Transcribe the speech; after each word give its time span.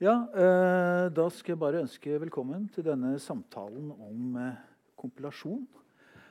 Ja, 0.00 0.14
eh, 0.32 1.10
Da 1.12 1.26
skal 1.28 1.52
jeg 1.52 1.60
bare 1.60 1.82
ønske 1.82 2.14
velkommen 2.22 2.62
til 2.72 2.86
denne 2.86 3.18
samtalen 3.20 3.90
om 3.92 4.38
eh, 4.40 4.62
kompilasjon. 4.96 5.66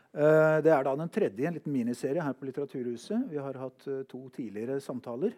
Eh, 0.10 0.56
det 0.66 0.72
er 0.74 0.88
da 0.88 0.96
den 0.98 1.12
tredje 1.14 1.46
en 1.46 1.54
liten 1.54 1.76
miniserie 1.76 2.24
her 2.26 2.34
på 2.34 2.50
Litteraturhuset. 2.50 3.28
Vi 3.30 3.38
har 3.38 3.60
hatt 3.62 3.86
to 4.10 4.24
tidligere 4.34 4.80
samtaler. 4.82 5.38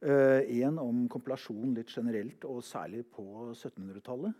Én 0.00 0.80
om 0.80 1.04
kompilasjon 1.12 1.74
litt 1.76 1.92
generelt, 1.92 2.46
og 2.48 2.64
særlig 2.64 3.04
på 3.12 3.52
1700-tallet. 3.52 4.32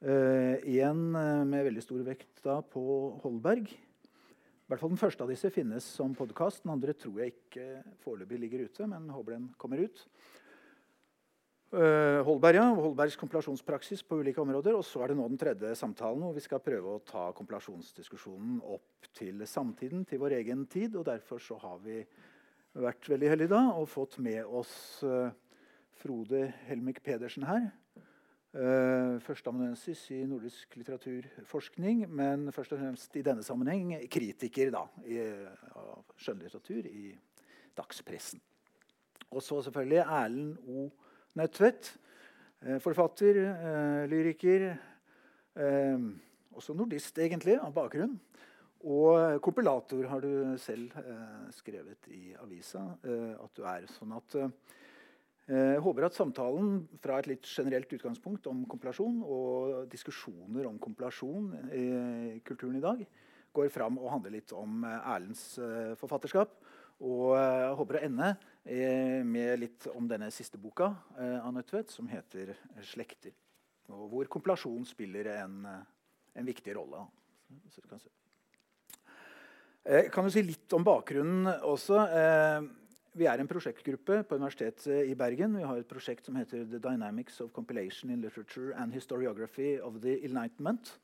Én 0.00 1.02
med 1.44 1.66
veldig 1.68 1.84
stor 1.84 2.00
vekt 2.08 2.40
da 2.40 2.62
på 2.64 2.80
Holberg. 3.20 3.68
I 3.68 4.72
hvert 4.72 4.80
fall 4.80 4.96
Den 4.96 5.04
første 5.04 5.28
av 5.28 5.28
disse 5.28 5.52
finnes 5.52 5.84
som 5.84 6.16
podkast. 6.16 6.64
Den 6.64 6.72
andre 6.72 6.96
tror 6.96 7.20
jeg 7.20 7.36
ikke 7.36 7.82
foreløpig 8.00 8.40
ligger 8.40 8.64
ute, 8.64 8.88
men 8.88 9.12
håper 9.12 9.36
den 9.36 9.50
kommer 9.60 9.84
ut. 9.84 10.06
Uh, 11.70 12.18
Holberg, 12.26 12.56
ja, 12.58 12.64
Holbergs 12.74 13.14
kompilasjonspraksis 13.14 14.00
på 14.02 14.16
ulike 14.18 14.42
områder. 14.42 14.74
Og 14.74 14.82
så 14.86 15.04
er 15.04 15.12
det 15.12 15.20
nå 15.20 15.28
den 15.30 15.38
tredje 15.38 15.70
samtalen 15.78 16.24
hvor 16.24 16.34
vi 16.34 16.42
skal 16.42 16.62
prøve 16.64 16.96
å 16.96 17.02
ta 17.06 17.28
kompilasjonsdiskusjonen 17.38 18.56
opp 18.74 19.06
til 19.14 19.44
samtiden, 19.46 20.02
til 20.02 20.18
vår 20.18 20.34
egen 20.40 20.64
tid. 20.70 20.96
og 20.98 21.06
Derfor 21.06 21.38
så 21.38 21.60
har 21.62 21.78
vi 21.84 22.00
vært 22.74 23.06
veldig 23.12 23.30
heldige 23.30 23.52
da 23.54 23.62
og 23.78 23.86
fått 23.90 24.18
med 24.22 24.42
oss 24.46 24.72
uh, 25.06 25.30
Frode 26.02 26.48
Helmik 26.66 27.04
Pedersen 27.06 27.46
her. 27.46 27.68
Uh, 28.50 29.22
Førsteamanuensis 29.22 30.08
i 30.16 30.24
nordisk 30.26 30.74
litteraturforskning, 30.74 32.02
men 32.10 32.48
først 32.50 32.74
og 32.74 32.82
fremst 32.82 33.14
i 33.14 33.22
denne 33.22 33.46
sammenheng 33.46 33.94
kritiker 34.10 34.72
da, 34.74 34.88
i, 35.06 35.22
av 35.70 36.02
skjønnlitteratur 36.18 36.90
i 36.90 37.12
dagspressen. 37.78 38.42
Og 39.30 39.38
så 39.46 39.60
selvfølgelig 39.62 40.02
Erlend 40.02 40.58
O. 40.66 40.88
Nødtvedt. 41.38 41.96
Eh, 42.62 42.80
forfatter, 42.80 43.36
eh, 43.36 44.08
lyriker. 44.10 44.76
Eh, 45.56 45.98
også 46.52 46.74
nordist, 46.74 47.18
egentlig, 47.18 47.54
av 47.60 47.72
bakgrunn. 47.72 48.18
Og 48.82 49.40
kompilator 49.42 50.08
har 50.08 50.20
du 50.20 50.56
selv 50.58 50.90
skrevet 51.52 52.08
i 52.08 52.34
avisa 52.40 52.96
at 53.04 53.50
du 53.54 53.62
er. 53.62 53.86
sånn 53.86 54.16
at 54.16 54.52
jeg 55.46 55.80
håper 55.80 56.04
at 56.06 56.14
samtalen 56.14 56.88
fra 57.02 57.18
et 57.18 57.26
litt 57.26 57.42
generelt 57.42 57.92
utgangspunkt 57.92 58.46
om 58.46 58.64
kompilasjon 58.64 59.22
og 59.22 59.86
diskusjoner 59.90 60.66
om 60.66 60.78
kompilasjon 60.78 61.52
i 61.74 62.40
kulturen 62.40 62.76
i 62.76 62.80
dag 62.80 63.06
går 63.52 63.68
fram 63.68 63.98
og 63.98 64.12
handler 64.12 64.30
litt 64.30 64.50
om 64.52 64.82
Erlends 64.82 65.60
forfatterskap. 66.00 66.48
Og 67.02 67.36
jeg 67.36 67.76
håper 67.76 67.96
å 67.96 68.04
ende 68.06 68.36
med 68.64 69.58
litt 69.60 69.86
om 69.94 70.08
denne 70.08 70.28
siste 70.30 70.58
boka 70.60 70.90
eh, 71.18 71.38
av 71.40 71.52
Nødtvedt, 71.54 71.90
som 71.90 72.08
heter 72.08 72.54
'Slekter'. 72.82 73.32
Og 73.88 74.08
hvor 74.08 74.28
kompilasjon 74.28 74.84
spiller 74.84 75.26
en, 75.42 75.64
eh, 75.66 75.82
en 76.36 76.46
viktig 76.46 76.76
rolle. 76.76 77.06
Så 77.70 77.80
jeg 79.84 80.10
kan 80.12 80.24
jo 80.24 80.30
si 80.30 80.42
litt 80.42 80.72
om 80.72 80.84
bakgrunnen 80.84 81.46
også. 81.64 82.06
Vi 83.16 83.26
er 83.26 83.40
en 83.40 83.48
prosjektgruppe 83.48 84.22
på 84.22 84.36
Universitetet 84.36 85.08
i 85.08 85.14
Bergen. 85.14 85.56
Vi 85.56 85.64
har 85.64 85.76
et 85.76 85.88
prosjekt 85.88 86.26
som 86.26 86.36
heter 86.36 86.64
'The 86.64 86.78
Dynamics 86.78 87.40
of 87.40 87.52
Compilation 87.52 88.10
in 88.10 88.20
Literature 88.20 88.74
and 88.76 88.92
Historiography 88.92 89.80
of 89.80 90.00
the 90.00 90.20
Enlightenment'. 90.22 90.98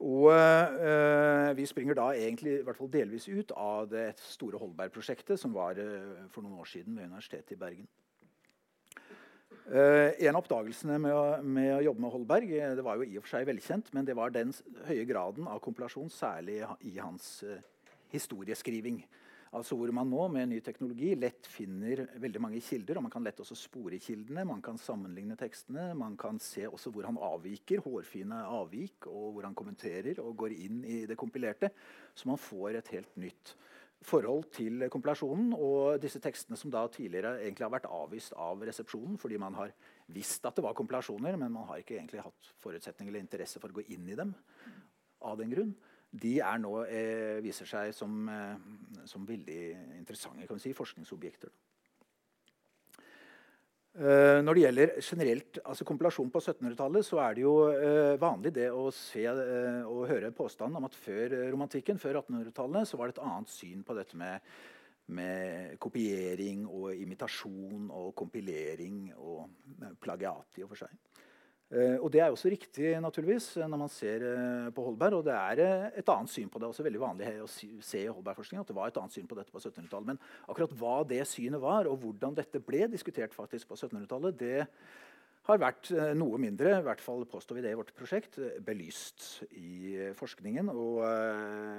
Og 0.00 0.30
Vi 1.56 1.66
springer 1.66 1.96
da 1.98 2.08
egentlig 2.16 2.58
i 2.58 2.64
hvert 2.66 2.76
fall 2.76 2.90
delvis 2.92 3.28
ut 3.28 3.52
av 3.56 3.88
det 3.90 4.10
store 4.20 4.58
Holberg-prosjektet 4.60 5.40
som 5.40 5.54
var 5.54 5.78
øh, 5.80 6.26
for 6.32 6.44
noen 6.44 6.58
år 6.60 6.68
siden 6.68 6.96
ved 6.96 7.08
Universitetet 7.08 7.56
i 7.56 7.60
Bergen. 7.60 7.88
Uh, 9.68 10.16
en 10.16 10.32
av 10.32 10.40
oppdagelsene 10.40 10.94
med 10.96 11.12
å, 11.12 11.24
med 11.44 11.74
å, 11.74 11.82
jobbe 11.84 12.00
med 12.00 12.12
Holberg 12.14 12.52
det 12.78 12.84
var 12.84 12.96
jo 12.96 13.04
i 13.04 13.18
og 13.20 13.26
for 13.26 13.34
seg 13.34 13.48
velkjent, 13.50 13.90
men 13.92 14.06
det 14.08 14.16
var 14.16 14.32
den 14.32 14.54
høye 14.88 15.04
graden 15.04 15.48
av 15.50 15.60
kompilasjon, 15.60 16.08
særlig 16.08 16.62
i 16.88 16.94
hans 16.96 17.42
historieskriving. 18.14 19.02
Altså 19.56 19.78
hvor 19.78 19.90
man 19.96 20.10
nå 20.10 20.26
med 20.32 20.50
ny 20.50 20.58
teknologi 20.64 21.14
lett 21.16 21.46
finner 21.48 22.04
veldig 22.20 22.42
mange 22.44 22.60
kilder. 22.64 22.98
og 22.98 23.06
Man 23.06 23.14
kan 23.14 23.24
lett 23.24 23.40
også 23.40 23.56
spore 23.56 24.00
kildene, 24.02 24.44
man 24.48 24.60
kan 24.64 24.80
sammenligne 24.80 25.38
tekstene. 25.40 25.94
Man 25.96 26.18
kan 26.20 26.40
se 26.42 26.66
også 26.68 26.92
hvor 26.92 27.08
han 27.08 27.16
avviker, 27.16 27.80
hårfine 27.84 28.42
avvik, 28.44 29.08
og 29.08 29.32
hvor 29.36 29.48
han 29.48 29.56
kommenterer 29.56 30.20
og 30.20 30.36
går 30.44 30.56
inn 30.58 30.84
i 30.84 31.00
det 31.08 31.16
kompilerte. 31.16 31.72
Så 32.14 32.28
man 32.28 32.40
får 32.40 32.82
et 32.82 32.92
helt 32.96 33.16
nytt 33.16 33.54
forhold 34.04 34.44
til 34.54 34.84
kompilasjonen. 34.92 35.54
Og 35.56 35.96
disse 36.02 36.20
tekstene 36.22 36.58
som 36.60 36.72
da 36.74 36.84
tidligere 36.92 37.38
egentlig 37.40 37.66
har 37.66 37.74
vært 37.78 37.88
avvist 37.90 38.36
av 38.36 38.62
resepsjonen 38.68 39.16
fordi 39.18 39.40
man 39.40 39.56
har 39.58 39.72
visst 40.12 40.44
at 40.44 40.56
det 40.56 40.64
var 40.64 40.76
kompilasjoner, 40.76 41.40
men 41.40 41.56
man 41.56 41.66
har 41.70 41.80
ikke 41.80 41.96
egentlig 41.96 42.24
hatt 42.24 42.52
forutsetning 42.60 43.08
eller 43.08 43.24
interesse 43.24 43.60
for 43.60 43.72
å 43.72 43.80
gå 43.80 43.88
inn 43.96 44.08
i 44.12 44.18
dem 44.18 44.36
av 45.24 45.40
den 45.40 45.50
grunn 45.50 45.72
de 46.10 46.38
er 46.40 46.60
nå, 46.60 46.74
eh, 46.88 47.38
viser 47.44 47.68
seg 47.68 47.92
som, 47.94 48.28
eh, 48.28 49.04
som, 49.04 49.26
veldig 49.28 49.62
interessante 49.98 50.60
si, 50.60 50.72
forskningsobjekter. 50.72 51.50
Uh, 53.98 54.38
når 54.44 54.54
det 54.54 54.62
gjelder 54.62 54.90
generelt, 55.02 55.58
altså 55.66 55.84
kompilasjon 55.84 56.28
på 56.30 56.38
1700-tallet, 56.38 57.02
så 57.02 57.18
er 57.18 57.32
det 57.34 57.42
jo 57.42 57.54
uh, 57.66 58.14
vanlig 58.20 58.52
det 58.54 58.68
å 58.70 58.92
se 58.94 59.24
uh, 59.26 59.88
og 59.90 60.04
høre 60.06 60.30
påstanden 60.30 60.78
om 60.78 60.86
at 60.86 60.94
før 60.94 61.34
romantikken, 61.50 61.98
før 61.98 62.20
1800-tallet, 62.20 62.86
så 62.86 63.00
var 63.00 63.08
det 63.08 63.16
et 63.16 63.24
annet 63.26 63.50
syn 63.50 63.82
på 63.82 63.96
dette 63.98 64.20
med, 64.20 64.46
med 65.18 65.74
kopiering 65.82 66.62
og 66.68 66.92
imitasjon 66.94 67.90
og 67.90 68.12
kompilering 68.14 69.08
og 69.16 69.98
plagiat 69.98 70.62
i 70.62 70.68
og 70.68 70.76
for 70.76 70.84
seg. 70.84 70.94
Uh, 71.68 72.00
og 72.00 72.08
Det 72.12 72.22
er 72.24 72.32
også 72.32 72.48
riktig 72.48 72.94
naturligvis, 73.04 73.58
når 73.60 73.76
man 73.76 73.90
ser 73.92 74.22
uh, 74.24 74.68
på 74.72 74.86
Holberg. 74.86 75.18
og 75.18 75.24
Det 75.26 75.34
er 75.34 75.90
et 76.00 76.08
annet 76.08 76.32
syn 76.32 76.48
på 76.48 76.58
det. 76.58 76.68
også 76.70 76.86
veldig 76.86 77.02
vanlig 77.02 77.32
å 77.44 77.48
se 77.48 78.00
i 78.00 78.08
Holberg-forskningen 78.08 78.64
at 78.64 78.70
det 78.70 78.76
var 78.78 78.88
et 78.88 78.96
annet 78.96 79.12
syn 79.12 79.28
på 79.28 79.36
dette 79.36 79.52
på 79.52 79.60
1700-tallet. 79.60 80.14
Men 80.14 80.22
akkurat 80.48 80.72
hva 80.80 80.96
det 81.04 81.20
synet 81.28 81.60
var, 81.60 81.90
og 81.90 82.00
hvordan 82.00 82.38
dette 82.38 82.62
ble 82.64 82.88
diskutert 82.88 83.36
faktisk 83.36 83.68
på 83.68 83.76
1700-tallet, 83.76 84.40
det 84.40 84.64
har 85.48 85.60
vært 85.60 85.88
noe 86.12 86.36
mindre, 86.36 86.74
i 86.76 86.84
hvert 86.84 87.00
fall 87.00 87.22
påstår 87.24 87.56
vi 87.56 87.62
det 87.64 87.70
i 87.72 87.76
vårt 87.78 87.94
prosjekt, 87.96 88.36
belyst 88.60 89.46
i 89.56 89.94
forskningen. 90.16 90.68
Og 90.68 90.98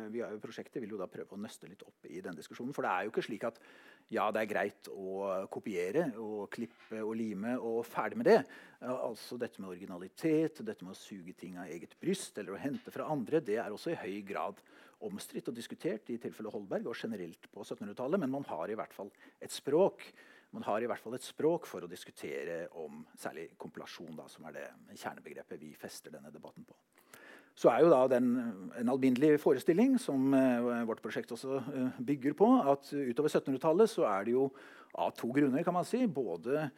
vi 0.10 0.24
har 0.24 0.34
jo, 0.34 0.42
prosjektet 0.42 0.82
vil 0.82 0.96
jo 0.96 1.02
da 1.02 1.06
prøve 1.10 1.38
å 1.38 1.42
nøste 1.42 1.70
litt 1.70 1.86
opp 1.86 2.10
i 2.10 2.18
den 2.26 2.38
diskusjonen. 2.38 2.74
For 2.74 2.86
det 2.86 2.94
er 2.94 3.06
jo 3.06 3.14
ikke 3.14 3.28
slik 3.28 3.46
at 3.46 3.62
ja, 4.10 4.26
det 4.34 4.42
er 4.42 4.50
greit 4.50 4.90
å 4.90 5.46
kopiere 5.54 6.08
og 6.18 6.50
klippe 6.54 7.02
og 7.04 7.14
lime 7.18 7.56
og 7.62 7.84
ferdig 7.88 8.20
med 8.20 8.30
det. 8.30 8.40
Altså 8.82 9.38
Dette 9.38 9.62
med 9.62 9.70
originalitet, 9.74 10.64
dette 10.66 10.86
med 10.86 10.96
å 10.96 11.00
suge 11.00 11.36
ting 11.38 11.60
av 11.62 11.70
eget 11.70 11.94
bryst 12.02 12.38
eller 12.42 12.56
å 12.56 12.62
hente 12.62 12.94
fra 12.94 13.10
andre, 13.12 13.44
det 13.46 13.60
er 13.62 13.76
også 13.76 13.94
i 13.94 14.00
høy 14.02 14.20
grad 14.28 14.62
omstridt 15.06 15.52
og 15.52 15.56
diskutert 15.56 16.10
i 16.12 16.18
tilfelle 16.20 16.52
Holberg 16.52 16.90
og 16.90 16.98
generelt 16.98 17.48
på 17.54 17.64
1700-tallet. 17.64 18.20
Men 18.20 18.34
man 18.34 18.48
har 18.50 18.72
i 18.72 18.78
hvert 18.80 18.96
fall 18.96 19.14
et 19.40 19.54
språk 19.54 20.10
man 20.50 20.66
har 20.66 20.82
i 20.82 20.88
hvert 20.90 21.04
fall 21.04 21.14
et 21.14 21.26
språk 21.26 21.68
for 21.70 21.86
å 21.86 21.90
diskutere 21.90 22.64
om 22.82 23.04
særlig 23.22 23.52
kompilasjon, 23.62 24.16
da, 24.18 24.26
som 24.34 24.48
er 24.50 24.56
det 24.56 24.98
kjernebegrepet 24.98 25.62
vi 25.62 25.76
fester 25.78 26.16
denne 26.16 26.34
debatten 26.34 26.66
på 26.66 26.74
så 27.60 27.72
er 27.74 27.84
jo 27.84 27.92
da 27.92 28.04
den 28.08 28.30
en 28.80 28.92
alminnelig 28.92 29.42
forestilling, 29.44 29.98
som 30.00 30.32
uh, 30.32 30.86
vårt 30.88 31.02
prosjekt 31.04 31.34
også 31.36 31.60
uh, 31.60 31.98
bygger 32.00 32.38
på, 32.40 32.48
at 32.72 32.94
utover 32.94 33.34
1700-tallet 33.34 33.92
så 33.92 34.08
er 34.08 34.30
det 34.30 34.38
jo 34.38 34.48
av 34.96 35.12
to 35.18 35.28
grunner, 35.36 35.64
kan 35.66 35.76
man 35.76 35.88
si. 35.88 36.06
Både 36.08 36.70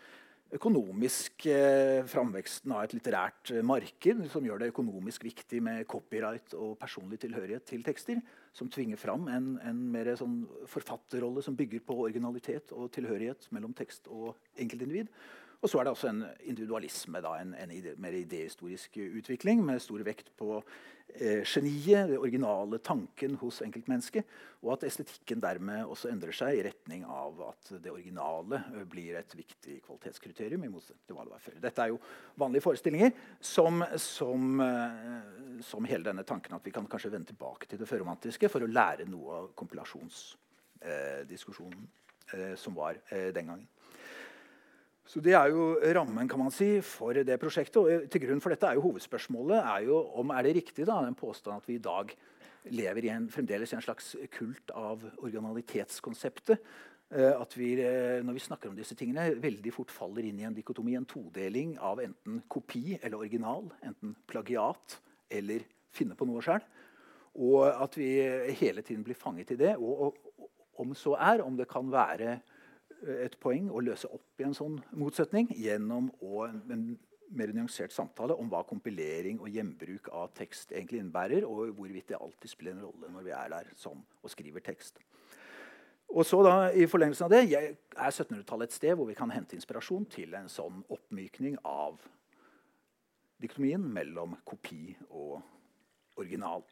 økonomisk 0.52 1.46
eh, 1.48 2.02
framveksten 2.12 2.74
av 2.76 2.84
et 2.84 2.96
litterært 2.96 3.54
eh, 3.54 3.64
marked 3.64 4.26
som 4.34 4.46
gjør 4.46 4.62
det 4.62 4.72
økonomisk 4.74 5.24
viktig 5.24 5.62
med 5.64 5.86
copyright 5.92 6.56
og 6.58 6.74
personlig 6.82 7.22
tilhørighet 7.24 7.66
til 7.70 7.86
tekster, 7.86 8.20
som 8.56 8.70
tvinger 8.72 9.00
fram 9.00 9.30
en, 9.32 9.54
en 9.64 9.80
mer 9.94 10.12
sånn 10.20 10.42
forfatterrolle 10.70 11.44
som 11.46 11.56
bygger 11.56 11.86
på 11.88 12.02
originalitet 12.08 12.74
og 12.76 12.92
tilhørighet 12.96 13.48
mellom 13.56 13.76
tekst 13.78 14.12
og 14.12 14.36
enkeltindivid. 14.60 15.12
Og 15.62 15.70
så 15.70 15.78
er 15.78 15.86
det 15.86 15.92
også 15.94 16.10
en 16.10 16.24
individualisme, 16.50 17.20
da, 17.22 17.36
en, 17.38 17.52
en 17.54 17.72
ide, 17.74 17.94
mer 18.02 18.16
idehistorisk 18.18 18.98
utvikling 18.98 19.62
med 19.66 19.82
stor 19.84 20.02
vekt 20.02 20.32
på 20.40 20.56
eh, 20.58 21.44
geniet, 21.46 22.10
det 22.10 22.18
originale 22.18 22.80
tanken 22.82 23.36
hos 23.38 23.62
enkeltmennesket. 23.62 24.26
Og 24.66 24.74
at 24.74 24.84
estetikken 24.88 25.42
dermed 25.44 25.86
også 25.86 26.10
endrer 26.10 26.34
seg 26.34 26.58
i 26.58 26.64
retning 26.66 27.06
av 27.06 27.42
at 27.52 27.78
det 27.78 27.92
originale 27.94 28.58
eh, 28.72 28.86
blir 28.90 29.16
et 29.20 29.36
viktig 29.38 29.86
kvalitetskriterium. 29.86 30.64
i 30.66 30.74
motsetning 30.74 31.06
til 31.06 31.16
hva 31.18 31.24
det 31.28 31.36
var 31.36 31.46
før. 31.46 31.58
Dette 31.68 31.82
er 31.84 31.90
jo 31.94 32.02
vanlige 32.42 32.66
forestillinger 32.66 33.12
som, 33.38 33.86
som, 34.02 34.42
eh, 34.66 35.62
som, 35.68 35.86
hele 35.92 36.08
denne 36.10 36.26
tanken 36.26 36.58
at 36.58 36.66
vi 36.66 36.74
kan 36.74 36.90
kanskje 36.90 37.14
vende 37.14 37.30
tilbake 37.36 37.66
til 37.70 37.78
det 37.84 37.92
førromantiske 37.92 38.50
for 38.50 38.62
å 38.66 38.74
lære 38.80 39.06
noe 39.14 39.30
av 39.44 39.46
kompilasjonsdiskusjonen 39.62 41.86
eh, 42.34 42.58
som 42.58 42.74
var 42.82 42.98
eh, 43.14 43.30
den 43.30 43.54
gangen. 43.54 43.70
Så 45.06 45.20
Det 45.20 45.34
er 45.34 45.50
jo 45.50 45.76
rammen 45.96 46.28
kan 46.30 46.40
man 46.40 46.52
si, 46.54 46.80
for 46.82 47.14
det 47.14 47.40
prosjektet. 47.40 47.78
og 47.78 48.10
til 48.10 48.22
grunn 48.22 48.42
for 48.42 48.54
dette 48.54 48.68
er 48.68 48.78
jo 48.78 48.86
Hovedspørsmålet 48.86 49.58
er 49.58 49.88
jo 49.88 49.98
om 50.22 50.30
er 50.30 50.44
det 50.44 50.56
riktig 50.56 50.86
da, 50.86 51.02
den 51.02 51.16
påstanden 51.16 51.58
at 51.58 51.68
vi 51.68 51.76
i 51.76 51.84
dag 51.84 52.14
lever 52.70 53.06
i 53.06 53.10
en, 53.10 53.28
fremdeles 53.30 53.74
i 53.74 53.76
en 53.76 53.82
slags 53.82 54.16
kult 54.32 54.72
av 54.78 55.04
originalitetskonseptet. 55.18 56.60
eh, 57.12 57.34
at 57.42 57.58
vi 57.58 57.76
når 58.24 58.34
vi 58.34 58.40
snakker 58.40 58.70
om 58.70 58.76
disse 58.76 58.96
tingene, 58.96 59.36
veldig 59.42 59.74
fort 59.74 59.92
faller 59.92 60.24
inn 60.24 60.40
i 60.40 60.46
en 60.48 60.54
dikotomi, 60.54 60.96
en 60.96 61.06
todeling 61.06 61.78
av 61.80 62.00
enten 62.00 62.42
kopi 62.48 62.98
eller 63.02 63.18
original, 63.18 63.68
enten 63.84 64.16
plagiat 64.28 65.00
eller 65.30 65.66
finne 65.92 66.16
på 66.16 66.26
noe 66.26 66.42
sjøl. 66.42 66.62
Og 67.36 67.66
at 67.68 67.98
vi 67.98 68.22
hele 68.60 68.82
tiden 68.82 69.04
blir 69.04 69.16
fanget 69.16 69.52
i 69.52 69.60
det. 69.60 69.76
Og, 69.78 70.08
og, 70.08 70.48
om 70.82 70.96
så 70.96 71.18
er, 71.20 71.44
om 71.44 71.58
det 71.58 71.68
kan 71.70 71.92
være 71.92 72.40
et 73.02 73.38
poeng 73.42 73.70
å 73.72 73.82
løse 73.84 74.10
opp 74.14 74.42
i 74.42 74.46
en 74.46 74.56
sånn 74.58 74.78
motsetning 74.98 75.50
gjennom 75.58 76.10
å, 76.22 76.46
en, 76.48 76.92
mer 77.32 77.54
nyansert 77.56 77.94
samtale 77.96 78.36
om 78.36 78.50
hva 78.52 78.62
kompilering 78.68 79.40
og 79.40 79.50
gjenbruk 79.52 80.10
av 80.16 80.34
tekst 80.36 80.74
egentlig 80.74 81.00
innebærer, 81.02 81.46
og 81.48 81.72
hvorvidt 81.78 82.12
det 82.12 82.20
alltid 82.20 82.52
spiller 82.52 82.76
en 82.76 82.86
rolle 82.90 83.12
når 83.14 83.28
vi 83.28 83.36
er 83.38 83.54
der 83.54 83.70
som 83.80 84.04
og 84.22 84.34
skriver 84.34 84.64
tekst. 84.66 85.00
Og 86.12 86.26
så 86.28 86.42
da, 86.44 86.56
i 86.76 86.88
forlengelsen 86.92 87.30
av 87.30 87.32
det, 87.32 87.46
Er 87.56 88.10
1700-tallet 88.10 88.68
et 88.68 88.76
sted 88.76 88.96
hvor 88.96 89.08
vi 89.08 89.16
kan 89.16 89.32
hente 89.32 89.56
inspirasjon 89.56 90.06
til 90.12 90.34
en 90.36 90.50
sånn 90.52 90.84
oppmykning 90.92 91.58
av 91.68 92.02
diktomien 93.42 93.84
mellom 93.84 94.36
kopi 94.44 94.92
og 95.10 95.40
original? 96.20 96.66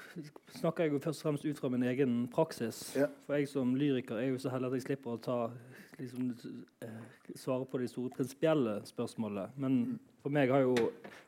snakker 0.60 0.86
jeg 0.86 0.94
jo 0.94 1.00
først 1.02 1.24
og 1.24 1.30
fremst 1.30 1.46
ut 1.48 1.58
fra 1.62 1.70
min 1.74 1.86
egen 1.90 2.18
praksis. 2.34 2.82
Ja. 2.98 3.08
For 3.26 3.40
jeg 3.40 3.48
som 3.50 3.72
lyriker 3.74 4.20
er 4.20 4.34
jo 4.34 4.42
så 4.42 4.52
heldig 4.54 4.70
at 4.70 4.76
jeg 4.78 4.84
slipper 4.84 5.16
å 5.16 5.22
ta 5.26 5.38
liksom, 5.98 6.28
eh, 6.86 7.00
svare 7.36 7.68
på 7.70 7.80
de 7.82 7.90
store 7.90 8.12
prinsipielle 8.14 8.80
spørsmålene. 8.88 9.50
Men 9.58 10.00
for 10.24 10.34
meg 10.34 10.52
har 10.54 10.66
jo 10.66 10.76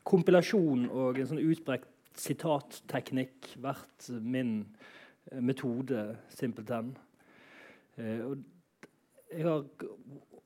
kompilasjon 0.07 0.87
og 0.89 1.19
en 1.19 1.29
sånn 1.31 1.43
utbrekt 1.43 1.91
sitatteknikk 2.19 3.55
vært 3.63 4.09
min 4.23 4.57
eh, 5.31 5.41
metode, 5.43 6.13
simpelthen. 6.35 6.93
Eh, 7.99 8.21
og 8.23 8.37
jeg 9.31 9.47
har 9.47 9.65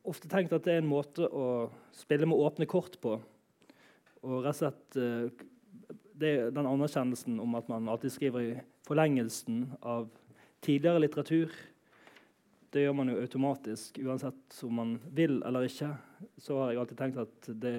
ofte 0.09 0.31
tenkt 0.31 0.55
at 0.55 0.65
det 0.65 0.77
er 0.77 0.83
en 0.83 0.89
måte 0.89 1.27
å 1.27 1.69
spille 1.93 2.29
med 2.29 2.41
åpne 2.41 2.69
kort 2.69 2.97
på. 3.03 3.19
Og 4.25 4.41
rett 4.43 4.55
og 4.55 4.59
slett 4.63 5.45
det 6.19 6.31
er 6.35 6.49
den 6.51 6.67
anerkjennelsen 6.67 7.39
om 7.39 7.55
at 7.55 7.69
man 7.71 7.87
alltid 7.91 8.11
skriver 8.11 8.43
i 8.43 8.55
forlengelsen 8.87 9.69
av 9.79 10.09
tidligere 10.65 11.05
litteratur 11.05 11.53
det 12.73 12.81
gjør 12.83 12.95
man 12.99 13.09
jo 13.09 13.21
automatisk 13.21 13.97
uansett 14.05 14.57
om 14.65 14.73
man 14.77 14.89
vil 15.15 15.43
eller 15.47 15.61
ikke. 15.65 15.89
Så 16.37 16.57
har 16.59 16.71
jeg 16.71 16.79
alltid 16.81 16.99
tenkt 16.99 17.21
at 17.23 17.49
det 17.63 17.77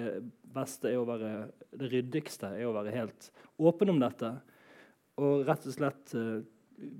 beste 0.51 0.89
er 0.91 0.97
å 0.99 1.07
være 1.07 1.31
det 1.79 1.87
ryddigste 1.93 2.47
er 2.57 2.65
å 2.67 2.75
være 2.75 2.95
helt 2.95 3.29
åpen 3.61 3.89
om 3.93 3.99
dette. 4.01 4.29
Og 5.21 5.45
rett 5.47 5.67
og 5.67 5.73
slett 5.75 6.15
uh, 6.17 6.41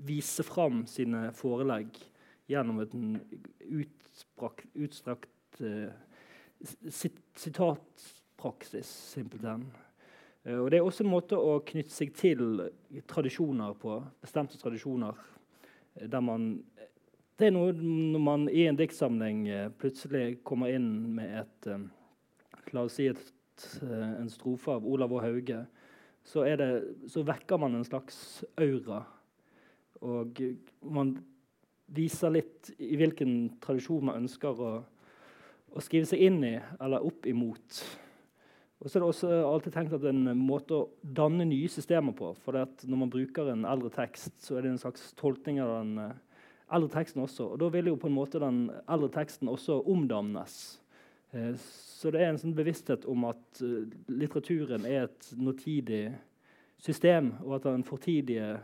vise 0.06 0.42
fram 0.46 0.86
sine 0.88 1.32
forelegg 1.36 1.88
gjennom 2.50 2.80
en 2.84 3.20
utstrakt, 3.68 4.66
utstrakt 4.72 5.60
uh, 5.60 5.90
sitatpraksis, 6.88 8.88
simpelthen. 9.12 9.62
Uh, 10.46 10.62
og 10.62 10.70
det 10.72 10.78
er 10.80 10.84
også 10.86 11.04
en 11.04 11.12
måte 11.12 11.36
å 11.36 11.60
knytte 11.66 11.92
seg 11.92 12.14
til 12.16 12.70
tradisjoner 13.10 13.76
på, 13.80 14.00
bestemte 14.24 14.60
tradisjoner, 14.60 15.14
der 16.08 16.22
man 16.24 16.62
det 17.40 17.48
er 17.48 17.54
noe 17.54 17.72
når 17.74 18.22
man 18.22 18.44
i 18.52 18.66
en 18.68 18.78
diktsamling 18.78 19.46
eh, 19.48 19.70
plutselig 19.80 20.42
kommer 20.46 20.72
inn 20.74 20.90
med 21.16 21.38
et 21.42 21.70
eh, 21.72 21.88
La 22.72 22.84
oss 22.86 22.94
si 22.96 23.08
et, 23.10 23.20
eh, 23.82 24.12
en 24.20 24.30
strofe 24.32 24.72
av 24.72 24.84
Olav 24.88 25.12
og 25.12 25.24
Hauge. 25.24 25.58
Så, 26.24 26.44
det, 26.56 26.68
så, 27.10 27.24
vekker 27.26 27.58
man 27.60 27.74
en 27.76 27.84
slags 27.84 28.16
aura. 28.56 29.02
Og 30.00 30.38
man 30.86 31.16
viser 31.92 32.32
litt 32.32 32.70
i 32.78 32.94
hvilken 32.96 33.58
tradisjon 33.60 34.06
man 34.08 34.22
ønsker 34.22 34.62
å, 34.62 34.70
å 35.68 35.84
skrive 35.84 36.08
seg 36.08 36.22
inn 36.28 36.38
i 36.46 36.54
eller 36.78 37.04
opp 37.04 37.28
imot. 37.28 37.82
Og 38.80 38.88
så 38.88 38.96
er 38.96 39.02
det 39.02 39.10
også 39.10 39.32
alltid 39.50 39.76
tenkt 39.76 39.98
at 39.98 40.06
en 40.08 40.24
måte 40.38 40.78
å 40.78 40.88
danne 41.02 41.44
nye 41.50 41.68
systemer 41.70 42.16
på. 42.16 42.32
For 42.40 42.56
når 42.56 43.02
man 43.04 43.12
bruker 43.12 43.52
en 43.52 43.66
eldre 43.68 43.92
tekst, 43.94 44.38
så 44.46 44.56
er 44.56 44.64
det 44.64 44.72
en 44.76 44.84
slags 44.86 45.10
tolkning 45.18 45.60
av 45.62 45.74
den 45.80 46.14
eldre 46.72 46.92
teksten 46.92 47.22
også. 47.22 47.52
Og 47.52 47.60
Da 47.60 47.68
vil 47.72 47.90
jo 47.90 47.96
på 48.00 48.10
en 48.10 48.16
måte 48.16 48.40
den 48.42 48.70
eldre 48.88 49.10
teksten 49.12 49.48
også 49.48 49.80
omdannes. 49.88 50.82
Eh, 51.32 51.54
så 51.56 52.10
det 52.10 52.20
er 52.20 52.32
en 52.32 52.40
sånn 52.40 52.56
bevissthet 52.56 53.06
om 53.08 53.28
at 53.28 53.62
uh, 53.62 53.86
litteraturen 54.10 54.86
er 54.88 55.06
et 55.06 55.28
nåtidig 55.38 56.10
system, 56.82 57.32
og 57.44 57.60
at 57.60 57.68
den 57.68 57.84
fortidige 57.86 58.56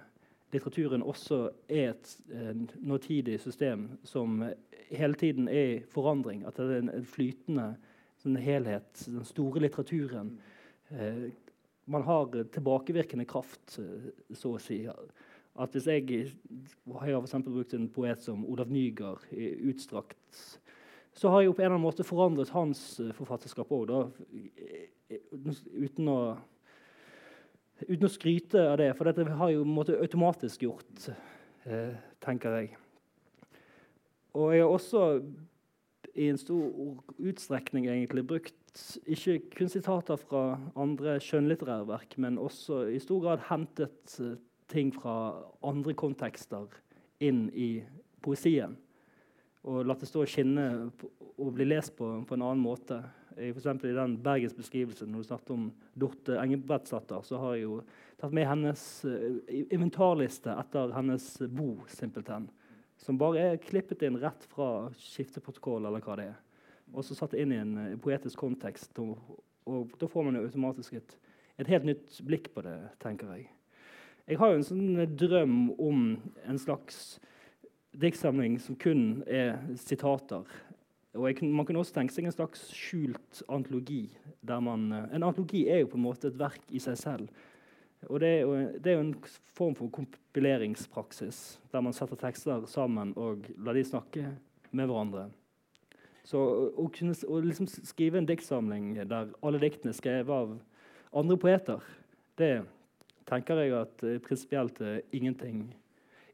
litteraturen 0.52 1.05
også 1.07 1.45
er 1.71 1.93
et 1.93 2.14
uh, 2.33 2.50
nåtidig 2.83 3.38
system 3.40 3.87
som 4.02 4.43
hele 4.90 5.14
tiden 5.14 5.49
er 5.49 5.76
i 5.76 5.83
forandring. 5.93 6.43
At 6.49 6.59
det 6.59 6.67
er 6.67 6.83
en, 6.83 6.93
en 6.99 7.07
flytende 7.07 7.69
sånn 8.19 8.40
helhet, 8.43 9.05
den 9.07 9.28
store 9.28 9.62
litteraturen. 9.62 10.35
Uh, 10.90 11.31
man 11.88 12.05
har 12.05 12.35
tilbakevirkende 12.52 13.25
kraft, 13.25 13.78
så 13.78 14.50
å 14.50 14.61
si 14.61 14.83
at 15.59 15.75
hvis 15.75 15.87
jeg, 15.91 16.09
jeg 16.09 16.33
har 16.87 17.27
for 17.27 17.50
brukt 17.50 17.75
en 17.75 17.88
poet 17.91 18.23
som 18.23 18.45
Olav 18.47 18.71
Nygaard 18.71 19.25
i 19.35 19.53
utstrakt 19.71 20.59
så 21.19 21.33
har 21.33 21.43
jeg 21.43 21.55
på 21.55 21.62
en 21.62 21.67
eller 21.67 21.77
annen 21.77 21.87
måte 21.87 22.07
forandret 22.07 22.53
hans 22.55 22.83
uh, 23.03 23.11
forfatterskap 23.17 23.73
òg, 23.75 23.91
uten 25.75 26.15
å 26.15 26.21
Uten 27.79 28.09
å 28.09 28.11
skryte 28.11 28.59
av 28.73 28.81
det, 28.81 28.88
for 28.99 29.07
dette 29.07 29.23
har 29.38 29.50
jeg 29.53 29.62
måte, 29.62 29.95
automatisk 30.03 30.65
gjort, 30.65 31.05
eh, 31.62 31.93
tenker 32.19 32.57
jeg. 32.57 32.73
Og 34.35 34.50
jeg 34.50 34.65
har 34.65 34.73
også 34.75 35.03
i 36.19 36.27
en 36.27 36.41
stor 36.43 36.99
utstrekning 37.23 37.87
egentlig 37.87 38.25
brukt 38.27 38.83
ikke 39.07 39.38
kun 39.55 39.71
sitater 39.71 40.19
fra 40.19 40.43
andre 40.75 41.21
skjønnlitterære 41.23 41.87
verk, 41.87 42.19
men 42.19 42.43
også 42.43 42.88
i 42.91 42.99
stor 42.99 43.23
grad 43.23 43.47
hentet 43.47 44.19
ting 44.69 44.93
fra 44.95 45.15
andre 45.65 45.95
kontekster 45.99 46.69
inn 47.25 47.49
i 47.51 47.71
poesien. 48.25 48.77
Og 49.69 49.87
latt 49.87 50.03
det 50.05 50.09
stå 50.11 50.23
og 50.23 50.31
skinne 50.31 50.67
og 51.39 51.55
bli 51.55 51.67
lest 51.69 51.97
på, 51.99 52.07
på 52.27 52.37
en 52.37 52.45
annen 52.45 52.63
måte. 52.63 53.01
F.eks. 53.39 53.67
I 53.67 53.95
den 53.95 54.17
bergensbeskrivelsen 54.23 55.11
når 55.13 55.23
du 55.23 55.29
snakket 55.29 55.51
om 55.55 55.67
Dorte 55.95 56.39
Engebrettsdatter, 56.43 57.23
så 57.23 57.39
har 57.43 57.55
jeg 57.55 57.67
jo 57.67 57.81
tatt 58.19 58.35
med 58.35 58.49
hennes 58.51 58.85
uh, 59.07 59.39
inventarliste 59.71 60.55
etter 60.59 60.95
hennes 60.97 61.29
bo, 61.55 61.75
simpelthen. 61.93 62.49
Som 62.99 63.19
bare 63.21 63.53
er 63.53 63.63
klippet 63.63 64.03
inn 64.07 64.19
rett 64.19 64.47
fra 64.51 64.89
skifteprotokoll 64.99 65.87
eller 65.87 66.03
hva 66.03 66.19
det 66.19 66.31
er. 66.33 66.41
Og 66.95 67.05
så 67.05 67.15
satt 67.15 67.37
inn 67.39 67.55
i 67.55 67.61
en 67.61 67.77
uh, 67.79 67.95
poetisk 68.03 68.41
kontekst. 68.43 68.99
Og, 69.05 69.39
og, 69.69 69.95
da 70.01 70.11
får 70.11 70.27
man 70.27 70.41
jo 70.41 70.49
automatisk 70.49 70.99
et, 70.99 71.15
et, 71.59 71.71
helt 71.71 71.87
nytt 71.87 72.19
blikk 72.27 72.51
på 72.55 72.67
det, 72.67 72.79
tenker 73.03 73.31
jeg. 73.37 73.47
Jeg 74.28 74.37
har 74.37 74.50
jo 74.52 74.58
en 74.58 74.66
sånn 74.66 75.12
drøm 75.16 75.52
om 75.80 76.00
en 76.44 76.58
slags 76.61 77.16
diktsamling 77.97 78.58
som 78.61 78.76
kun 78.76 79.23
er 79.25 79.54
sitater. 79.80 80.44
Og 81.16 81.25
jeg, 81.30 81.49
Man 81.49 81.64
kunne 81.64 81.80
også 81.80 81.97
tenke 81.97 82.12
seg 82.12 82.28
en 82.28 82.37
slags 82.37 82.66
skjult 82.76 83.40
antologi. 83.49 84.11
Man, 84.44 84.90
uh, 84.92 85.06
en 85.16 85.25
antologi 85.25 85.64
er 85.73 85.80
jo 85.80 85.94
på 85.94 85.97
en 85.97 86.04
måte 86.04 86.28
et 86.28 86.37
verk 86.37 86.61
i 86.68 86.82
seg 86.82 87.00
selv. 87.00 87.32
Og 88.06 88.20
det 88.20 88.28
er, 88.28 88.40
jo, 88.44 88.52
det 88.76 88.92
er, 88.92 88.99
jo, 88.99 89.06
en 89.08 89.16
form 89.56 89.75
for 89.75 89.97
kompileringspraksis, 89.97 91.58
der 91.73 91.82
man 91.82 91.97
setter 91.97 92.20
tekster 92.20 92.68
sammen 92.70 93.16
og 93.16 93.49
lar 93.56 93.75
de 93.75 93.82
snakke 93.82 94.28
med 94.70 94.87
hverandre. 94.87 95.30
Så 96.28 96.38
å, 96.76 96.85
kunne, 96.92 97.16
å 97.25 97.40
liksom 97.40 97.66
skrive 97.66 98.20
en 98.20 98.28
diktsamling 98.28 98.92
der 99.08 99.32
alle 99.40 99.64
diktene 99.64 99.97
er 99.97 99.99
skrevet 99.99 100.37
av 100.37 100.58
andre 101.16 101.40
poeter, 101.40 101.88
det 102.38 102.68
tenker 103.28 103.61
jeg 103.62 103.76
at 103.76 104.04
uh, 104.04 104.16
prinsipielt 104.25 104.80
er 104.80 105.02
ingenting 105.12 105.66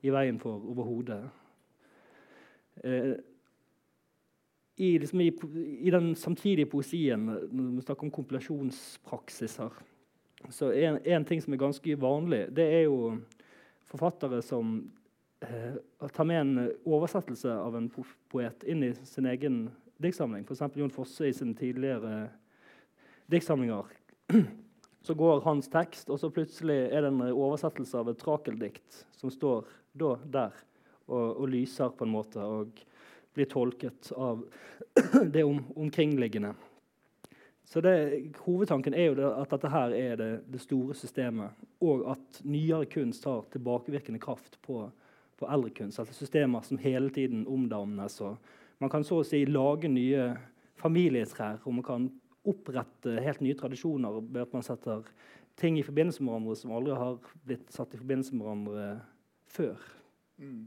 i 0.04 0.12
veien 0.12 0.38
for 0.40 0.62
overhodet. 0.70 1.22
Eh, 2.84 3.14
i, 4.76 4.98
liksom, 4.98 5.20
i, 5.20 5.30
i, 5.78 5.90
den 5.90 6.14
samtidige 6.18 6.66
poesien, 6.66 7.24
når 7.24 7.70
vi 7.76 7.84
snakker 7.86 8.04
om 8.04 8.10
kompilasjonspraksiser, 8.10 9.78
så 10.50 10.70
en, 10.72 10.98
en, 11.06 11.24
ting 11.24 11.40
som 11.42 11.54
er 11.54 11.62
ganske 11.62 11.96
vanlig, 12.00 12.42
det 12.56 12.66
er 12.80 12.82
jo 12.84 13.14
forfattere 13.88 14.42
som 14.42 14.74
eh, 15.40 15.78
tar 16.12 16.28
med 16.28 16.40
en 16.40 16.66
oversettelse 16.84 17.54
av 17.54 17.78
en 17.78 17.88
poet 18.32 18.66
inn 18.68 18.82
i 18.84 18.92
sin 19.06 19.30
egen 19.30 19.62
diktsamling. 20.02 20.44
F.eks. 20.44 20.66
Jon 20.76 20.92
Fosse 20.92 21.30
i 21.30 21.36
sine 21.36 21.56
tidligere 21.56 22.26
diktsamlinger. 23.32 23.88
Så 25.04 25.14
går 25.14 25.42
hans 25.44 25.68
tekst, 25.68 26.08
og 26.08 26.16
så 26.20 26.30
plutselig 26.32 26.78
er 26.88 27.04
det 27.04 27.10
en 27.12 27.26
oversettelse 27.28 27.98
av 28.00 28.08
et 28.08 28.20
trakeldikt 28.20 29.02
som 29.12 29.32
står 29.32 29.66
da, 29.92 30.14
der 30.24 30.54
og, 31.06 31.42
og, 31.42 31.48
lyser 31.52 31.92
på 31.92 32.06
en 32.06 32.14
måte 32.14 32.40
og 32.40 32.78
blir 33.36 33.50
tolket 33.50 34.08
av 34.16 34.40
det 35.34 35.44
om, 35.44 35.60
omkringliggende. 35.76 36.54
Så 37.68 37.82
det, 37.84 37.94
Hovedtanken 38.46 38.96
er 38.96 39.10
jo 39.10 39.18
det, 39.18 39.28
at 39.28 39.52
dette 39.52 39.72
her 39.72 39.92
er 39.98 40.16
det, 40.20 40.30
det, 40.48 40.62
store 40.64 40.96
systemet, 40.96 41.52
og 41.84 42.04
at 42.14 42.40
nyere 42.44 42.88
kunst 42.88 43.28
har 43.28 43.44
tilbakevirkende 43.52 44.20
kraft 44.24 44.56
på, 44.64 44.86
på 45.36 45.52
eldre 45.52 45.72
kunst. 45.82 46.00
Altså 46.00 46.16
systemer 46.16 46.64
som 46.64 46.80
hele 46.80 47.12
tiden 47.12 47.44
omdannes. 47.44 48.20
Man 48.80 48.92
kan 48.92 49.04
så 49.04 49.20
å 49.20 49.28
si 49.28 49.44
lage 49.48 49.92
nye 49.92 50.30
familietrær, 50.80 51.60
og 51.64 51.80
man 51.80 51.86
kan 51.86 52.12
opprette 52.50 53.16
helt 53.24 53.42
nye 53.44 53.56
tradisjoner 53.58 54.20
ved 54.20 54.42
at 54.44 54.54
man 54.56 54.66
setter 54.66 55.06
ting 55.60 55.78
i 55.78 55.86
forbindelse 55.86 56.22
med 56.22 56.32
hverandre 56.32 56.56
som 56.58 56.74
aldri 56.74 56.96
har 56.98 57.18
blitt 57.46 57.74
satt 57.74 57.94
i 57.94 58.00
forbindelse 58.00 58.34
med 58.36 58.46
hverandre 58.46 58.86
før. 59.54 59.90
Mm. 60.42 60.64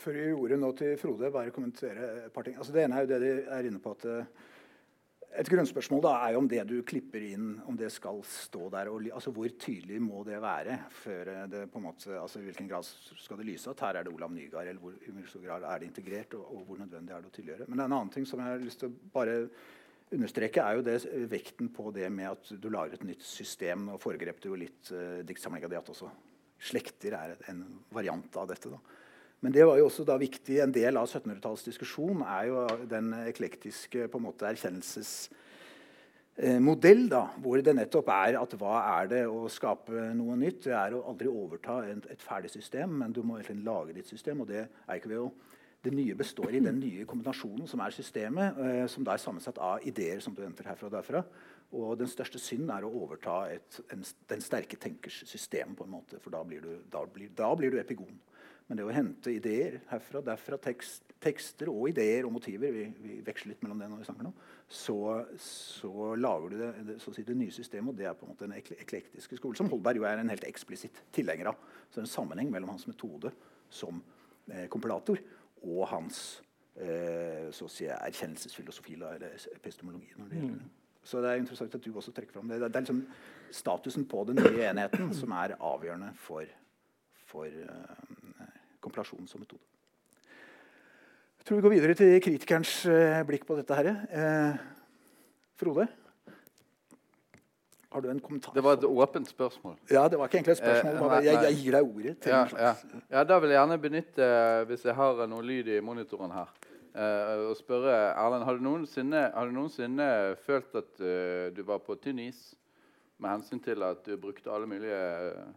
Før 0.00 0.16
vi 0.16 0.28
gjorde 0.32 0.58
nå 0.58 0.70
til 0.78 0.94
Frode, 0.98 1.30
bare 1.30 1.54
kommentere 1.54 2.12
et 2.24 2.32
par 2.34 2.46
ting. 2.46 2.56
Altså 2.58 2.74
det 2.74 2.82
ene 2.82 2.98
er 2.98 3.04
jo 3.04 3.10
det 3.12 3.18
de 3.22 3.34
er 3.54 3.68
inne 3.68 3.82
på 3.82 3.92
at 3.94 4.08
et 5.38 5.48
grunnspørsmål 5.52 6.00
da 6.02 6.12
er 6.24 6.32
jo 6.34 6.40
om 6.40 6.48
det 6.50 6.62
du 6.66 6.78
klipper 6.88 7.22
inn, 7.22 7.50
om 7.68 7.76
det 7.76 7.90
skal 7.92 8.20
stå 8.26 8.68
der. 8.72 8.88
Og, 8.90 9.04
altså 9.12 9.30
Hvor 9.34 9.48
tydelig 9.60 10.00
må 10.02 10.24
det 10.26 10.40
være? 10.42 10.78
før 10.90 11.32
det 11.52 11.66
på 11.70 11.78
en 11.78 11.84
måte, 11.84 12.14
altså 12.16 12.40
I 12.40 12.48
hvilken 12.48 12.68
grad 12.68 12.86
skal 12.88 13.38
det 13.38 13.46
lyse 13.46 13.70
at 13.70 13.80
her 13.84 14.00
er 14.00 14.08
det 14.08 14.14
Olav 14.14 14.32
Nygaard? 14.32 14.66
Eller 14.66 14.80
hvor, 14.80 14.96
i 14.96 15.10
hvilken 15.10 15.44
grad 15.44 15.62
er 15.62 15.78
det 15.78 15.86
integrert, 15.86 16.34
og, 16.34 16.56
og, 16.56 16.64
hvor 16.64 16.80
nødvendig 16.80 17.14
er 17.14 17.20
det 17.20 17.30
å 17.30 17.36
tydeliggjøre? 17.36 17.68
Men 17.68 17.78
det 17.78 17.84
er 17.84 17.92
en 17.92 17.98
annen 18.00 18.14
ting 18.14 18.26
som 18.26 18.40
jeg 18.42 18.48
har 18.54 18.64
lyst 18.64 18.80
til 18.82 18.90
å 18.90 19.12
bare 19.14 19.36
understreke, 20.14 20.62
er 20.62 20.78
jo 20.78 20.84
det, 20.86 20.96
vekten 21.30 21.68
på 21.74 21.90
det 21.94 22.08
med 22.12 22.30
at 22.30 22.50
du 22.60 22.68
lager 22.72 22.94
et 22.96 23.08
nytt 23.08 23.24
system. 23.26 23.78
Nå 23.88 23.98
foregrep 24.02 24.38
du 24.42 24.48
jo 24.50 24.60
litt 24.60 24.84
eh, 24.94 25.20
diktsamlinga 25.28 25.68
di 25.70 25.78
at 25.78 25.92
også 25.92 26.08
slekter 26.68 27.12
er 27.18 27.28
en 27.52 27.60
variant 27.94 28.32
av 28.40 28.46
dette. 28.50 28.66
da. 28.72 28.78
Men 29.40 29.50
det 29.54 29.64
var 29.68 29.76
jo 29.78 29.86
også 29.86 30.04
da 30.06 30.16
viktig, 30.18 30.56
en 30.62 30.72
del 30.74 30.96
av 30.98 31.06
1700-tallets 31.06 31.66
diskusjon 31.68 32.22
er 32.26 32.44
jo 32.48 32.54
den 32.90 33.06
eklektiske 33.28 34.08
på 34.10 34.18
en 34.18 34.24
måte 34.24 34.46
erkjennelsesmodell, 34.48 37.02
da, 37.12 37.22
hvor 37.38 37.56
det 37.62 37.74
nettopp 37.78 38.08
er 38.16 38.32
at 38.40 38.52
hva 38.58 38.76
er 38.96 39.04
det 39.12 39.24
å 39.30 39.48
skape 39.52 39.94
noe 40.18 40.34
nytt? 40.40 40.60
Det 40.66 40.74
er 40.74 40.90
å 40.96 41.06
aldri 41.12 41.28
overta 41.30 41.74
et, 41.86 42.04
et 42.10 42.24
ferdig 42.24 42.50
system, 42.50 42.90
men 43.04 43.14
du 43.14 43.20
må 43.22 43.38
egentlig 43.38 43.68
lage 43.68 43.94
ditt 44.00 44.10
system. 44.10 44.42
og 44.42 44.48
det 44.50 44.62
er 44.66 44.94
ikke 44.96 45.12
ved 45.14 45.22
å 45.28 45.34
det 45.88 45.96
nye 45.96 46.16
består 46.18 46.54
i 46.54 46.62
den 46.62 46.78
nye 46.80 47.06
kombinasjonen 47.08 47.68
som 47.70 47.80
er 47.84 47.94
systemet, 47.94 48.58
eh, 48.64 48.84
som 48.90 49.06
da 49.06 49.14
er 49.16 49.22
sammensatt 49.22 49.58
av 49.58 49.84
ideer 49.88 50.20
som 50.24 50.36
du 50.36 50.44
henter 50.44 50.68
herfra 50.68 50.90
og 50.90 50.94
derfra. 50.94 51.24
Og 51.78 51.98
den 52.00 52.08
største 52.08 52.40
synden 52.40 52.70
er 52.72 52.86
å 52.86 52.92
overta 53.02 53.42
et, 53.52 53.80
en, 53.92 54.04
den 54.30 54.44
sterke 54.44 54.78
tenkers 54.80 55.20
system, 55.28 55.74
på 55.76 55.84
en 55.84 55.92
måte, 55.98 56.20
for 56.22 56.32
da 56.32 56.40
blir 56.46 56.64
du, 56.64 56.72
da 56.92 57.04
blir, 57.04 57.32
da 57.36 57.50
blir 57.58 57.74
du 57.74 57.80
epigon. 57.80 58.16
Men 58.68 58.76
det 58.76 58.84
å 58.84 58.92
hente 58.92 59.32
ideer 59.32 59.78
herfra, 59.88 60.20
derfra, 60.24 60.58
tekst, 60.60 61.14
tekster 61.24 61.70
og 61.72 61.88
ideer 61.88 62.26
og 62.28 62.34
motiver 62.34 62.72
vi, 62.72 62.84
vi, 63.00 63.14
veksler 63.24 63.54
litt 63.54 63.62
mellom 63.64 63.80
det 63.80 63.88
når 63.88 64.02
vi 64.02 64.08
snakker 64.10 64.28
nå, 64.28 64.32
så, 64.68 64.98
så 65.40 66.10
lager 66.20 66.52
du 66.52 66.58
det, 66.60 66.68
det, 66.90 66.98
si, 67.00 67.24
det, 67.24 67.36
nye 67.36 67.54
systemet. 67.54 67.94
og 67.94 67.96
Det 67.98 68.08
er 68.10 68.18
på 68.18 68.26
en 68.26 68.34
måte 68.34 68.44
den 68.44 68.58
eklektiske 68.60 69.40
skole, 69.40 69.56
som 69.56 69.70
Holberg 69.72 70.02
jo 70.02 70.06
er 70.08 70.20
en 70.20 70.32
helt 70.32 70.44
eksplisitt 70.48 71.00
tilhenger 71.16 71.52
av. 71.54 71.64
Så 71.88 71.96
det 71.96 72.04
er 72.04 72.06
en 72.06 72.12
sammenheng 72.12 72.52
mellom 72.52 72.74
hans 72.74 72.84
metode 72.90 73.32
som 73.72 74.02
eh, 74.52 74.68
kompilator 74.72 75.20
og 75.62 75.88
hans 75.90 76.42
eh, 76.76 77.48
si, 77.52 77.86
erkjennelsesfilosofi 77.86 78.94
eller 78.98 79.24
epistemologi. 79.54 80.12
når 80.16 80.28
det 80.28 80.42
gjelder 80.42 80.58
mm. 80.58 80.74
Så 81.08 81.22
det 81.24 81.30
er 81.30 81.40
interessant 81.40 81.74
at 81.74 81.84
du 81.84 81.94
også 81.96 82.12
trekker 82.12 82.34
fram 82.36 82.50
det. 82.50 82.60
Det 82.60 82.68
er 82.68 82.80
liksom 82.84 83.06
statusen 83.54 84.04
på 84.08 84.24
den 84.28 84.42
nye 84.42 84.66
enheten 84.68 85.12
som 85.20 85.32
er 85.32 85.56
avgjørende 85.56 86.10
for, 86.20 86.44
for 87.30 87.46
uh, 87.48 88.42
kompilasjon 88.84 89.28
som 89.30 89.40
metode. 89.40 89.64
Jeg 91.38 91.46
tror 91.48 91.56
vi 91.56 91.64
går 91.64 91.74
videre 91.78 91.94
til 91.96 92.18
kritikerens 92.20 92.72
eh, 92.92 93.22
blikk 93.24 93.46
på 93.48 93.56
dette. 93.56 93.74
her. 93.74 93.88
Eh, 94.12 94.58
Frode? 95.56 95.86
Har 97.90 98.00
du 98.00 98.10
en 98.10 98.20
kommentar? 98.20 98.52
Det 98.54 98.60
var 98.64 98.72
et 98.76 98.84
åpent 98.84 99.28
spørsmål. 99.28 99.76
Ja, 99.90 100.08
det 100.08 100.18
var 100.18 100.28
ikke 100.28 100.36
egentlig 100.36 100.52
et 100.52 100.58
spørsmål. 100.58 100.98
Bare, 100.98 101.20
jeg, 101.24 101.38
jeg, 101.42 101.54
gir 101.56 101.76
deg 101.76 101.82
ordet. 101.82 102.18
til 102.18 102.30
Ja, 102.30 102.42
ja. 102.58 102.72
ja, 103.10 103.22
Da 103.24 103.38
vil 103.38 103.48
jeg 103.48 103.56
gjerne 103.58 103.78
benytte, 103.78 104.26
hvis 104.68 104.84
jeg 104.84 104.94
har 104.94 105.22
noe 105.26 105.42
lyd 105.42 105.70
i 105.72 105.78
monitoren 105.80 106.34
her, 106.36 106.50
uh, 106.92 107.48
og 107.48 107.56
spørre 107.56 107.94
Erlend 108.10 108.44
har 108.44 108.58
du 108.58 108.66
noensinne, 108.66 109.22
har 109.34 109.48
du 109.48 109.56
noensinne 109.56 110.08
følt 110.44 110.76
at 110.76 111.00
uh, 111.00 111.48
du 111.56 111.62
var 111.64 111.80
på 111.86 111.96
tynn 111.96 112.20
is 112.26 112.42
med 113.18 113.30
hensyn 113.30 113.64
til 113.64 113.82
at 113.82 114.04
du 114.04 114.18
brukte 114.20 114.52
alle 114.52 114.68
mulige 114.68 115.00
uh, 115.32 115.48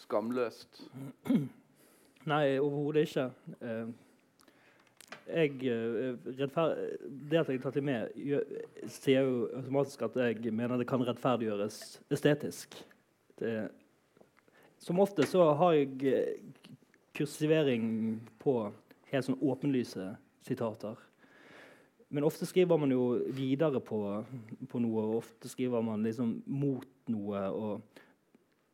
skamløst? 0.00 0.86
Nei, 2.32 2.56
overhodet 2.58 3.10
ikke. 3.10 3.28
Jeg, 5.24 5.54
eh, 5.64 6.16
det 7.30 7.38
at 7.40 7.48
jeg 7.48 7.62
tar 7.62 7.72
til 7.72 7.86
med, 7.86 8.12
sier 8.92 9.24
jo 9.24 9.46
automatisk 9.56 10.02
at 10.04 10.18
jeg 10.20 10.52
mener 10.52 10.76
det 10.76 10.88
kan 10.88 11.04
rettferdiggjøres 11.06 11.78
estetisk. 12.12 12.76
Det, 13.40 13.54
som 14.78 15.00
ofte 15.00 15.24
så 15.26 15.48
har 15.56 15.78
jeg 15.78 16.12
eh, 16.12 16.44
kursivering 17.16 17.86
på 18.42 18.58
helt 19.12 19.26
sånn 19.26 19.40
åpenlyse 19.40 20.12
sitater. 20.44 20.98
Men 22.14 22.26
ofte 22.28 22.46
skriver 22.46 22.78
man 22.78 22.92
jo 22.92 23.16
videre 23.34 23.80
på, 23.82 24.00
på 24.70 24.82
noe, 24.82 25.06
og 25.08 25.22
ofte 25.22 25.50
skriver 25.50 25.82
man 25.82 26.04
liksom 26.04 26.36
mot 26.46 26.86
noe. 27.10 27.46
og 27.48 28.02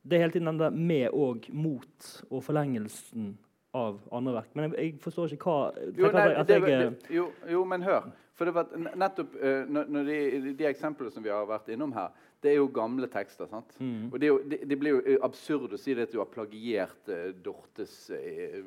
det 0.03 0.17
er 0.17 0.25
hele 0.25 0.35
tiden 0.35 0.51
den 0.51 0.61
der 0.61 0.75
med 0.75 1.15
og 1.15 1.47
mot 1.53 2.11
og 2.31 2.43
forlengelsen 2.45 3.35
av 3.71 4.01
andre 4.11 4.35
verk. 4.35 4.51
Men 4.55 4.67
jeg, 4.71 4.79
jeg 4.79 4.97
forstår 5.05 5.37
ikke 5.37 5.53
hva 5.53 5.85
jo, 5.95 6.11
nei, 6.15 6.25
det, 6.47 6.57
det, 6.65 7.13
jo, 7.15 7.29
jo, 7.51 7.63
men 7.69 7.85
hør. 7.87 8.09
For 8.39 8.49
det 8.49 8.55
var 8.57 8.73
nettopp 8.99 9.37
uh, 9.37 9.69
når 9.71 10.09
de, 10.09 10.19
de, 10.57 10.67
eksemplene 10.71 11.13
som 11.15 11.25
vi 11.25 11.33
har 11.33 11.47
vært 11.49 11.71
innom 11.75 11.93
her, 11.95 12.11
det 12.41 12.55
er 12.55 12.59
jo 12.59 12.71
gamle 12.73 13.07
tekster. 13.13 13.47
sant? 13.51 13.77
Mm. 13.79 14.09
Og 14.11 14.19
det, 14.19 14.31
jo, 14.31 14.41
det, 14.49 14.63
det, 14.67 14.79
blir 14.81 14.97
jo 14.97 15.17
absurd 15.27 15.77
å 15.77 15.81
si 15.81 15.95
det 15.95 16.09
at 16.09 16.15
du 16.15 16.19
har 16.23 16.31
plagiert 16.33 17.13
uh, 17.13 17.31
Dortes 17.45 17.95
uh, 18.11 18.61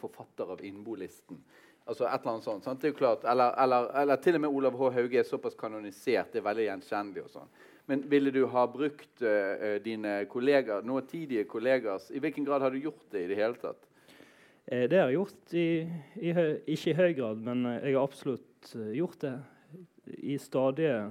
forfatter 0.00 0.56
av 0.56 0.64
Innbolisten. 0.66 1.40
Altså 1.90 2.04
et 2.06 2.20
eller 2.20 2.36
annet 2.36 2.46
sånt. 2.46 2.66
Sant? 2.66 2.82
Det 2.82 2.90
er 2.90 2.92
jo 2.92 3.00
klart, 3.00 3.24
eller, 3.30 3.54
eller, 3.58 3.88
eller 4.02 4.20
til 4.22 4.36
og 4.36 4.44
med 4.44 4.58
Olav 4.60 4.76
H. 4.76 4.90
Hauge 4.98 5.22
er 5.22 5.26
såpass 5.26 5.56
kanonisert. 5.58 6.34
Det 6.34 6.42
er 6.42 6.48
veldig 6.50 6.66
gjenkjennelig. 6.68 7.24
og 7.24 7.32
sånn. 7.38 7.54
Men 7.90 8.04
ville 8.12 8.30
du 8.30 8.44
ha 8.52 8.66
brukt 8.70 9.22
dine 9.82 10.12
noe 10.28 10.76
nåtidige 10.86 11.42
kollegers 11.50 12.04
I 12.14 12.20
hvilken 12.22 12.46
grad 12.46 12.62
har 12.62 12.70
du 12.70 12.78
gjort 12.78 13.08
det 13.10 13.24
i 13.24 13.30
det 13.32 13.38
hele 13.40 13.58
tatt? 13.58 13.89
Eh, 14.70 14.86
det 14.90 15.00
har 15.00 15.10
jeg 15.10 15.18
gjort 15.18 15.56
i, 15.58 15.68
i 16.22 16.34
ikke 16.74 16.92
i 16.92 16.98
høy 16.98 17.10
grad, 17.18 17.42
men 17.42 17.66
eh, 17.66 17.80
jeg 17.88 17.96
har 17.96 18.06
absolutt 18.06 18.70
uh, 18.78 18.92
gjort 18.94 19.18
det 19.24 19.34
i 20.22 20.36
stadige 20.38 21.10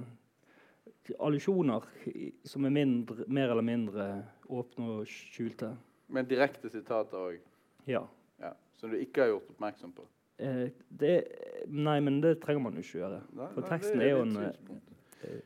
allusjoner 1.20 1.84
som 2.46 2.64
er 2.64 2.72
mindre, 2.72 3.26
mer 3.28 3.52
eller 3.52 3.66
mindre 3.66 4.06
åpne 4.48 4.88
og 4.96 5.10
skjulte. 5.10 5.74
Men 6.10 6.28
direkte 6.28 6.70
sitater 6.70 7.18
òg? 7.20 7.38
Ja. 7.88 8.04
ja. 8.42 8.52
Som 8.78 8.92
du 8.94 8.98
ikke 9.00 9.24
har 9.24 9.32
gjort 9.34 9.52
oppmerksom 9.54 9.92
på? 9.96 10.06
Eh, 10.40 10.70
det, 10.88 11.14
nei, 11.68 11.98
men 12.00 12.20
det 12.24 12.38
trenger 12.40 12.64
man 12.64 12.78
jo 12.78 12.84
ikke 12.84 13.02
gjøre. 13.02 13.20
For 13.56 13.68
teksten 13.68 14.00
er 14.00 14.14
jo 14.14 14.22
en 14.24 14.36
eh, 14.40 14.78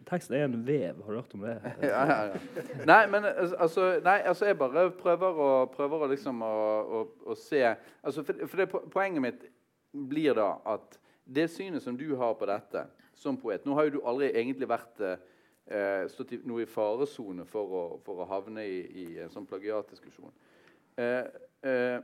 Teksten 0.08 0.36
er 0.38 0.44
en 0.46 0.60
vev. 0.66 1.00
Har 1.02 1.12
du 1.12 1.18
hørt 1.18 1.34
om 1.34 1.44
det? 1.46 1.56
ja, 1.82 2.02
ja, 2.06 2.18
ja. 2.30 2.64
Nei, 2.86 3.00
men 3.10 3.26
altså, 3.26 3.88
nei, 4.04 4.20
altså 4.22 4.46
Jeg 4.46 4.58
bare 4.58 4.88
prøver 4.98 5.40
å, 5.46 5.50
prøver 5.74 6.04
å 6.06 6.10
liksom 6.12 6.42
å, 6.46 6.54
å, 6.98 7.04
å 7.32 7.36
se 7.38 7.62
altså, 7.66 8.22
For, 8.22 8.46
for 8.46 8.62
det, 8.62 8.68
poenget 8.94 9.24
mitt 9.24 9.46
blir 9.94 10.34
da 10.38 10.54
at 10.74 10.98
det 11.24 11.48
synet 11.50 11.82
som 11.82 11.96
du 11.96 12.08
har 12.20 12.34
på 12.38 12.46
dette 12.50 12.86
som 13.16 13.38
poet 13.40 13.64
Nå 13.66 13.76
har 13.78 13.88
jo 13.88 13.96
du 13.96 14.00
aldri 14.06 14.32
egentlig 14.34 14.68
vært 14.68 15.00
eh, 15.06 16.04
stått 16.12 16.34
i, 16.36 16.40
noe 16.44 16.64
i 16.64 16.68
faresone 16.68 17.46
for, 17.48 17.98
for, 18.04 18.22
å 18.22 18.28
havne 18.28 18.66
i, 18.66 18.80
i 19.04 19.06
en 19.24 19.32
sånn 19.32 19.46
plagiatdiskusjon. 19.48 20.30
Eh, 20.30 20.54
Eh, 20.98 21.24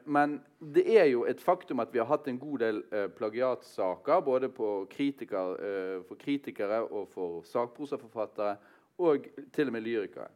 men 0.04 0.38
det 0.74 0.86
er 0.98 1.04
jo 1.10 1.24
et 1.28 1.40
faktum 1.40 1.80
at 1.80 1.92
vi 1.92 2.00
har 2.00 2.08
hatt 2.08 2.28
en 2.28 2.38
god 2.40 2.58
del 2.62 2.82
eh, 2.92 3.08
plagiatsaker 3.12 4.20
både 4.24 4.48
kritiker, 4.90 5.56
eh, 5.60 5.96
for 6.08 6.16
kritikere 6.20 6.82
og 6.88 7.08
for 7.12 7.42
sakprosaforfattere, 7.44 8.56
og 8.98 9.26
til 9.52 9.66
og 9.66 9.72
med 9.72 9.80
lyrikere. 9.84 10.28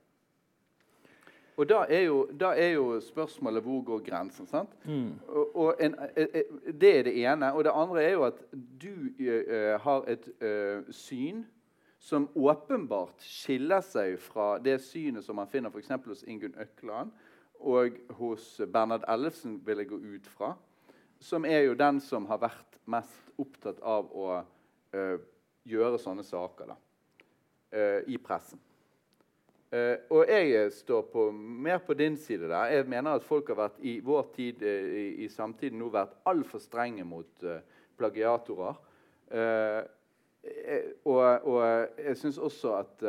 Og 1.57 1.69
da 1.69 1.85
er, 1.88 2.00
jo, 2.00 2.28
da 2.40 2.50
er 2.59 2.73
jo, 2.75 3.00
spørsmålet 3.00 3.62
hvor 3.62 3.83
går 3.83 3.99
grensen? 3.99 4.47
Mm. 4.85 5.12
Og, 5.28 5.57
og 5.57 5.75
en, 5.81 5.95
det 6.81 6.99
er 6.99 7.02
det 7.02 7.14
ene. 7.25 7.52
Og 7.52 7.64
det 7.64 7.71
andre 7.75 8.02
er 8.02 8.11
jo 8.11 8.25
at 8.25 8.40
du 8.83 8.90
uh, 9.21 9.81
har 9.81 10.09
et 10.11 10.28
uh, 10.43 10.90
syn 10.90 11.45
som 12.04 12.26
åpenbart 12.35 13.23
skiller 13.23 13.81
seg 13.81 14.19
fra 14.21 14.59
det 14.59 14.81
synet 14.85 15.25
som 15.25 15.38
man 15.40 15.49
finner 15.49 15.73
for 15.73 15.81
hos 16.09 16.25
Ingunn 16.26 16.57
Økland, 16.61 17.14
og 17.64 17.97
hos 18.18 18.61
Bernhard 18.73 19.06
Ellefsen, 19.09 19.56
vil 19.64 19.80
jeg 19.80 19.88
gå 19.88 19.97
ut 19.97 20.26
fra, 20.28 20.52
som 21.21 21.47
er 21.49 21.64
jo 21.64 21.76
den 21.78 22.00
som 22.04 22.26
har 22.28 22.42
vært 22.42 22.78
mest 22.90 23.40
opptatt 23.40 23.80
av 23.80 24.11
å 24.12 24.28
uh, 24.37 25.16
gjøre 25.64 26.00
sånne 26.00 26.25
saker 26.26 26.75
da, 26.75 26.76
uh, 27.75 28.00
i 28.04 28.18
pressen. 28.21 28.61
Uh, 29.75 29.97
og 30.12 30.28
jeg 30.30 30.68
står 30.76 31.06
på, 31.11 31.30
mer 31.33 31.80
på 31.83 31.97
din 31.99 32.18
side 32.21 32.50
der. 32.50 32.75
Jeg 32.76 32.88
mener 32.92 33.16
at 33.16 33.26
folk 33.26 33.49
har 33.50 33.62
vært 33.64 33.80
i 33.83 33.97
vår 34.04 34.28
tid 34.37 34.62
i, 34.62 35.06
i 35.25 35.30
samtiden 35.33 35.80
nå 35.80 35.88
vært 35.94 36.18
altfor 36.28 36.62
strenge 36.62 37.06
mot 37.09 37.47
plagiatorer. 37.99 38.76
Og, 41.09 41.56
jeg 42.04 42.16
syns 42.21 42.38
også 42.38 42.75
at 42.76 43.04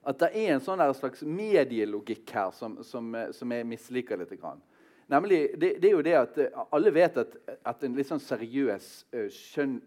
at 0.00 0.20
det 0.22 0.30
er 0.32 0.54
en 0.54 0.62
sånn 0.64 0.82
slags 0.96 1.22
medielogikk 1.26 2.32
her 2.32 2.52
som, 2.56 2.78
som, 2.86 3.12
som 3.36 3.52
jeg 3.52 3.66
misliker 3.68 4.20
litt. 4.20 4.32
Nemlig, 5.10 5.40
det, 5.60 5.74
det, 5.82 5.88
er 5.88 5.96
jo 5.96 6.04
det 6.06 6.14
at 6.14 6.38
eh, 6.38 6.60
Alle 6.72 6.92
vet 6.94 7.18
at, 7.18 7.34
at 7.66 7.82
en 7.84 7.96
litt 7.98 8.08
sånn 8.08 8.22
seriøs 8.22 8.86
uh, 9.16 9.26
skjønn, 9.34 9.80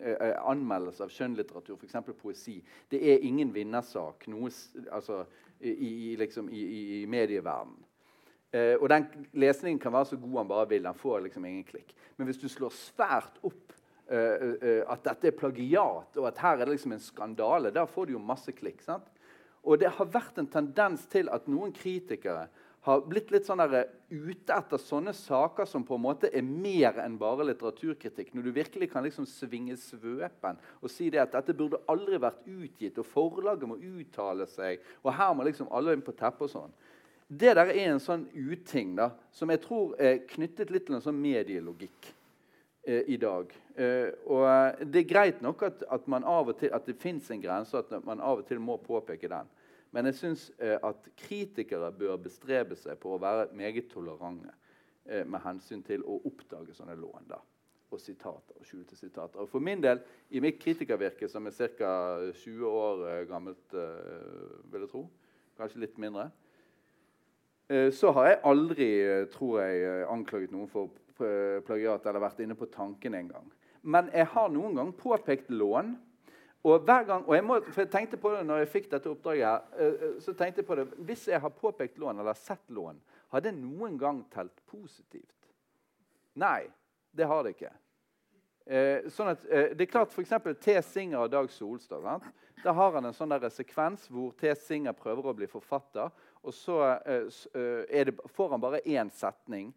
anmeldelse 0.43 1.05
av 1.05 1.13
skjønnlitteratur, 1.13 1.79
f.eks. 1.79 2.11
poesi, 2.19 2.57
det 2.91 2.99
er 2.99 3.23
ingen 3.23 3.53
vinnersak 3.55 4.27
noe, 4.31 4.51
altså, 4.91 5.23
i, 5.63 6.13
liksom, 6.19 6.51
i, 6.51 6.63
i 6.99 6.99
medieverdenen. 7.09 7.79
Uh, 8.53 8.75
og 8.75 8.89
den 8.91 9.07
lesningen 9.41 9.79
kan 9.81 9.95
være 9.95 10.11
så 10.11 10.19
god 10.19 10.41
han 10.43 10.51
bare 10.51 10.69
vil. 10.75 10.91
Han 10.91 10.99
får 10.99 11.23
liksom 11.23 11.47
ingen 11.49 11.65
klikk. 11.71 11.95
Men 12.19 12.29
hvis 12.29 12.43
du 12.43 12.49
slår 12.51 12.75
svært 12.75 13.41
opp 13.41 13.79
at 14.13 15.05
dette 15.07 15.29
er 15.29 15.33
plagiat, 15.33 16.17
og 16.19 16.25
at 16.27 16.41
her 16.43 16.59
er 16.59 16.67
det 16.67 16.73
liksom 16.75 16.91
en 16.93 17.01
skandale, 17.01 17.71
da 17.73 17.85
får 17.89 18.09
du 18.09 18.11
jo 18.13 18.19
masse 18.21 18.51
klikk. 18.53 18.83
sant? 18.83 19.07
Og 19.63 19.79
det 19.79 19.93
har 19.95 20.11
vært 20.11 20.39
en 20.41 20.49
tendens 20.49 21.05
til 21.11 21.29
at 21.31 21.47
noen 21.47 21.71
kritikere 21.75 22.49
har 22.83 23.03
blitt 23.07 23.29
litt 23.31 23.45
sånn 23.47 23.61
der, 23.63 23.73
eh, 23.79 23.91
ute 24.11 24.51
etter 24.51 24.77
sånne 24.77 25.13
saker 25.15 25.65
som 25.65 25.85
på 25.87 25.95
en 25.95 26.03
måte 26.03 26.27
er 26.27 26.43
mer 26.43 26.99
enn 26.99 27.17
bare 27.17 27.45
litteraturkritikk. 27.47 28.33
Når 28.33 28.43
du 28.43 28.51
virkelig 28.51 28.91
kan 28.91 29.03
liksom 29.03 29.25
svinge 29.25 29.77
svøpen 29.79 30.59
og 30.81 30.89
si 30.91 31.09
det 31.09 31.21
at 31.21 31.31
dette 31.31 31.55
burde 31.55 31.79
aldri 31.87 32.19
vært 32.19 32.43
utgitt, 32.45 32.97
og 32.99 33.05
forlaget 33.05 33.69
må 33.69 33.79
uttale 33.79 34.45
seg, 34.47 34.79
og 35.01 35.13
her 35.13 35.33
må 35.33 35.43
liksom 35.47 35.71
alle 35.71 35.93
inn 35.93 36.03
på 36.03 36.11
teppet 36.11 36.41
og 36.41 36.49
sånn. 36.49 36.73
Det 37.29 37.55
der 37.55 37.71
er 37.71 37.93
en 37.93 38.03
sånn 38.03 38.27
uting 38.35 38.95
da, 38.95 39.11
som 39.31 39.49
jeg 39.49 39.61
tror 39.61 39.95
er 39.97 40.19
knyttet 40.27 40.69
litt 40.69 40.85
til 40.85 40.95
en 40.95 41.01
sånn 41.01 41.21
medielogikk 41.21 42.11
i 42.85 43.17
dag. 43.17 43.53
Uh, 43.79 44.09
og 44.25 44.79
Det 44.93 45.01
er 45.01 45.07
greit 45.07 45.41
nok 45.41 45.61
at, 45.63 45.83
at, 45.91 46.07
til, 46.59 46.69
at 46.73 46.85
det 46.85 46.95
fins 46.99 47.31
en 47.31 47.41
grense, 47.41 47.77
og 47.77 47.85
at 47.93 48.05
man 48.05 48.19
av 48.19 48.41
og 48.41 48.47
til 48.47 48.59
må 48.59 48.77
påpeke 48.77 49.29
den. 49.29 49.47
Men 49.91 50.05
jeg 50.05 50.15
syns 50.15 50.51
at 50.59 51.07
kritikere 51.17 51.91
bør 51.93 52.17
bestrebe 52.17 52.75
seg 52.75 52.97
på 52.97 53.11
å 53.13 53.19
være 53.21 53.51
meget 53.53 53.91
tolerante 53.91 54.49
med 55.05 55.39
hensyn 55.43 55.83
til 55.85 56.01
å 56.01 56.15
oppdage 56.25 56.73
sånne 56.73 56.95
lån. 56.97 57.27
da, 57.29 57.37
Og 57.91 58.01
sitater 58.01 58.57
og 58.57 58.65
skjulte 58.65 58.95
sitater. 58.97 59.39
Og 59.39 59.49
For 59.49 59.59
min 59.59 59.83
del, 59.83 60.01
i 60.31 60.39
mitt 60.39 60.57
kritikervirke, 60.59 61.29
som 61.29 61.45
er 61.45 61.51
ca. 61.77 61.91
20 62.33 62.65
år 62.65 63.25
gammelt, 63.29 63.77
vil 64.71 64.81
jeg 64.81 64.89
tro, 64.89 65.03
kanskje 65.57 65.85
litt 65.85 65.97
mindre, 66.01 66.31
så 67.91 68.11
har 68.17 68.27
jeg 68.27 68.41
aldri, 68.49 68.89
tror 69.31 69.61
jeg, 69.61 70.07
anklaget 70.09 70.51
noen 70.51 70.67
for 70.73 70.89
plagiat 71.17 72.05
eller 72.09 72.23
vært 72.23 72.41
inne 72.43 72.57
på 72.57 72.69
tanken 72.71 73.15
en 73.17 73.29
gang. 73.29 73.51
Men 73.83 74.09
jeg 74.13 74.29
har 74.31 74.49
noen 74.51 74.75
gang 74.79 74.91
påpekt 74.95 75.51
lån. 75.51 75.93
Og 76.63 76.85
hver 76.87 77.03
gang, 77.03 77.25
og 77.27 77.35
jeg, 77.35 77.43
må, 77.43 77.57
for 77.67 77.83
jeg 77.83 77.91
tenkte 77.91 78.17
på 78.17 78.29
det 78.31 78.45
når 78.47 78.61
jeg 78.61 78.69
fikk 78.71 78.85
dette 78.93 79.09
oppdraget 79.11 79.43
her, 79.43 79.65
eh, 79.75 80.05
eh, 80.07 80.13
så 80.23 80.31
tenkte 80.31 80.61
jeg 80.61 80.67
på 80.69 80.77
det, 80.79 80.85
Hvis 80.95 81.25
jeg 81.27 81.41
har 81.43 81.51
påpekt 81.51 81.97
lån 81.99 82.23
eller 82.23 82.37
sett 82.39 82.63
lån, 82.71 83.01
har 83.35 83.43
det 83.43 83.51
noen 83.57 83.97
gang 83.99 84.21
telt 84.31 84.63
positivt? 84.71 85.49
Nei, 86.39 86.69
det 87.11 87.27
har 87.27 87.43
det 87.43 87.57
ikke. 87.57 87.73
Eh, 88.63 89.09
sånn 89.11 89.33
at, 89.33 89.43
eh, 89.51 89.73
det 89.75 89.89
er 89.89 89.91
klart 89.91 90.13
F.eks. 90.15 90.31
T. 90.63 90.77
Singer 90.87 91.25
og 91.25 91.31
Dag 91.33 91.51
Solstad. 91.51 92.05
Sant? 92.05 92.29
Da 92.63 92.71
har 92.71 92.95
han 92.95 93.09
en 93.09 93.15
sånn 93.15 93.33
der 93.33 93.51
sekvens 93.51 94.07
hvor 94.07 94.31
T. 94.39 94.53
Singer 94.55 94.95
prøver 94.95 95.27
å 95.27 95.35
bli 95.35 95.49
forfatter. 95.51 96.13
Og 96.43 96.55
så 96.55 96.79
eh, 97.03 97.27
eh 97.59 98.05
det, 98.07 98.15
får 98.31 98.55
han 98.55 98.63
bare 98.63 98.79
én 98.87 99.11
setning. 99.11 99.73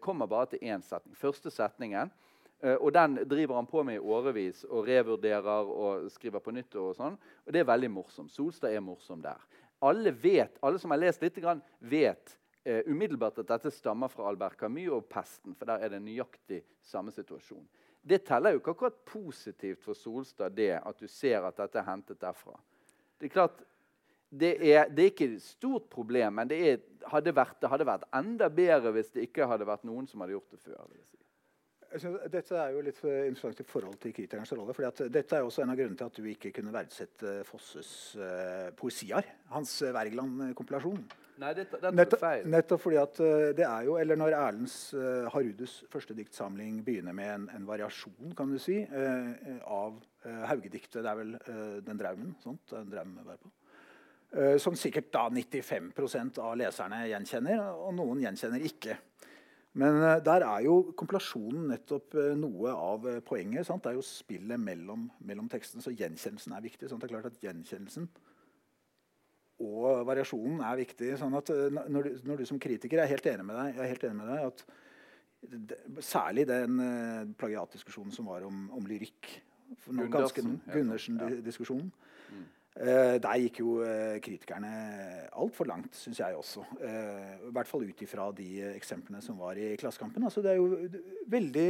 Kommer 0.00 0.26
bare 0.26 0.46
til 0.54 0.62
én 0.64 0.82
setning. 0.82 1.16
Første 1.16 1.50
setningen 1.50 2.10
Eh, 2.60 2.74
og 2.74 2.92
den 2.92 3.18
driver 3.28 3.54
han 3.54 3.68
på 3.68 3.82
med 3.84 3.98
i 3.98 4.02
årevis 4.02 4.64
og 4.64 4.86
revurderer 4.88 5.68
og 5.68 6.08
skriver 6.12 6.40
på 6.40 6.54
nytt. 6.56 6.74
Og 6.80 6.96
sånn. 6.96 7.18
Og 7.44 7.52
det 7.52 7.62
er 7.62 7.68
veldig 7.68 7.92
morsomt. 7.92 8.32
Solstad 8.32 8.72
er 8.72 8.84
morsom 8.84 9.22
der. 9.24 9.40
Alle 9.84 10.12
vet, 10.12 10.56
alle 10.64 10.80
som 10.80 10.94
har 10.94 11.02
lest 11.02 11.20
litt, 11.20 11.36
vet 11.84 12.32
uh, 12.64 12.80
umiddelbart 12.88 13.42
at 13.42 13.50
dette 13.50 13.70
stammer 13.70 14.08
fra 14.08 14.30
Albert 14.30 14.56
Camus 14.56 14.88
og 14.96 15.04
pesten. 15.10 15.52
For 15.54 15.68
der 15.68 15.84
er 15.84 15.92
det 15.92 16.00
nøyaktig 16.00 16.62
samme 16.80 17.12
situasjon. 17.12 17.66
Det 18.00 18.22
teller 18.24 18.54
jo 18.54 18.62
ikke 18.62 18.72
akkurat 18.72 18.98
positivt 19.04 19.82
for 19.84 19.98
Solstad 19.98 20.56
det 20.56 20.78
at 20.78 20.96
du 20.96 21.06
ser 21.10 21.44
at 21.44 21.58
dette 21.60 21.82
er 21.82 21.88
hentet 21.90 22.20
derfra. 22.22 22.56
Det 23.20 23.28
er 23.28 23.34
klart, 23.34 23.60
det 24.30 24.54
er, 24.72 24.88
det 24.88 25.02
er 25.02 25.12
ikke 25.12 25.28
et 25.34 25.42
stort 25.44 25.90
problem, 25.92 26.38
men 26.38 26.48
det, 26.48 26.58
er, 26.70 26.80
hadde 27.12 27.34
vært, 27.36 27.60
det 27.62 27.70
hadde 27.72 27.86
vært 27.88 28.08
enda 28.16 28.50
bedre 28.52 28.92
hvis 28.96 29.14
det 29.14 29.28
ikke 29.28 29.48
hadde 29.50 29.68
vært 29.68 29.86
noen 29.88 30.08
som 30.10 30.22
hadde 30.24 30.36
gjort 30.36 30.54
det 30.54 30.62
før. 30.64 30.92
si. 31.04 31.18
Dette 31.96 32.56
er 32.58 32.72
jo 32.74 32.80
litt 32.84 32.98
interessant 33.04 33.60
i 33.62 33.66
forhold 33.66 33.98
til 34.02 34.14
kritikernes 34.14 34.52
rolle. 34.56 34.74
fordi 34.74 35.08
Dette 35.12 35.38
er 35.38 35.46
også 35.46 35.62
en 35.62 35.72
av 35.72 35.78
grunnene 35.78 35.96
til 35.96 36.08
at 36.10 36.18
du 36.18 36.26
ikke 36.28 36.52
kunne 36.56 36.74
verdsette 36.74 37.36
Fosses 37.46 37.90
uh, 38.18 38.72
poesier. 38.76 39.24
Hans 39.52 39.78
uh, 39.82 39.92
Wergeland-kompilasjon. 39.94 40.98
Nei, 41.36 41.52
dette, 41.56 41.76
dette 41.76 41.92
nettopp, 41.94 42.22
feil. 42.22 42.46
nettopp 42.48 42.82
fordi 42.82 42.98
at 43.00 43.20
uh, 43.20 43.48
det 43.56 43.66
er 43.68 43.88
jo, 43.88 43.96
eller 44.00 44.18
Når 44.18 44.36
Erlends 44.38 44.76
uh, 44.96 45.28
Harudus 45.32 45.78
første 45.92 46.16
diktsamling 46.16 46.82
begynner 46.84 47.16
med 47.16 47.32
en, 47.34 47.48
en 47.58 47.68
variasjon 47.68 48.34
kan 48.36 48.50
du 48.50 48.58
si, 48.62 48.80
av 49.62 50.00
Haugediktet 50.50 51.04
Det 51.04 51.10
er 51.10 51.18
vel 51.20 51.36
Den 51.86 52.00
draumen. 52.00 52.34
sånt, 52.42 52.72
en 52.74 52.90
draum 52.90 53.14
var 53.22 53.38
på. 53.38 53.52
Som 54.60 54.74
sikkert 54.76 55.06
da 55.14 55.22
95% 55.32 56.40
av 56.42 56.56
leserne 56.60 56.98
gjenkjenner, 57.08 57.62
og 57.86 57.94
noen 57.96 58.20
gjenkjenner 58.24 58.64
ikke. 58.68 58.98
Men 59.76 59.98
uh, 60.00 60.14
der 60.24 60.44
er 60.46 60.62
jo 60.64 60.78
kompilasjonen 60.96 61.66
nettopp 61.72 62.14
uh, 62.16 62.30
noe 62.38 62.72
av 62.72 63.04
poenget. 63.28 63.66
Sant? 63.68 63.82
Det 63.84 63.92
er 63.92 63.98
jo 63.98 64.04
spillet 64.06 64.60
mellom, 64.60 65.04
mellom 65.28 65.50
tekstene, 65.52 65.84
så 65.84 65.92
gjenkjennelsen 65.92 66.54
er 66.56 66.64
viktig. 66.64 66.88
Sant? 66.88 67.02
Det 67.02 67.10
er 67.10 67.14
klart 67.16 67.28
at 67.28 67.42
Gjenkjennelsen 67.44 68.08
og 69.66 70.02
variasjonen 70.04 70.60
er 70.68 70.82
viktig. 70.82 71.14
sånn 71.16 71.36
at 71.36 71.48
når 71.80 72.02
du, 72.04 72.10
når 72.28 72.42
du, 72.42 72.44
som 72.48 72.58
kritiker 72.60 73.00
er 73.00 73.08
helt 73.08 73.28
enig 73.30 73.44
med 73.48 73.56
deg, 73.56 73.70
jeg 73.70 73.84
er 73.84 73.92
helt 73.94 74.04
enig 74.04 74.18
med 74.20 74.28
deg 74.34 74.50
at 74.50 74.66
Særlig 76.02 76.42
den 76.48 76.80
plagiatdiskusjonen 77.38 78.10
som 78.10 78.26
var 78.26 78.42
om, 78.42 78.64
om 78.74 78.86
lyrikk. 78.88 79.28
Gundersen-diskusjonen. 79.86 81.92
Uh, 82.76 83.16
der 83.24 83.38
gikk 83.40 83.62
jo 83.62 83.78
uh, 83.80 84.18
kritikerne 84.20 84.70
altfor 85.32 85.64
langt, 85.70 85.96
syns 85.96 86.18
jeg 86.20 86.36
også. 86.36 86.60
Uh, 86.76 87.48
I 87.48 87.52
hvert 87.56 87.70
fall 87.70 87.86
ut 87.88 88.02
ifra 88.04 88.26
de 88.36 88.48
eksemplene 88.74 89.22
som 89.24 89.38
var 89.40 89.56
i 89.56 89.70
Klassekampen. 89.80 90.26
Altså, 90.28 90.42
det 90.44 90.52
er 90.52 90.60
jo 90.60 90.82
veldig 91.32 91.68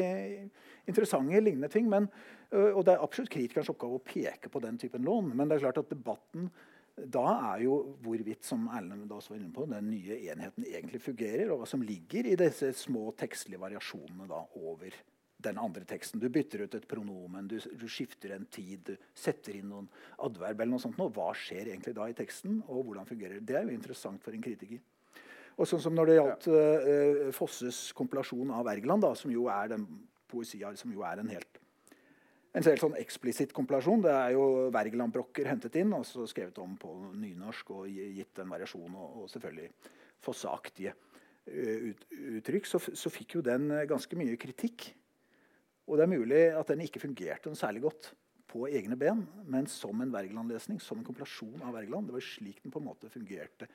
interessante 0.91 1.43
lignende 1.45 1.71
ting. 1.71 1.87
Men, 1.91 2.09
og 2.51 2.83
det 2.87 2.95
er 2.95 3.05
absolutt 3.05 3.31
kritikernes 3.31 3.71
oppgave 3.71 4.01
å 4.01 4.07
peke 4.07 4.51
på 4.51 4.63
den 4.63 4.79
typen 4.83 5.07
lån. 5.07 5.31
Men 5.35 5.47
det 5.47 5.59
er 5.61 5.69
klart 5.69 5.83
at 5.85 5.95
debatten 5.95 6.51
da 6.97 7.25
er 7.53 7.67
jo 7.67 7.75
hvorvidt 8.03 8.47
som 8.47 8.63
Erlend 8.73 9.11
også 9.13 9.35
var 9.35 9.41
inne 9.41 9.53
på, 9.53 9.67
den 9.69 9.91
nye 9.93 10.17
enheten 10.31 10.65
egentlig 10.65 11.03
fungerer, 11.05 11.51
og 11.53 11.61
hva 11.61 11.69
som 11.69 11.83
ligger 11.85 12.31
i 12.31 12.39
disse 12.41 12.71
små 12.79 13.11
tekstlige 13.21 13.61
variasjonene 13.61 14.29
da 14.31 14.41
over 14.63 14.97
den 15.37 15.59
andre 15.61 15.85
teksten. 15.85 16.21
Du 16.21 16.29
bytter 16.33 16.65
ut 16.65 16.75
et 16.79 16.89
pronomen, 16.89 17.49
du, 17.49 17.59
du 17.59 17.87
skifter 17.93 18.33
en 18.37 18.47
tid, 18.51 18.93
du 18.93 19.09
setter 19.15 19.59
inn 19.59 19.69
noen 19.71 19.89
adverb. 20.25 20.61
eller 20.61 20.73
noe 20.73 20.83
sånt. 20.83 20.97
Hva 20.97 21.33
skjer 21.37 21.73
egentlig 21.73 21.95
da 21.97 22.09
i 22.09 22.17
teksten, 22.17 22.63
og 22.67 22.87
hvordan 22.89 23.09
fungerer 23.09 23.39
det? 23.39 23.47
Det 23.51 23.59
er 23.59 23.69
jo 23.69 23.77
interessant 23.77 24.23
for 24.25 24.37
en 24.37 24.45
kritiker. 24.45 24.81
Og 25.57 25.69
sånn 25.69 25.81
som 25.81 25.95
Når 25.97 26.09
det 26.09 26.17
gjaldt 26.19 26.49
uh, 26.53 27.29
Fosses 27.37 27.79
kompilasjon 27.97 28.51
av 28.53 28.67
Wergeland, 28.69 29.07
som 29.17 29.33
jo 29.33 29.47
er 29.53 29.73
den 29.73 29.87
poesia 30.29 30.73
som 30.77 30.93
jo 30.93 31.05
er 31.07 31.23
en 31.23 31.33
helt 31.33 31.63
en 32.57 32.65
helt 32.65 32.81
sånn 32.81 32.95
eksplisitt 32.97 33.51
kompilasjon. 33.53 34.01
Det 34.01 34.13
er 34.17 34.31
jo 34.33 34.45
Wergeland-brokker 34.73 35.45
hentet 35.51 35.75
inn 35.77 35.91
og 35.93 36.07
så 36.09 36.25
skrevet 36.25 36.57
om 36.63 36.73
på 36.81 36.89
nynorsk 37.13 37.73
og 37.75 37.91
gitt 37.91 38.41
en 38.41 38.49
variasjon. 38.49 38.95
Og, 38.97 39.19
og 39.21 39.27
selvfølgelig 39.29 39.67
fosseaktige 40.25 40.95
uh, 40.97 41.91
ut, 41.91 42.07
uttrykk. 42.39 42.71
Så, 42.71 42.81
så, 42.97 43.13
fikk 43.13 43.37
jo 43.37 43.45
den 43.45 43.69
ganske 43.89 44.17
mye 44.17 44.39
kritikk. 44.41 44.89
Og 45.87 45.99
det 45.99 46.07
er 46.07 46.11
mulig 46.11 46.41
at 46.59 46.71
den 46.73 46.83
ikke 46.83 47.03
fungerte 47.03 47.51
noe 47.51 47.59
særlig 47.59 47.85
godt 47.85 48.11
på 48.51 48.67
egne 48.71 48.97
ben, 48.99 49.25
men 49.47 49.67
som 49.71 50.01
en 50.03 50.13
Wergeland-lesning, 50.15 50.81
som 50.83 50.99
en 50.99 51.07
kompilasjon 51.07 51.63
av 51.67 51.75
Wergeland. 51.77 52.09
Det 52.09 52.17
var 52.17 52.25
slik 52.25 52.63
den 52.63 52.75
på 52.75 52.83
en 52.83 52.89
måte 52.89 53.11
fungerte 53.13 53.69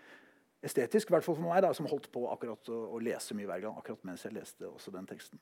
estetisk, 0.61 1.09
i 1.09 1.15
hvert 1.15 1.25
fall 1.25 1.37
for 1.37 1.47
meg, 1.47 1.61
da, 1.65 1.71
som 1.75 1.87
holdt 1.89 2.11
på 2.13 2.25
akkurat 2.31 2.69
å, 2.71 2.79
å 2.95 2.99
lese 3.01 3.35
mye 3.37 3.49
Wergeland 3.49 3.79
akkurat 3.79 4.03
mens 4.07 4.25
jeg 4.27 4.35
leste 4.35 4.67
også 4.67 4.93
den 4.93 5.07
teksten. 5.09 5.41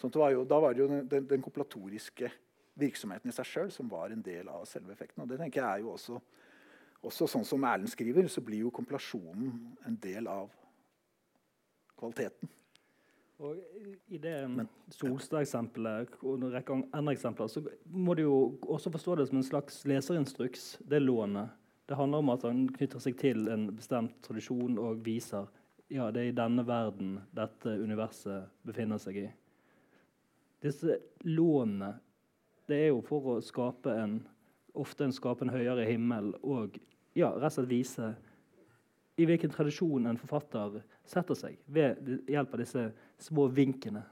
Sånn 0.00 0.14
var 0.16 0.32
jo, 0.32 0.46
da 0.48 0.60
var 0.62 0.74
det 0.74 0.80
jo 0.80 0.88
den, 0.88 1.26
den 1.28 1.42
kompilatoriske 1.44 2.30
virksomheten 2.80 3.28
i 3.28 3.34
seg 3.36 3.48
sjøl 3.48 3.72
som 3.74 3.90
var 3.90 4.14
en 4.14 4.22
del 4.24 4.48
av 4.48 4.64
selve 4.68 4.94
effekten. 4.94 5.24
Og 5.24 5.28
det 5.28 5.40
tenker 5.42 5.60
jeg 5.60 5.80
er 5.80 5.84
jo 5.84 5.92
også, 5.92 6.20
også 7.04 7.28
sånn 7.34 7.44
som 7.44 7.66
Erlend 7.68 7.92
skriver, 7.92 8.30
så 8.32 8.40
blir 8.44 8.64
jo 8.64 8.72
kompilasjonen 8.74 9.52
en 9.88 9.98
del 10.00 10.30
av 10.30 10.48
kvaliteten. 12.00 12.48
Og 13.40 13.56
I 14.12 14.18
det 14.20 14.34
Solstad-eksempelet 14.92 16.18
og 16.20 16.34
en 16.34 16.50
rekke 16.52 16.76
andre 16.92 17.14
eksempler 17.14 17.48
så 17.48 17.62
må 17.88 18.14
du 18.14 18.26
jo 18.26 18.40
også 18.68 18.92
forstå 18.92 19.16
det 19.16 19.26
som 19.30 19.40
en 19.40 19.46
slags 19.46 19.80
leserinstruks, 19.88 20.66
det 20.84 21.00
lånet. 21.00 21.48
Det 21.88 21.96
handler 21.96 22.20
om 22.20 22.32
at 22.34 22.44
han 22.44 22.66
knytter 22.76 23.00
seg 23.02 23.16
til 23.18 23.48
en 23.50 23.70
bestemt 23.72 24.18
tradisjon 24.26 24.76
og 24.78 25.00
viser 25.06 25.48
ja, 25.90 26.10
det 26.14 26.20
er 26.20 26.28
i 26.30 26.36
denne 26.36 26.62
verden 26.68 27.16
dette 27.34 27.72
universet 27.80 28.52
befinner 28.62 29.00
seg 29.02 29.24
i. 29.24 29.26
Disse 30.62 31.00
lånene 31.26 31.94
det 32.70 32.76
er 32.84 32.92
jo 32.92 33.00
for 33.02 33.32
å 33.32 33.40
skape 33.42 33.96
en 33.98 34.20
ofte 34.78 35.08
en 35.08 35.16
skape 35.16 35.42
en 35.42 35.50
høyere 35.50 35.88
himmel 35.88 36.34
og 36.44 36.76
ja, 37.18 37.32
rett 37.32 37.48
og 37.48 37.56
slett 37.56 37.72
vise 37.72 38.12
i 39.18 39.26
hvilken 39.26 39.50
tradisjon 39.50 40.06
en 40.06 40.20
forfatter 40.20 40.78
setter 41.08 41.36
seg 41.36 41.56
ved 41.66 42.28
hjelp 42.30 42.54
av 42.54 42.62
disse 42.62 42.84
små 43.22 43.46
vinkene. 43.52 44.02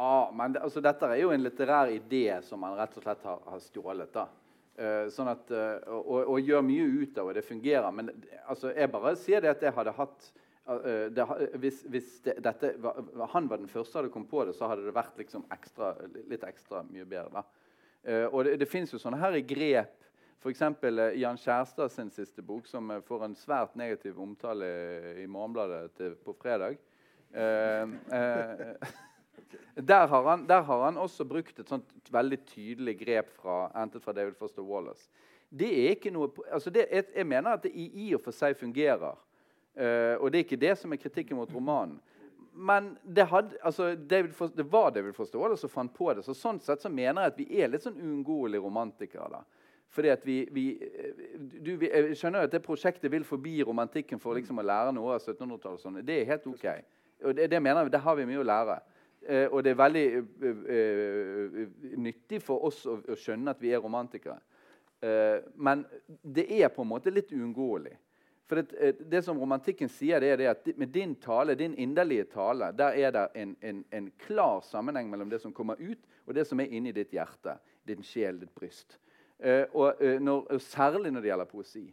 Ja, 0.00 0.30
men 0.34 0.52
det, 0.52 0.62
altså, 0.64 0.80
dette 0.80 1.08
er 1.10 1.20
jo 1.20 1.32
en 1.34 1.42
litterær 1.44 1.90
idé 1.92 2.24
som 2.46 2.62
man 2.62 2.76
rett 2.78 2.94
og 2.96 3.04
slett 3.04 3.24
har, 3.26 3.40
har 3.46 3.64
stjålet. 3.64 4.12
da. 4.14 4.28
Uh, 4.80 5.10
sånn 5.12 5.28
at, 5.28 5.50
uh, 5.52 5.82
og, 5.92 6.22
og, 6.22 6.36
gjør 6.40 6.62
mye 6.64 6.84
ut 7.02 7.18
av, 7.20 7.28
og 7.28 7.34
det 7.36 7.44
fungerer. 7.44 7.90
Men 7.92 8.08
altså, 8.48 8.70
jeg 8.72 8.88
bare 8.92 9.12
sier 9.20 9.42
det 9.44 9.50
at 9.52 9.64
jeg 9.66 9.74
hadde 9.76 9.92
hatt 9.98 10.28
uh, 10.70 11.10
det, 11.12 11.26
Hvis, 11.60 11.82
hvis 11.92 12.14
det, 12.24 12.38
dette, 12.46 12.70
han 13.34 13.50
var 13.50 13.60
den 13.60 13.68
første 13.68 13.92
som 13.92 14.00
hadde 14.00 14.12
kommet 14.14 14.30
på 14.32 14.46
det, 14.48 14.54
så 14.56 14.70
hadde 14.70 14.86
det 14.86 14.96
vært 14.96 15.20
liksom 15.20 15.44
ekstra, 15.52 15.92
litt 16.30 16.46
ekstra 16.48 16.80
mye 16.88 17.04
bedre. 17.04 17.44
og 18.32 18.44
det, 18.46 18.54
det 18.62 18.68
fins 18.70 18.94
jo 18.94 18.98
sånne 18.98 19.20
her 19.20 19.36
grep 19.44 19.98
F.eks. 20.40 20.62
Jan 21.20 21.36
Kjærstad 21.36 21.92
sin 21.92 22.08
siste 22.10 22.40
bok, 22.40 22.64
som 22.66 22.88
får 23.04 23.26
en 23.26 23.34
svært 23.36 23.74
negativ 23.76 24.16
omtale 24.16 24.70
i 25.20 25.26
Morgenbladet 25.28 26.00
på 26.24 26.32
fredag. 26.40 26.80
Eh, 27.34 27.82
eh, 27.82 28.76
der, 29.90 30.06
har 30.06 30.28
han, 30.28 30.46
der, 30.48 30.60
har 30.62 30.84
han, 30.84 30.96
også 30.96 31.24
brukt 31.24 31.58
et 31.58 31.68
sånt 31.68 32.12
veldig 32.12 32.38
tydelig 32.46 32.98
grep 33.00 33.30
fra, 33.36 33.86
fra 33.98 34.12
David 34.12 34.34
Foster 34.38 34.62
Wallace. 34.62 35.08
Det 35.50 35.70
er 35.70 35.96
ikke 35.96 36.12
noe, 36.14 36.30
altså 36.52 36.70
det, 36.70 36.86
jeg, 36.90 37.04
jeg, 37.16 37.26
mener 37.26 37.50
at 37.50 37.62
det 37.62 37.72
i, 37.74 37.88
i, 38.06 38.14
og 38.14 38.22
for 38.22 38.34
seg 38.34 38.58
fungerer. 38.58 39.18
Uh, 39.80 40.18
og 40.18 40.30
det 40.30 40.40
er 40.40 40.44
ikke 40.44 40.58
det 40.58 40.72
som 40.78 40.92
er 40.92 40.98
kritikken 40.98 41.38
mot 41.38 41.50
romanen. 41.54 41.98
Men 42.54 42.96
det, 43.02 43.24
had, 43.30 43.54
altså 43.62 43.94
David 43.94 44.32
Foster, 44.34 44.56
det 44.62 44.72
var 44.72 44.90
David 44.90 45.12
Foster 45.12 45.38
Wallace 45.38 45.60
som 45.60 45.70
fant 45.70 45.94
på 45.94 46.10
det. 46.14 46.24
så 46.26 46.34
Sånn 46.34 46.58
sett 46.62 46.82
så 46.82 46.90
mener 46.90 47.24
jeg 47.24 47.32
at 47.32 47.38
vi 47.38 47.46
er 47.62 47.70
litt 47.70 47.86
sånn 47.86 47.98
uunngåelige 47.98 48.62
romantikere. 48.62 49.28
da. 49.30 49.42
Fordi 49.90 50.10
at 50.12 50.26
vi, 50.26 50.48
vi, 50.54 50.64
du, 51.38 51.76
vi, 51.76 51.88
Jeg 51.88 52.18
skjønner 52.18 52.46
at 52.46 52.52
det 52.52 52.62
prosjektet 52.62 53.10
vil 53.10 53.24
forbi 53.26 53.56
romantikken 53.66 54.20
for 54.22 54.38
liksom 54.38 54.60
å 54.62 54.66
lære 54.66 54.94
noe 54.94 55.16
av 55.16 55.22
1700-tallet. 55.22 55.82
Sånn. 55.82 56.00
Det 56.06 56.20
er 56.20 56.28
helt 56.30 56.46
ok. 56.50 56.66
Og 57.24 57.36
det, 57.36 57.50
det 57.50 57.62
mener 57.62 57.82
jeg, 57.82 57.92
Der 57.92 58.04
har 58.04 58.16
vi 58.16 58.28
mye 58.28 58.40
å 58.42 58.46
lære. 58.46 58.80
Eh, 59.28 59.46
og 59.52 59.64
det 59.64 59.74
er 59.74 59.80
veldig 59.80 60.04
eh, 60.16 60.60
eh, 60.76 61.58
nyttig 62.00 62.40
for 62.42 62.64
oss 62.70 62.86
å, 62.88 62.96
å, 63.04 63.16
skjønne 63.18 63.52
at 63.52 63.60
vi 63.60 63.74
er 63.74 63.82
romantikere. 63.84 64.38
Eh, 65.00 65.42
men 65.60 65.84
det 66.22 66.46
er 66.56 66.72
på 66.72 66.84
en 66.84 66.92
måte 66.94 67.12
litt 67.12 67.32
uunngåelig. 67.32 67.92
For 68.48 68.62
det, 68.62 68.78
eh, 68.80 68.94
det, 69.12 69.22
som 69.22 69.38
romantikken 69.38 69.92
sier, 69.92 70.20
det 70.20 70.32
er 70.32 70.40
det 70.40 70.48
at 70.50 70.72
med 70.80 70.88
din 70.94 71.14
tale, 71.20 71.54
din 71.54 71.76
inderlige 71.78 72.30
tale, 72.32 72.72
der 72.76 72.96
er 72.96 73.12
det 73.14 73.26
en, 73.42 73.54
en, 73.60 73.84
en, 73.92 74.10
klar 74.24 74.64
sammenheng 74.66 75.12
mellom 75.12 75.30
det 75.30 75.42
som 75.44 75.52
kommer 75.52 75.78
ut, 75.78 76.00
og 76.26 76.34
det 76.34 76.46
som 76.48 76.60
er 76.60 76.72
inni 76.72 76.92
ditt 76.96 77.12
hjerte, 77.14 77.58
din 77.86 78.02
sjel, 78.02 78.40
ditt 78.40 78.54
bryst. 78.56 78.98
Eh, 79.38 79.66
og, 79.72 80.00
når, 80.00 80.56
særlig 80.64 81.12
når 81.12 81.24
det 81.24 81.32
gjelder 81.34 81.52
poesi. 81.52 81.86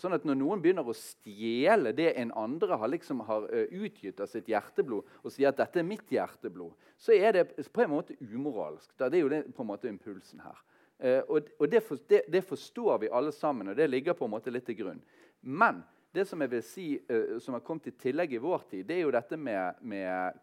Sånn 0.00 0.16
at 0.16 0.24
Når 0.24 0.38
noen 0.40 0.62
begynner 0.64 0.88
å 0.88 0.94
stjele 0.96 1.92
det 1.96 2.14
en 2.20 2.32
andre 2.38 2.78
har, 2.80 2.90
liksom 2.94 3.20
har 3.28 3.44
uh, 3.50 3.64
utgitt 3.84 4.22
av 4.24 4.30
sitt 4.30 4.48
hjerteblod, 4.48 5.08
og 5.22 5.32
sier 5.34 5.50
at 5.50 5.60
dette 5.60 5.82
er 5.82 5.86
mitt 5.86 6.08
hjerteblod, 6.12 6.72
så 6.96 7.12
er 7.12 7.36
det 7.36 7.44
på 7.68 7.84
en 7.84 7.92
måte 7.92 8.16
umoralsk. 8.20 8.88
Det 8.96 9.10
er 9.10 9.20
jo 9.20 9.32
det, 9.32 9.42
på 9.52 9.64
en 9.64 9.68
måte 9.68 9.90
impulsen 9.90 10.40
her. 10.44 10.62
Uh, 11.02 11.20
og, 11.28 11.66
det, 11.68 11.82
det, 12.30 12.44
forstår 12.46 13.02
vi 13.04 13.12
alle 13.12 13.34
sammen, 13.36 13.68
og 13.68 13.76
det 13.76 13.90
ligger 13.90 14.16
på 14.16 14.28
en 14.28 14.32
måte 14.32 14.54
litt 14.54 14.64
til 14.70 14.80
grunn. 14.80 15.04
Men 15.42 15.82
det 16.14 16.24
som 16.28 16.40
jeg 16.40 16.54
vil 16.54 16.64
si 16.64 16.88
uh, 16.96 17.36
som 17.42 17.58
har 17.58 17.64
kommet 17.66 17.92
i 17.92 17.96
tillegg 18.06 18.32
i 18.32 18.42
vår 18.42 18.68
tid, 18.72 18.88
det 18.88 18.96
er 18.96 19.04
jo 19.04 19.14
dette 19.14 19.36
med, 19.36 19.84
med 19.92 20.40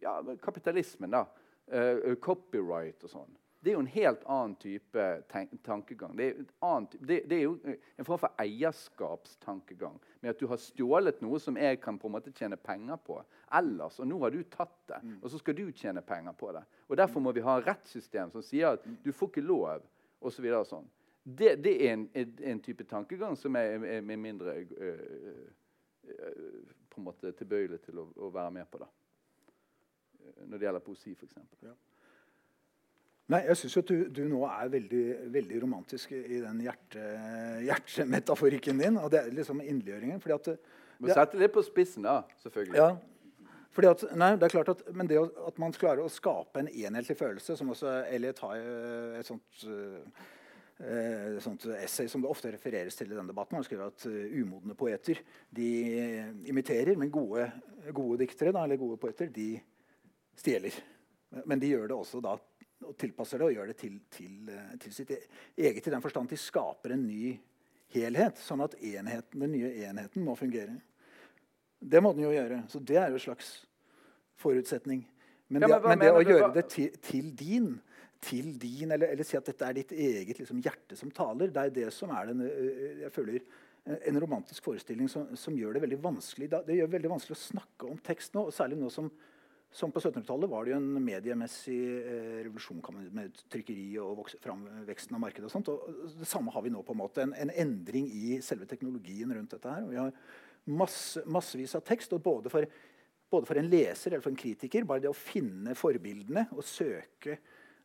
ja, 0.00 0.20
kapitalismen. 0.42 1.10
da. 1.10 1.26
copyright 2.22 3.04
og 3.06 3.10
sånn. 3.12 3.34
Det 3.60 3.70
er 3.70 3.74
jo 3.76 3.80
en 3.84 3.90
helt 3.92 4.22
annen 4.24 4.54
type 4.56 5.06
tankegang. 5.66 6.14
Det 6.16 6.26
er, 6.26 6.44
annet, 6.64 6.94
det, 7.00 7.18
det 7.28 7.36
er, 7.36 7.42
jo 7.42 7.76
en 8.00 8.06
form 8.08 8.20
for 8.22 8.40
eierskapstankegang. 8.40 9.98
Med 10.20 10.32
at 10.32 10.40
du 10.40 10.46
har 10.48 10.60
stjålet 10.60 11.20
noe 11.20 11.40
som 11.42 11.58
jeg 11.60 11.76
kan 11.82 11.98
på 12.00 12.08
en 12.08 12.14
måte 12.14 12.32
tjene 12.32 12.56
penger 12.56 12.96
på 13.04 13.18
ellers. 13.60 13.98
Og 14.00 14.08
nå 14.08 14.20
har 14.22 14.32
du 14.32 14.40
tatt 14.48 14.78
det, 14.88 15.02
mm. 15.04 15.18
og 15.20 15.32
så 15.32 15.42
skal 15.42 15.58
du 15.58 15.66
tjene 15.76 16.00
penger 16.00 16.32
på 16.40 16.54
det. 16.56 16.64
Og 16.88 16.96
Derfor 16.96 17.20
må 17.20 17.34
vi 17.36 17.44
ha 17.44 17.58
et 17.60 17.68
rettssystem 17.68 18.32
som 18.32 18.44
sier 18.44 18.78
at 18.78 18.88
du 19.04 19.12
får 19.12 19.34
ikke 19.34 19.44
lov, 19.44 19.84
osv. 20.20 20.48
Så 20.48 20.64
sånn. 20.72 20.88
Det, 21.22 21.52
det 21.60 21.76
er 21.84 21.92
en, 21.98 22.08
en, 22.16 22.64
type 22.64 22.84
tankegang 22.88 23.36
som 23.36 23.56
er, 23.60 23.76
er, 23.76 24.00
er 24.00 24.16
mindre 24.16 24.56
øh, 24.56 25.04
øh, 26.08 26.74
på 26.88 27.00
en 27.00 27.06
måte 27.06 27.36
tilbøyelig 27.36 27.82
til 27.84 28.00
å, 28.00 28.08
å, 28.16 28.32
være 28.32 28.56
med 28.56 28.72
på. 28.72 28.80
da. 28.80 28.88
Når 30.46 30.56
det 30.56 30.68
gjelder 30.70 30.84
poesi, 30.88 31.12
f.eks. 31.12 31.36
Ja. 31.60 31.76
Nei, 33.30 33.44
jeg 33.46 33.60
syns 33.60 33.76
du, 33.86 33.94
du, 34.10 34.24
nå 34.26 34.40
er 34.48 34.72
veldig, 34.72 35.04
veldig, 35.30 35.60
romantisk 35.62 36.16
i 36.16 36.40
den 36.42 36.64
hjerte, 36.64 37.04
hjertemetaforikken 37.62 38.82
din. 38.82 38.98
og 38.98 39.12
det 39.12 39.20
er 39.20 39.36
liksom 39.36 39.62
inderliggjøringen. 39.62 40.20
fordi 40.22 40.34
at... 40.38 40.74
Du 41.00 41.08
setter 41.08 41.40
litt 41.40 41.54
på 41.54 41.62
spissen, 41.64 42.04
da. 42.04 42.20
selvfølgelig. 42.42 42.76
Ja, 42.76 42.90
fordi 43.70 43.88
at, 43.88 44.02
nei, 44.18 44.32
det 44.36 44.48
er 44.48 44.52
klart 44.52 44.72
at, 44.72 44.82
Men 44.94 45.08
det 45.08 45.20
at 45.22 45.62
man 45.62 45.72
klarer 45.76 46.02
å 46.02 46.10
skape 46.10 46.60
en 46.60 46.68
enhetlig 46.68 47.16
følelse, 47.16 47.56
som 47.56 47.70
også 47.72 48.00
Elliot 48.10 48.42
har 48.44 48.66
et 49.20 49.30
sånt, 49.30 49.64
et 50.80 51.40
sånt 51.44 51.66
essay 51.78 52.10
som 52.10 52.24
det 52.24 52.30
ofte 52.32 52.50
refereres 52.50 52.98
til 52.98 53.12
i 53.12 53.14
denne 53.14 53.30
debatten. 53.30 53.60
Han 53.60 53.66
skriver 53.66 53.92
at 53.92 54.06
uh, 54.10 54.36
umodne 54.42 54.74
poeter 54.74 55.22
de 55.54 55.70
imiterer, 56.50 56.98
men 56.98 57.14
gode, 57.14 57.46
gode 57.94 58.24
diktere 58.24 58.52
da, 58.56 58.66
eller 58.66 58.80
gode 58.80 58.98
poeter 59.00 59.30
de 59.32 59.52
stjeler. 60.40 60.74
Men 61.46 61.62
de 61.62 61.70
gjør 61.70 61.92
det 61.92 62.00
også 62.00 62.20
da 62.24 62.34
og 62.86 62.96
tilpasser 63.00 63.38
det 63.42 63.46
og 63.50 63.54
gjør 63.54 63.66
det 63.72 63.76
til, 63.80 63.98
til, 64.10 64.36
eh, 64.48 64.76
til, 64.80 64.92
sitt 64.96 65.10
eget 65.58 65.86
i 65.86 65.92
den 65.92 66.00
forstand 66.04 66.28
de 66.32 66.38
skaper 66.40 66.94
en 66.96 67.06
ny 67.06 67.34
helhet, 67.94 68.38
sånn 68.40 68.62
at 68.64 68.76
enheten, 68.80 69.40
den 69.42 69.52
nye 69.52 69.72
enheten 69.88 70.24
må 70.24 70.36
fungere. 70.38 70.78
Det 71.80 72.00
må 72.04 72.12
den 72.14 72.24
jo 72.28 72.32
gjøre. 72.34 72.62
Så 72.70 72.80
det 72.84 72.96
er 73.00 73.08
jo 73.10 73.18
en 73.18 73.24
slags 73.26 73.52
forutsetning. 74.40 75.04
Men, 75.48 75.62
Ja, 75.62 75.68
men 75.68 75.82
det, 75.82 75.88
men 75.88 75.98
det 76.04 76.10
å 76.14 76.20
du? 76.24 76.30
gjøre 76.30 76.52
det 76.54 76.66
til, 76.70 76.90
til 77.02 77.32
din 77.36 77.70
til 78.20 78.50
din, 78.60 78.90
eller, 78.92 79.14
eller 79.14 79.24
si 79.24 79.32
at 79.38 79.46
dette 79.48 79.64
er 79.64 79.72
ditt 79.78 79.92
eget 79.96 80.36
liksom, 80.42 80.58
hjerte 80.60 80.92
som 80.98 81.08
taler. 81.10 81.48
Det 81.48 81.62
er 81.62 81.70
det 81.72 81.86
som 81.96 82.10
er 82.12 82.26
den, 82.28 82.42
jeg 83.00 83.08
føler, 83.14 83.38
en- 83.88 83.96
en 84.10 84.18
romantisk 84.20 84.62
forestilling 84.66 85.08
som, 85.08 85.30
som 85.40 85.56
gjør 85.56 85.72
det 85.78 85.80
veldig 85.86 85.98
vanskelig 86.04 86.50
det 86.50 86.76
gjør 86.76 86.90
det 86.90 86.94
veldig 86.98 87.10
vanskelig 87.14 87.36
å 87.38 87.40
snakke 87.46 87.88
om 87.88 87.96
tekst 88.04 88.34
nå. 88.36 88.42
og 88.50 88.52
Særlig 88.52 88.76
nå 88.76 88.90
som, 88.92 89.08
som 89.70 89.92
på 89.94 90.00
1700-tallet 90.00 90.50
var 90.50 90.66
det 90.66 90.72
jo 90.72 90.78
en 90.80 91.02
mediemessig 91.04 91.78
eh, 92.00 92.38
revolusjon 92.42 92.80
med 93.14 93.36
trykkeri 93.52 93.86
og 94.02 94.24
framveksten 94.42 95.14
av 95.14 95.22
markedet. 95.22 95.46
og 95.46 95.52
sånt, 95.54 95.70
og 95.70 96.14
Det 96.18 96.26
samme 96.26 96.50
har 96.50 96.64
vi 96.64 96.72
nå. 96.74 96.82
på 96.82 96.96
en 96.96 97.02
måte, 97.02 97.22
En, 97.22 97.34
en 97.34 97.50
endring 97.54 98.08
i 98.10 98.40
selve 98.42 98.66
teknologien 98.66 99.32
rundt 99.32 99.54
dette. 99.54 99.70
her, 99.70 99.84
og 99.84 99.90
Vi 99.90 99.96
har 99.96 100.12
masse, 100.66 101.22
massevis 101.26 101.74
av 101.78 101.84
tekst. 101.86 102.12
og 102.12 102.22
både 102.22 102.50
for 102.50 102.66
både 103.30 103.46
for 103.46 103.60
en 103.60 103.70
leser 103.70 104.10
eller 104.10 104.24
for 104.24 104.32
en 104.32 104.36
kritiker. 104.36 104.84
Bare 104.84 105.04
det 105.04 105.10
å 105.10 105.14
finne 105.14 105.76
forbildene 105.78 106.48
og 106.50 106.66
søke 106.66 107.38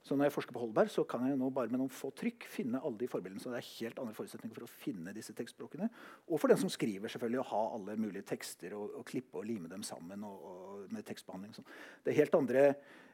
så 0.06 0.14
Når 0.14 0.28
jeg 0.28 0.34
forsker 0.36 0.54
på 0.54 0.62
Holberg, 0.62 0.90
så 0.94 1.02
kan 1.10 1.24
jeg 1.26 1.38
nå 1.40 1.48
bare 1.50 1.72
med 1.74 1.80
noen 1.82 1.90
få 1.90 2.12
trykk 2.14 2.44
finne 2.46 2.78
alle 2.78 3.00
de 3.00 3.08
forbildene. 3.10 3.42
Så 3.42 3.50
det 3.50 3.58
er 3.58 3.70
helt 3.82 3.98
andre 4.04 4.14
forutsetninger 4.14 4.54
for 4.54 4.68
å 4.68 4.70
finne 4.70 5.14
disse 5.16 5.34
tekstspråkene. 5.34 5.88
Og 6.30 6.38
for 6.38 6.52
den 6.54 6.60
som 6.62 6.70
skriver, 6.70 7.10
selvfølgelig, 7.10 7.40
å 7.42 7.48
ha 7.50 7.62
alle 7.80 7.96
mulige 7.98 8.22
tekster 8.30 8.76
og, 8.78 8.92
og 9.00 9.08
klippe 9.10 9.40
og 9.42 9.48
lime 9.50 9.72
dem 9.72 9.82
sammen. 9.88 10.22
Og, 10.30 10.44
og 10.52 10.94
med 10.94 11.08
tekstbehandling. 11.10 11.56
Sånn. 11.58 11.66
Det 12.06 12.14
er 12.14 12.20
helt 12.20 12.38
andre 12.38 12.68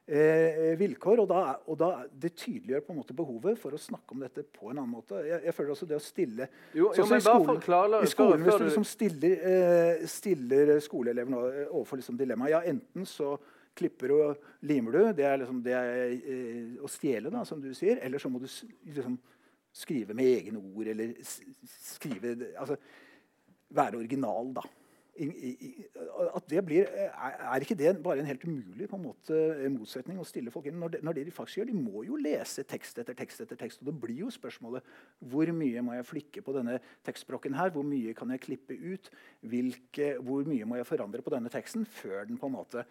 eh, 0.04 0.75
vilkår. 0.82 1.21
Og, 1.23 1.30
da, 1.32 1.39
og 1.71 1.80
da, 1.80 1.89
det 2.12 2.34
tydeliggjør 2.41 2.84
på 2.89 2.93
en 2.95 2.99
måte 2.99 3.15
behovet 3.21 3.62
for 3.62 3.71
å 3.71 3.80
snakke 3.80 4.12
om 4.17 4.25
dette 4.27 4.43
på 4.51 4.73
en 4.73 4.82
annen 4.82 4.91
måte. 4.97 5.23
Jeg, 5.30 5.45
jeg 5.47 5.56
føler 5.62 5.73
også 5.77 5.88
det 5.93 5.95
å 5.95 6.04
stille 6.04 6.49
Jo, 6.73 6.89
jo, 6.89 6.91
sånn 6.99 7.13
men 7.15 7.23
i 7.23 7.25
skolen- 7.30 7.97
å 8.01 8.04
I 8.04 8.12
skolen, 8.12 8.43
hvis 8.43 8.60
du 8.60 8.65
du- 8.65 8.67
liksom 8.67 8.88
stiller, 8.91 9.47
eh, 9.56 10.06
stiller 10.12 10.75
skoleelever 10.84 11.39
eh, 11.63 11.65
overfor 11.71 12.04
liksom 12.04 12.19
dilemmaet 12.19 12.58
ja, 12.58 12.63
Enten 12.75 13.08
så 13.08 13.38
klipper 13.77 14.13
og 14.15 14.49
limer 14.67 14.97
du, 14.97 15.01
det 15.17 15.27
er, 15.27 15.38
liksom, 15.41 15.62
det 15.65 15.75
er 15.77 16.01
eh, 16.17 16.75
å 16.84 16.89
stjele, 16.91 17.31
da, 17.34 17.45
som 17.47 17.62
du 17.63 17.71
sier. 17.77 18.01
Eller 18.03 18.21
så 18.21 18.31
må 18.31 18.41
du 18.41 18.47
liksom, 18.47 19.17
skrive 19.71 20.15
med 20.17 20.27
egne 20.27 20.62
ord, 20.62 20.91
eller 20.91 21.15
skrive 21.23 22.36
altså, 22.55 22.79
Være 23.71 24.01
original, 24.01 24.49
da. 24.51 24.65
I, 25.21 25.27
i, 25.27 25.69
at 26.31 26.45
det 26.49 26.62
blir, 26.65 26.88
er, 26.91 27.63
ikke 27.63 27.75
det 27.75 27.91
bare 28.03 28.19
en 28.19 28.27
helt 28.27 28.43
umulig 28.47 28.88
en 28.88 29.01
måte, 29.03 29.38
motsetning 29.73 30.19
å 30.19 30.25
stille 30.27 30.51
folk 30.51 30.69
inn? 30.69 30.79
Når, 30.79 30.93
det, 30.95 31.01
når 31.03 31.17
de 31.17 31.34
faktisk 31.36 31.60
gjør, 31.60 31.69
De 31.69 31.75
må 31.77 32.03
jo 32.07 32.19
lese 32.19 32.63
tekst 32.67 32.99
etter 32.99 33.15
tekst. 33.15 33.43
etter 33.43 33.60
tekst, 33.60 33.81
og 33.84 33.91
Det 33.91 33.95
blir 34.01 34.23
jo 34.23 34.31
spørsmålet 34.31 34.88
hvor 35.31 35.51
mye 35.55 35.84
må 35.84 35.97
jeg 35.97 36.07
flikke 36.10 36.43
på 36.43 36.55
denne 36.55 36.79
tekstspråken 37.07 37.55
her? 37.60 37.71
Hvor 37.75 37.86
mye 37.88 38.15
kan 38.17 38.31
jeg 38.31 38.43
klippe 38.47 38.75
ut? 38.75 39.12
Hvilke, 39.43 40.15
hvor 40.23 40.47
mye 40.47 40.67
må 40.67 40.79
jeg 40.79 40.89
forandre 40.89 41.23
på 41.23 41.36
denne 41.36 41.51
teksten 41.53 41.86
før 41.86 42.25
den 42.27 42.39
på 42.39 42.47
en 42.47 42.57
måte 42.57 42.86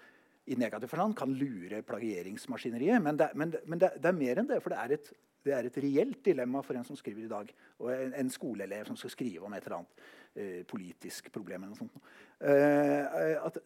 i 0.50 0.58
negativ 0.58 0.90
forstand 0.90 1.16
kan 1.18 1.34
lure 1.38 1.82
plagieringsmaskineriet? 1.86 3.02
Men, 3.02 3.18
det, 3.20 3.30
men, 3.38 3.54
men 3.66 3.82
det, 3.82 3.94
det 4.02 4.10
er 4.10 4.18
mer 4.18 4.42
enn 4.42 4.50
det. 4.50 4.62
for 4.64 4.74
det 4.74 4.80
er 4.82 4.96
et 4.98 5.12
det 5.40 5.54
er 5.56 5.64
et 5.64 5.76
reelt 5.80 6.18
dilemma 6.24 6.60
for 6.60 6.76
en 6.76 6.84
som 6.84 6.96
skriver 6.98 7.24
i 7.24 7.30
dag. 7.30 7.52
Og 7.80 7.90
en, 7.94 8.14
en 8.20 8.32
skoleelev 8.32 8.90
som 8.90 8.96
skal 9.00 9.12
skrive 9.14 9.46
om 9.46 9.54
et 9.56 9.64
eller 9.64 9.78
annet 9.78 10.02
eh, 10.34 10.62
politisk 10.68 11.30
problem. 11.32 11.64
eller 11.64 11.72
noe 11.72 11.80
sånt. 11.80 12.10
Eh, 12.44 13.36
at, 13.40 13.56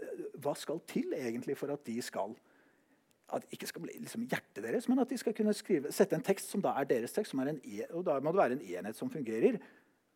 hva 0.42 0.54
skal 0.58 0.82
til 0.90 1.16
egentlig 1.18 1.56
for 1.58 1.74
at 1.74 1.82
de 1.86 1.96
skal 2.02 2.36
at 3.34 3.46
ikke 3.50 3.66
skal 3.66 3.82
bli 3.82 3.94
liksom 3.98 4.26
hjertet 4.30 4.62
deres, 4.62 4.86
men 4.86 5.00
at 5.00 5.10
de 5.10 5.16
skal 5.18 5.34
kunne 5.34 5.54
skrive, 5.56 5.90
sette 5.90 6.14
en 6.14 6.22
tekst 6.22 6.52
som 6.52 6.62
da 6.62 6.74
er 6.78 6.86
deres 6.86 7.14
tekst. 7.16 7.34
E 7.34 7.86
og 7.90 8.04
Da 8.06 8.20
må 8.20 8.30
det 8.30 8.38
være 8.38 8.58
en 8.58 8.66
enhet 8.78 8.96
som 8.96 9.10
fungerer. 9.10 9.58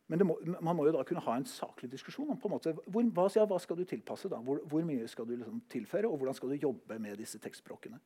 Men 0.08 0.24
må, 0.24 0.38
man 0.64 0.76
må 0.76 0.86
jo 0.88 0.94
da 0.96 1.02
kunne 1.04 1.22
ha 1.26 1.34
en 1.36 1.44
saklig 1.48 1.90
diskusjon 1.92 2.30
om 2.32 2.38
på 2.40 2.48
en 2.48 2.54
måte, 2.54 2.72
hvor, 2.86 3.04
hva, 3.12 3.26
ja, 3.36 3.44
hva 3.48 3.58
skal 3.60 3.76
du 3.76 3.84
tilpasse. 3.88 4.30
da? 4.32 4.40
Hvor, 4.44 4.62
hvor 4.68 4.86
mye 4.88 5.08
skal 5.10 5.28
du 5.28 5.34
liksom 5.36 5.60
tilføre, 5.68 6.08
og 6.08 6.16
hvordan 6.16 6.36
skal 6.38 6.54
du 6.54 6.62
jobbe 6.62 6.96
med 7.02 7.20
disse 7.20 7.40
tekstspråkene? 7.42 8.00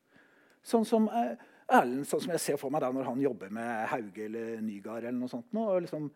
Sånn 0.63 0.85
som 0.87 1.07
eh, 1.11 1.39
Erlend, 1.73 2.05
sånn 2.07 2.25
som 2.25 2.33
jeg 2.35 2.43
ser 2.43 2.59
for 2.59 2.71
meg 2.71 2.83
da 2.83 2.91
når 2.91 3.07
han 3.07 3.23
jobber 3.23 3.51
med 3.55 3.87
Hauge 3.91 4.27
eller 4.27 4.59
Nygaard. 4.63 5.07
eller 5.07 5.19
noe 5.19 5.31
sånt. 5.31 5.47
Nå, 5.55 5.63
og 5.71 5.85
liksom, 5.85 6.09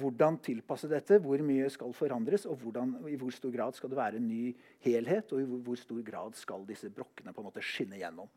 hvordan 0.00 0.38
tilpasse 0.44 0.88
dette? 0.90 1.20
Hvor 1.22 1.44
mye 1.44 1.68
skal 1.72 1.92
forandres? 1.96 2.48
Og 2.48 2.64
hvordan, 2.64 2.96
i 3.12 3.18
hvor 3.20 3.32
stor 3.32 3.52
grad 3.54 3.76
skal 3.76 3.92
det 3.92 4.00
være 4.00 4.20
en 4.20 4.28
ny 4.28 4.54
helhet? 4.84 5.32
Og 5.32 5.44
i 5.44 5.48
hvor, 5.48 5.60
hvor 5.68 5.80
stor 5.80 6.00
grad 6.06 6.40
skal 6.40 6.64
disse 6.68 6.88
brokkene 6.92 7.36
på 7.36 7.44
en 7.44 7.48
måte 7.50 7.64
skinne 7.64 8.00
gjennom? 8.00 8.32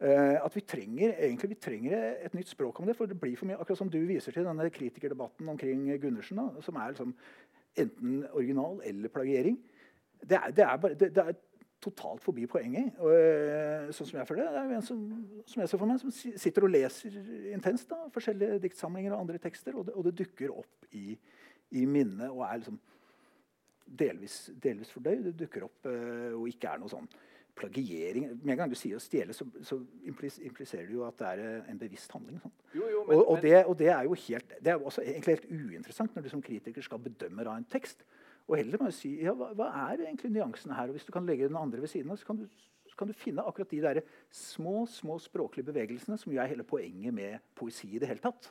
Eh, 0.00 0.44
at 0.44 0.54
vi 0.56 0.62
trenger, 0.64 1.12
egentlig, 1.18 1.50
vi 1.50 1.60
trenger 1.60 2.24
et 2.24 2.34
nytt 2.34 2.48
språk 2.48 2.78
om 2.80 2.86
det. 2.88 2.96
For 2.96 3.10
det 3.10 3.18
blir 3.20 3.36
for 3.36 3.50
mye, 3.50 3.58
akkurat 3.60 3.82
som 3.82 3.90
du 3.92 3.98
viser 4.08 4.32
til 4.32 4.46
denne 4.48 4.70
kritikerdebatten 4.72 5.48
omkring 5.52 5.84
Gundersen, 6.00 6.40
da, 6.40 6.64
som 6.64 6.78
er 6.80 6.94
liksom 6.94 7.12
enten 7.80 8.24
original 8.32 8.80
eller 8.84 9.12
plagiering. 9.12 9.58
Det 10.20 10.38
er, 10.38 10.50
det 10.56 10.64
er, 10.64 10.76
bare, 10.80 10.96
det, 10.96 11.12
det 11.16 11.26
er 11.28 11.38
totalt 11.84 12.24
forbi 12.24 12.46
poenget. 12.48 12.96
Og, 12.96 13.12
eh, 13.12 13.92
sånn 13.92 14.08
som 14.08 14.20
jeg 14.22 14.28
føler 14.30 14.48
det. 14.48 14.62
Er 14.62 14.74
en 14.78 14.88
som, 14.88 15.04
som 15.44 15.62
jeg 15.62 15.72
ser 15.72 15.82
for 15.82 15.92
meg, 15.92 16.00
som 16.00 16.16
sitter 16.16 16.64
og 16.64 16.72
leser 16.72 17.20
intenst 17.52 17.92
da, 17.92 18.02
forskjellige 18.14 18.60
diktsamlinger 18.64 19.12
og 19.12 19.26
andre 19.26 19.40
tekster, 19.42 19.76
og 19.76 19.88
det, 19.88 19.96
og 20.00 20.12
dukker 20.16 20.56
opp 20.62 20.88
i, 20.96 21.12
i 21.76 21.84
minnet 21.84 22.30
og 22.30 22.46
er 22.48 22.62
liksom 22.62 22.80
delvis, 24.00 24.46
delvis 24.62 24.92
fordøyd. 24.96 25.28
Det 25.28 25.38
dukker 25.44 25.68
opp 25.68 25.92
eh, 25.92 26.30
og 26.32 26.48
ikke 26.48 26.72
er 26.72 26.80
noe 26.80 26.92
sånn 26.92 27.08
plagiering. 27.60 28.26
Med 28.40 28.54
en 28.54 28.62
gang 28.62 28.72
du 28.72 28.78
sier 28.78 28.96
å 28.98 29.02
stjele, 29.02 29.36
så, 29.36 29.46
så 29.66 29.78
impliserer 30.08 30.88
du 30.88 30.96
jo 30.96 31.04
at 31.06 31.18
det 31.20 31.28
er 31.28 31.44
eh, 31.44 31.68
en 31.72 31.80
bevisst 31.80 32.12
handling. 32.16 32.40
Sånn. 32.42 32.56
Jo, 32.72 32.88
jo, 32.88 33.04
men, 33.06 33.18
Og, 33.18 33.22
og, 33.34 33.44
det, 33.44 33.54
og 33.64 33.76
det 33.80 33.92
er 33.92 34.08
jo 34.08 34.16
helt, 34.24 34.56
det 34.58 34.72
er 34.72 34.88
også 34.90 35.04
egentlig 35.04 35.36
helt 35.36 35.50
uinteressant 35.50 36.16
når 36.16 36.26
du 36.26 36.32
som 36.32 36.44
kritiker 36.44 36.86
skal 36.86 37.02
bedømme 37.04 37.46
av 37.46 37.58
en 37.58 37.68
tekst. 37.70 38.04
Og 38.48 38.56
heller 38.58 38.82
bare 38.82 38.94
si 38.96 39.12
ja, 39.22 39.34
hva, 39.36 39.52
hva 39.58 39.70
er 39.90 40.06
egentlig 40.08 40.32
nyansene 40.34 40.74
her? 40.74 40.90
Og 40.90 40.98
hvis 40.98 41.06
du 41.06 41.12
kan 41.14 41.28
legge 41.28 41.48
den 41.50 41.60
andre 41.60 41.84
ved 41.84 41.92
siden 41.92 42.10
av, 42.10 42.18
så 42.18 42.26
kan 42.26 42.40
du, 42.40 42.48
så 42.90 42.98
kan 42.98 43.10
du 43.10 43.14
finne 43.14 43.44
akkurat 43.46 43.70
de 43.70 43.84
der 43.84 44.02
små 44.34 44.82
små 44.90 45.20
språklige 45.22 45.68
bevegelsene 45.70 46.18
som 46.18 46.32
jo 46.34 46.40
er 46.42 46.50
hele 46.50 46.66
poenget 46.66 47.14
med 47.14 47.38
poesi 47.58 47.92
i 47.94 48.02
det 48.02 48.10
hele 48.10 48.24
tatt. 48.24 48.50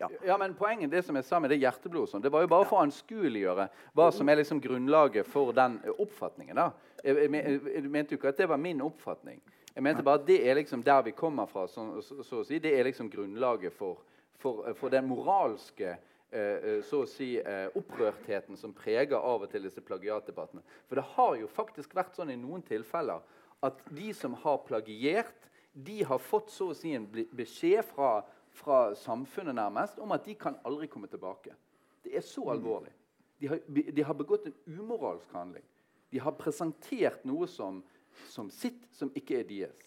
Ja. 0.00 0.08
Ja, 0.24 0.36
men 0.40 0.54
poenget, 0.56 0.90
det 0.90 1.02
som 1.04 1.16
jeg 1.18 1.26
sa 1.28 1.38
med 1.42 1.50
det 1.52 1.58
hjerteblod, 1.60 2.08
sånn, 2.08 2.22
det 2.24 2.30
var 2.32 2.40
jo 2.40 2.48
bare 2.48 2.64
for 2.64 2.78
å 2.78 2.84
anskueliggjøre 2.86 3.66
hva 3.98 4.06
som 4.16 4.30
er 4.32 4.40
liksom 4.40 4.62
grunnlaget 4.64 5.28
for 5.28 5.52
den 5.52 5.76
eh, 5.84 5.92
oppfatningen. 6.00 6.56
da. 6.56 6.70
Jeg, 7.04 7.32
jeg, 7.32 7.82
mente 7.88 8.14
jo 8.14 8.18
ikke 8.18 8.28
at 8.28 8.38
det 8.38 8.48
var 8.48 8.60
min 8.60 8.80
oppfatning. 8.84 9.40
Jeg 9.74 9.82
mente 9.82 10.02
bare 10.02 10.20
at 10.20 10.26
det 10.26 10.38
er 10.48 10.58
liksom 10.58 10.82
der 10.82 11.02
vi 11.02 11.10
kommer 11.16 11.46
fra. 11.46 11.66
Så, 11.68 12.02
så, 12.02 12.22
så 12.26 12.40
å 12.42 12.46
si. 12.46 12.58
Det 12.58 12.72
er 12.76 12.86
liksom 12.88 13.10
grunnlaget 13.10 13.72
for, 13.76 14.02
for, 14.40 14.66
for 14.78 14.92
den 14.92 15.06
moralske 15.08 15.92
eh, 15.94 16.40
eh, 16.40 16.80
så 16.86 17.04
å 17.04 17.08
si, 17.08 17.36
eh, 17.38 17.68
opprørtheten 17.78 18.58
som 18.60 18.74
preger 18.76 19.18
av 19.18 19.46
og 19.46 19.52
til 19.52 19.64
disse 19.68 19.84
plagiatdebattene. 19.84 20.64
For 20.88 21.00
det 21.00 21.06
har 21.14 21.38
jo 21.40 21.50
faktisk 21.50 21.94
vært 21.96 22.18
sånn 22.18 22.34
i 22.34 22.40
noen 22.40 22.64
tilfeller 22.66 23.24
at 23.64 23.80
de 23.92 24.12
som 24.16 24.34
har 24.42 24.62
plagiert, 24.66 25.48
de 25.72 26.00
har 26.04 26.18
fått 26.18 26.50
så 26.50 26.70
å 26.72 26.76
si 26.76 26.94
en 26.96 27.06
beskjed 27.36 27.84
fra, 27.92 28.24
fra 28.58 28.80
samfunnet 28.98 29.54
nærmest 29.54 30.00
om 30.02 30.12
at 30.16 30.24
de 30.26 30.34
kan 30.34 30.56
aldri 30.66 30.88
komme 30.90 31.08
tilbake. 31.12 31.54
Det 32.02 32.16
er 32.16 32.24
så 32.26 32.48
alvorlig. 32.50 32.92
De 33.40 33.48
har, 33.48 33.60
de 33.68 34.04
har 34.04 34.16
begått 34.16 34.48
en 34.48 34.56
umoralsk 34.66 35.30
handling. 35.32 35.64
De 36.10 36.20
har 36.20 36.36
presentert 36.38 37.24
noe 37.28 37.48
som, 37.50 37.82
som 38.30 38.50
sitt, 38.50 38.82
som 38.96 39.12
ikke 39.16 39.40
er 39.40 39.48
deres. 39.48 39.86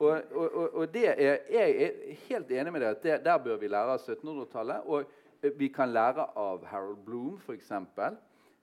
Og, 0.00 0.22
og, 0.32 0.74
og, 0.74 0.86
det 0.94 1.08
er, 1.12 1.42
jeg 1.52 1.72
er 1.84 2.14
helt 2.24 2.52
enig 2.56 2.72
med 2.72 2.80
deg 2.80 2.94
at 2.94 3.02
det, 3.04 3.16
der 3.26 3.42
bør 3.44 3.58
vi 3.60 3.68
lære 3.68 3.98
av 3.98 4.00
1700-tallet. 4.00 4.86
Og 4.88 5.04
eh, 5.42 5.52
vi 5.60 5.68
kan 5.68 5.92
lære 5.92 6.24
av 6.40 6.64
Harold 6.70 7.02
Bloom, 7.04 7.36
f.eks., 7.44 7.72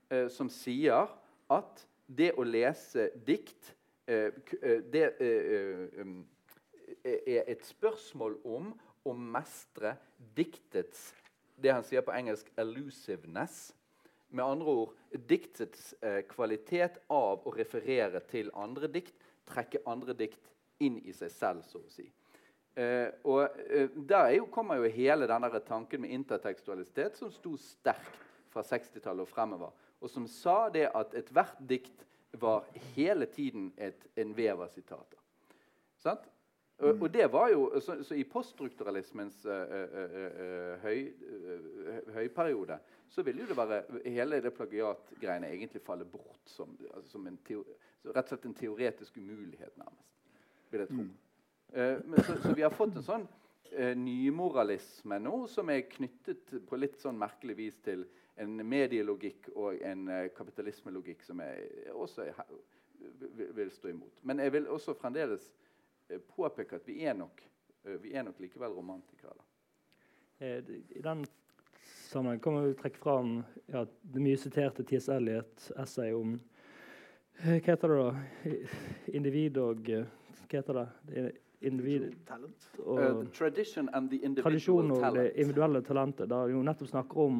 eh, 0.09 0.25
som 0.33 0.49
sier 0.49 1.05
at 1.53 1.85
det 2.07 2.31
å 2.39 2.45
lese 2.47 3.11
dikt 3.27 3.73
eh, 4.09 4.33
eh, 4.63 4.81
det 4.89 5.05
eh, 5.21 5.85
eh, 7.05 7.21
er 7.37 7.45
et 7.45 7.65
spørsmål 7.69 8.39
om 8.41 8.73
å 9.05 9.13
mestre 9.13 9.93
diktets 10.35 11.11
det 11.57 11.73
han 11.73 11.85
sier 11.85 12.01
på 12.05 12.13
engelsk 12.13 12.49
'elusiveness'. 12.57 13.76
Med 14.29 14.43
andre 14.45 14.73
ord 14.81 14.93
diktets 15.27 15.93
eh, 16.03 16.21
kvalitet 16.27 16.99
av 17.13 17.45
å 17.47 17.53
referere 17.55 18.19
til 18.27 18.51
andre 18.59 18.89
dikt, 18.91 19.15
trekke 19.47 19.85
andre 19.87 20.15
dikt 20.17 20.51
inn 20.83 20.99
i 21.07 21.13
seg 21.15 21.31
selv, 21.31 21.63
så 21.65 21.79
å 21.79 21.91
si. 21.91 22.05
Eh, 22.77 23.07
og 23.25 23.47
eh, 23.71 23.89
Der 23.95 24.27
er 24.27 24.35
jo, 24.37 24.49
kommer 24.53 24.81
jo 24.81 24.91
hele 24.93 25.29
denne 25.29 25.61
tanken 25.65 26.03
med 26.03 26.13
intertekstualitet, 26.13 27.17
som 27.17 27.31
sto 27.33 27.55
sterkt 27.57 28.25
fra 28.53 28.63
60-tallet 28.65 29.25
og 29.25 29.31
fremover. 29.31 29.85
Og 30.01 30.11
som 30.11 30.27
sa 30.29 30.67
det 30.69 30.89
at 30.93 31.15
ethvert 31.17 31.57
dikt 31.69 32.03
var 32.37 32.67
hele 32.93 33.25
tiden 33.25 33.71
et, 33.77 34.03
en 34.15 34.35
vev 34.37 34.61
av 34.61 34.69
sitater. 34.69 35.17
Sant? 35.97 36.27
Og, 36.77 37.01
og 37.01 37.09
det 37.13 37.25
var 37.33 37.49
jo, 37.49 37.79
så, 37.81 38.03
så 38.03 38.13
I 38.13 38.23
poststrukturalismens 38.29 39.39
uh, 39.49 39.53
uh, 39.53 40.75
høy, 40.83 41.07
eh, 41.09 42.11
høyperiode 42.13 42.77
så 43.09 43.23
ville 43.25 43.41
jo 43.41 43.47
det 43.49 43.57
være 43.57 43.79
hele 44.05 44.37
det 44.43 44.51
plagiatgreiene 44.53 45.49
egentlig 45.49 45.81
falle 45.81 46.05
bort 46.05 46.45
som, 46.45 46.75
altså, 46.93 47.09
som 47.15 47.25
en 47.27 47.39
teo, 47.47 47.63
rett 48.05 48.27
og 48.27 48.29
slett 48.29 48.45
en 48.45 48.55
teoretisk 48.59 49.17
umulighet, 49.17 49.73
nærmest. 49.79 50.13
Vil 50.69 50.83
jeg 50.83 50.91
tro. 50.91 51.07
Eh, 51.73 52.05
men, 52.05 52.23
så, 52.23 52.37
så 52.43 52.53
vi 52.53 52.65
har 52.67 52.75
fått 52.75 52.99
en 52.99 53.07
sånn 53.09 53.27
eh, 53.71 53.95
nymoralisme 53.97 55.17
nå 55.23 55.39
som 55.51 55.73
er 55.73 55.87
knyttet 55.89 56.53
på 56.69 56.79
litt 56.79 57.01
sånn 57.01 57.17
merkelig 57.17 57.57
vis 57.57 57.81
til 57.83 58.05
en 58.37 58.53
medielogikk 58.61 59.49
og 59.55 59.81
en 59.81 60.07
eh, 60.13 60.27
kapitalismelogikk 60.37 61.25
som 61.25 61.41
jeg 61.41 61.89
også 61.95 62.27
er 62.27 62.37
vil, 63.35 63.49
vil 63.55 63.71
stå 63.71 63.89
imot. 63.91 64.21
Men 64.21 64.43
jeg 64.43 64.53
vil 64.53 64.69
også 64.71 64.95
fremdeles 64.97 65.49
påpeke 66.35 66.75
at 66.75 66.87
vi 66.87 67.03
er 67.05 67.13
nok, 67.13 67.41
eh, 67.83 67.97
vi 68.01 68.13
er 68.13 68.23
nok 68.23 68.39
likevel 68.39 68.71
romantikere. 68.71 69.33
da. 69.37 69.43
Eh, 70.45 70.63
I 70.89 71.01
den 71.01 71.25
sammenheng 72.09 72.39
kan 72.43 72.53
man 72.53 72.67
jo 72.67 72.73
trekke 72.73 72.97
fram 72.97 73.43
ja, 73.67 73.85
det 74.01 74.21
mye 74.21 74.37
siterte 74.37 74.83
T.S. 74.83 75.09
Eliot-essay 75.09 76.13
om 76.13 76.39
eh, 77.39 77.57
Hva 77.57 77.73
heter 77.73 77.93
det 77.93 77.97
da? 78.03 78.53
Individ 79.17 79.57
og 79.57 79.89
eh, 79.89 80.05
Hva 80.47 80.61
heter 80.61 80.73
det? 80.81 80.87
det? 81.11 81.31
Individ 81.61 82.11
og 82.85 82.99
Uh, 82.99 83.23
tradition 83.33 83.89
and 83.93 84.11
the 84.11 84.19
individual 84.21 84.43
tradisjon 84.43 84.91
og 84.91 85.15
det 85.15 85.31
individuelle 85.35 85.81
talentet. 85.81 86.29
Der 86.29 86.51
jo 86.53 86.61
nettopp 86.61 86.91
snakker 86.91 87.17
om 87.17 87.39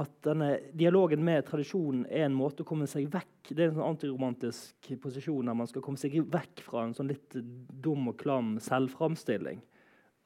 at 0.00 0.14
denne 0.26 0.48
dialogen 0.74 1.22
med 1.24 1.44
tradisjonen 1.46 2.02
er 2.08 2.26
en 2.26 2.34
måte 2.34 2.64
å 2.64 2.66
komme 2.66 2.86
seg 2.90 3.06
vekk 3.12 3.52
Det 3.52 3.60
er 3.60 3.68
en 3.68 3.76
sånn 3.76 3.92
antiromantisk 3.92 4.88
posisjon 5.02 5.46
der 5.46 5.56
man 5.58 5.68
skal 5.70 5.84
komme 5.84 6.00
seg 6.00 6.16
vekk 6.32 6.64
fra 6.66 6.86
en 6.86 6.94
sånn 6.96 7.12
litt 7.12 7.36
dum 7.84 8.08
og 8.10 8.16
klam 8.18 8.56
selvframstilling. 8.64 9.60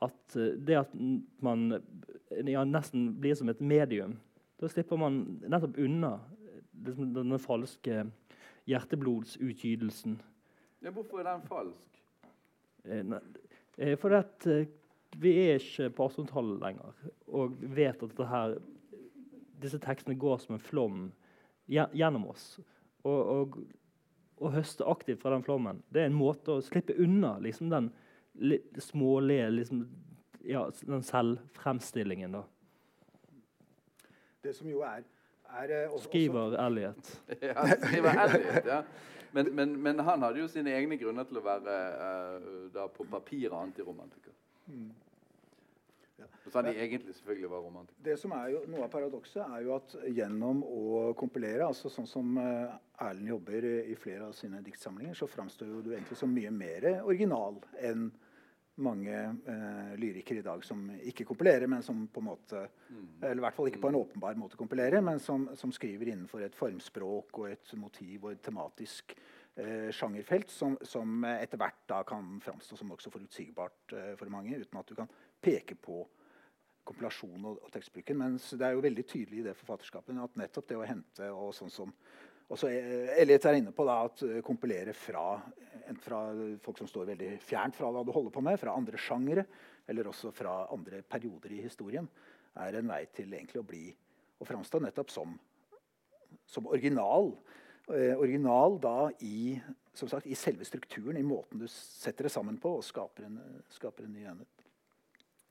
At 0.05 0.37
eh, 0.39 0.55
det 0.55 0.79
at 0.85 0.95
man 1.45 1.73
eh, 1.75 2.47
ja, 2.47 2.63
nesten 2.65 3.11
blir 3.21 3.37
som 3.39 3.51
et 3.51 3.61
medium, 3.61 4.17
da 4.63 4.71
slipper 4.71 5.01
man 5.01 5.21
nettopp 5.45 5.77
unna 5.83 6.15
eh, 6.55 7.05
denne 7.19 7.41
falske 7.43 8.07
hjerteblodsutytelsen. 8.71 10.17
Ja, 10.85 10.95
hvorfor 10.95 11.21
er 11.21 11.33
den 11.33 11.47
falsk? 11.49 12.01
Fordi 13.99 14.17
at, 14.17 14.47
vi 15.19 15.33
er 15.49 15.59
ikke 15.59 15.89
på 15.97 16.07
1800-tallet 16.07 16.61
lenger. 16.63 16.99
Og 17.35 17.57
vet 17.59 17.99
at 17.99 18.13
dette 18.13 18.29
her, 18.31 18.55
disse 19.61 19.81
tekstene 19.83 20.19
går 20.19 20.39
som 20.43 20.57
en 20.57 20.63
flom 20.63 21.01
gjennom 21.69 22.29
oss. 22.33 22.57
Og, 23.07 23.19
og 23.19 23.59
å 24.39 24.51
høste 24.55 24.87
aktivt 24.87 25.23
fra 25.23 25.33
den 25.35 25.45
flommen 25.47 25.83
det 25.93 26.03
er 26.03 26.11
en 26.11 26.19
måte 26.19 26.55
å 26.55 26.63
slippe 26.65 26.97
unna 27.01 27.37
liksom 27.43 27.71
den 27.73 27.91
smålige 28.79 29.49
liksom, 29.51 29.83
ja, 30.47 30.69
den 30.87 31.03
selvfremstillingen. 31.03 32.39
da. 32.39 32.45
Det 34.43 34.55
som 34.55 34.71
jo 34.71 34.85
er, 34.87 35.03
er 35.59 35.75
eh, 35.75 35.91
også, 35.91 36.07
Skriver 36.09 36.55
Elliot. 36.67 37.15
Ja, 37.51 37.67
skriver 37.67 38.23
Elliot, 38.25 38.67
ja. 38.67 38.83
Men, 39.33 39.51
men, 39.55 39.75
men 39.83 39.99
han 40.01 40.23
hadde 40.25 40.41
jo 40.41 40.49
sine 40.49 40.73
egne 40.73 40.97
grunner 40.97 41.27
til 41.29 41.41
å 41.41 41.45
være 41.45 41.75
uh, 41.99 42.47
da 42.73 42.87
på 42.89 43.05
papiret 43.11 43.53
antiromantiker. 43.59 44.33
Mm. 44.71 44.89
Så 46.49 46.59
han 46.59 46.71
egentlig 46.73 47.15
selvfølgelig 47.15 47.51
var 47.51 47.65
romantiker. 47.65 48.03
Det 48.05 48.17
som 48.19 48.33
er 48.35 48.53
jo, 48.55 48.63
Noe 48.73 48.87
av 48.87 48.93
paradokset 48.93 49.43
er 49.45 49.65
jo 49.67 49.75
at 49.77 49.97
gjennom 50.11 50.63
å 50.67 51.11
kompilere, 51.19 51.67
altså 51.67 51.93
sånn 51.93 52.09
som 52.11 52.39
eh, 52.43 52.79
Erlend 53.05 53.31
jobber 53.31 53.69
i 53.85 53.95
flere 53.99 54.31
av 54.31 54.35
sine 54.35 54.63
diktsamlinger, 54.65 55.15
så 55.15 55.29
framstår 55.31 55.71
jo 55.71 55.83
du 55.85 55.93
egentlig 55.93 56.19
som 56.19 56.33
mye 56.35 56.51
mer 56.55 56.89
original 57.05 57.61
enn 57.79 58.09
mange 58.79 59.15
eh, 59.47 59.95
lyrikere 59.99 60.43
i 60.43 60.47
dag 60.47 60.63
som 60.65 60.85
ikke 61.11 61.27
kompilerer, 61.29 61.67
men 61.71 61.83
som 61.83 62.05
på 62.07 62.23
en 62.23 62.29
måte 62.29 62.61
Eller 63.21 63.41
i 63.41 63.45
hvert 63.45 63.57
fall 63.57 63.71
ikke 63.71 63.83
på 63.83 63.91
en 63.91 63.99
åpenbar 63.99 64.39
måte 64.39 64.59
kompilerer, 64.59 65.03
men 65.05 65.19
som, 65.21 65.49
som 65.59 65.73
skriver 65.75 66.13
innenfor 66.13 66.45
et 66.47 66.57
formspråk 66.57 67.43
og 67.43 67.51
et 67.51 67.75
motiv 67.77 68.25
og 68.25 68.33
et 68.33 68.43
tematisk 68.45 69.17
eh, 69.59 69.91
sjangerfelt 69.95 70.51
som, 70.55 70.79
som 70.83 71.25
etter 71.27 71.59
hvert 71.61 71.83
da 71.91 72.03
kan 72.07 72.39
framstå 72.45 72.79
som 72.79 72.93
nokså 72.93 73.13
forutsigbart 73.15 73.97
eh, 73.99 74.13
for 74.21 74.31
mange, 74.33 74.55
uten 74.63 74.81
at 74.81 74.91
du 74.91 74.95
kan 74.99 75.11
peke 75.43 75.77
på 75.79 76.03
kompilasjonen 76.89 77.51
og, 77.51 77.61
og 77.67 77.73
tekstbruken. 77.75 78.19
Mens 78.21 78.51
det 78.55 78.65
er 78.67 78.77
jo 78.77 78.85
veldig 78.85 79.05
tydelig 79.09 79.43
i 79.43 79.47
det 79.51 79.57
forfatterskapet 79.59 80.23
at 80.23 80.41
nettopp 80.41 80.71
det 80.71 80.81
å 80.81 80.89
hente 80.89 81.31
og 81.35 81.53
sånn 81.57 81.73
som 81.73 81.93
også 82.49 82.65
så 82.65 82.69
Elliot 83.21 83.45
er 83.45 83.59
inne 83.59 83.75
på 83.77 83.85
da, 83.85 83.99
at 84.09 84.23
eh, 84.25 84.39
kompilere 84.45 84.95
fra, 84.97 85.35
fra 86.01 86.21
folk 86.65 86.79
som 86.81 86.89
står 86.89 87.11
veldig 87.11 87.35
fjernt 87.45 87.77
fra 87.77 87.91
hva 87.93 88.01
du 88.07 88.13
holder 88.15 88.33
på 88.33 88.43
med, 88.45 88.57
fra 88.61 88.73
andre 88.73 89.01
sjangere, 89.01 89.45
eller 89.89 90.09
også 90.09 90.33
fra 90.33 90.63
andre 90.73 91.03
perioder 91.05 91.53
i 91.53 91.61
historien, 91.67 92.09
er 92.57 92.79
en 92.79 92.89
vei 92.89 93.03
til 93.13 93.35
egentlig 93.37 93.61
å 93.61 93.69
bli 93.69 93.83
og 94.39 94.49
framstå 94.49 94.81
nettopp 94.81 95.13
som, 95.13 95.37
som 96.49 96.71
original. 96.73 97.35
Eh, 97.93 98.17
original 98.17 98.79
da 98.81 99.11
i, 99.27 99.59
som 99.93 100.09
sagt, 100.09 100.25
i 100.25 100.39
selve 100.39 100.65
strukturen, 100.65 101.21
i 101.21 101.27
måten 101.27 101.61
du 101.61 101.69
setter 101.69 102.31
det 102.31 102.33
sammen 102.33 102.57
på 102.63 102.79
og 102.79 102.87
skaper 102.87 103.29
en, 103.29 103.39
skaper 103.77 104.09
en 104.09 104.17
ny 104.17 104.25
enhet. 104.25 104.58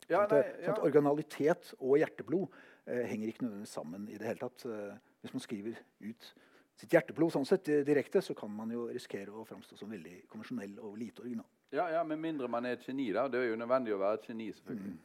Ja, 0.08 0.24
Sånn 0.24 0.38
nei, 0.38 0.44
ja. 0.48 0.58
sånn 0.66 0.74
at 0.78 0.84
Originalitet 0.88 1.72
og 1.80 1.98
hjerteblod 2.00 2.48
eh, 2.88 3.04
henger 3.10 3.32
ikke 3.32 3.44
nødvendigvis 3.46 3.74
sammen 3.76 4.06
i 4.08 4.18
det 4.20 4.30
hele 4.30 4.40
tatt. 4.40 4.64
Eh, 4.70 4.94
hvis 5.24 5.34
man 5.36 5.44
skriver 5.44 5.82
ut 6.08 6.30
sitt 6.78 6.94
hjerteblod 6.94 7.34
sånn 7.34 7.48
sett 7.50 7.68
eh, 7.74 7.84
direkte, 7.88 8.22
så 8.24 8.36
kan 8.38 8.52
man 8.54 8.72
jo 8.72 8.86
risikere 8.92 9.34
å 9.34 9.44
framstå 9.48 9.80
som 9.80 9.92
veldig 9.92 10.22
konvensjonell 10.32 10.78
og 10.80 10.96
lite 11.02 11.26
original. 11.26 11.48
Ja, 11.76 11.90
ja, 11.92 12.04
Med 12.08 12.22
mindre 12.24 12.48
man 12.48 12.66
er 12.66 12.78
et 12.78 12.86
geni. 12.88 13.10
da. 13.12 13.26
Det 13.28 13.42
er 13.42 13.50
jo 13.50 13.60
nødvendig 13.60 13.96
å 13.96 14.00
være 14.00 14.22
et 14.22 14.30
geni, 14.30 14.48
selvfølgelig. 14.56 14.98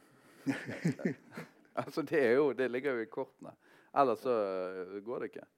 altså, 1.83 2.05
det, 2.07 2.21
er 2.21 2.37
jo, 2.37 2.53
det 2.55 2.71
ligger 2.71 3.01
jo 3.01 3.07
i 3.07 3.11
kortene. 3.11 3.55
Ellers 3.99 4.23
så 4.23 4.37
øh, 4.37 5.01
går 5.05 5.25
det 5.25 5.33
ikke. 5.33 5.49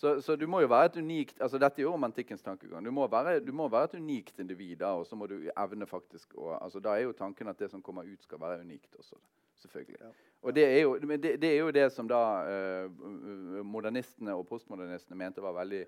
Så, 0.00 0.20
så 0.20 0.36
du 0.36 0.46
må 0.48 0.62
jo 0.64 0.68
være 0.72 0.88
et 0.88 0.96
unikt 0.96 1.42
altså 1.44 1.58
Dette 1.60 1.82
er 1.82 1.84
jo 1.84 1.92
romantikkens 1.92 2.42
tankegang. 2.42 2.84
Du 2.84 2.90
må 2.90 3.04
være, 3.12 3.34
du 3.44 3.52
må 3.52 3.66
være 3.68 3.90
et 3.90 3.98
unikt 4.00 4.38
individ, 4.40 4.78
da, 4.80 4.94
og 4.96 5.04
så 5.06 5.16
må 5.16 5.26
du 5.28 5.34
evne 5.50 5.86
faktisk 5.86 6.32
å 6.40 6.54
altså, 6.56 6.80
Da 6.80 6.94
er 6.96 7.04
jo 7.04 7.16
tanken 7.18 7.52
at 7.52 7.58
det 7.60 7.68
som 7.68 7.82
kommer 7.84 8.08
ut, 8.08 8.22
skal 8.24 8.40
være 8.40 8.62
unikt 8.64 8.96
også. 8.96 9.18
Selvfølgelig. 9.60 9.98
Ja. 10.00 10.08
Og 10.40 10.54
det 10.56 10.64
er, 10.64 10.78
jo, 10.80 10.94
det, 10.96 11.34
det 11.42 11.50
er 11.50 11.58
jo 11.58 11.70
det 11.76 11.84
som 11.92 12.08
da 12.08 12.20
øh, 12.48 13.64
modernistene 13.66 14.32
og 14.32 14.46
postmodernistene 14.48 15.18
mente 15.20 15.44
var 15.44 15.52
veldig 15.58 15.82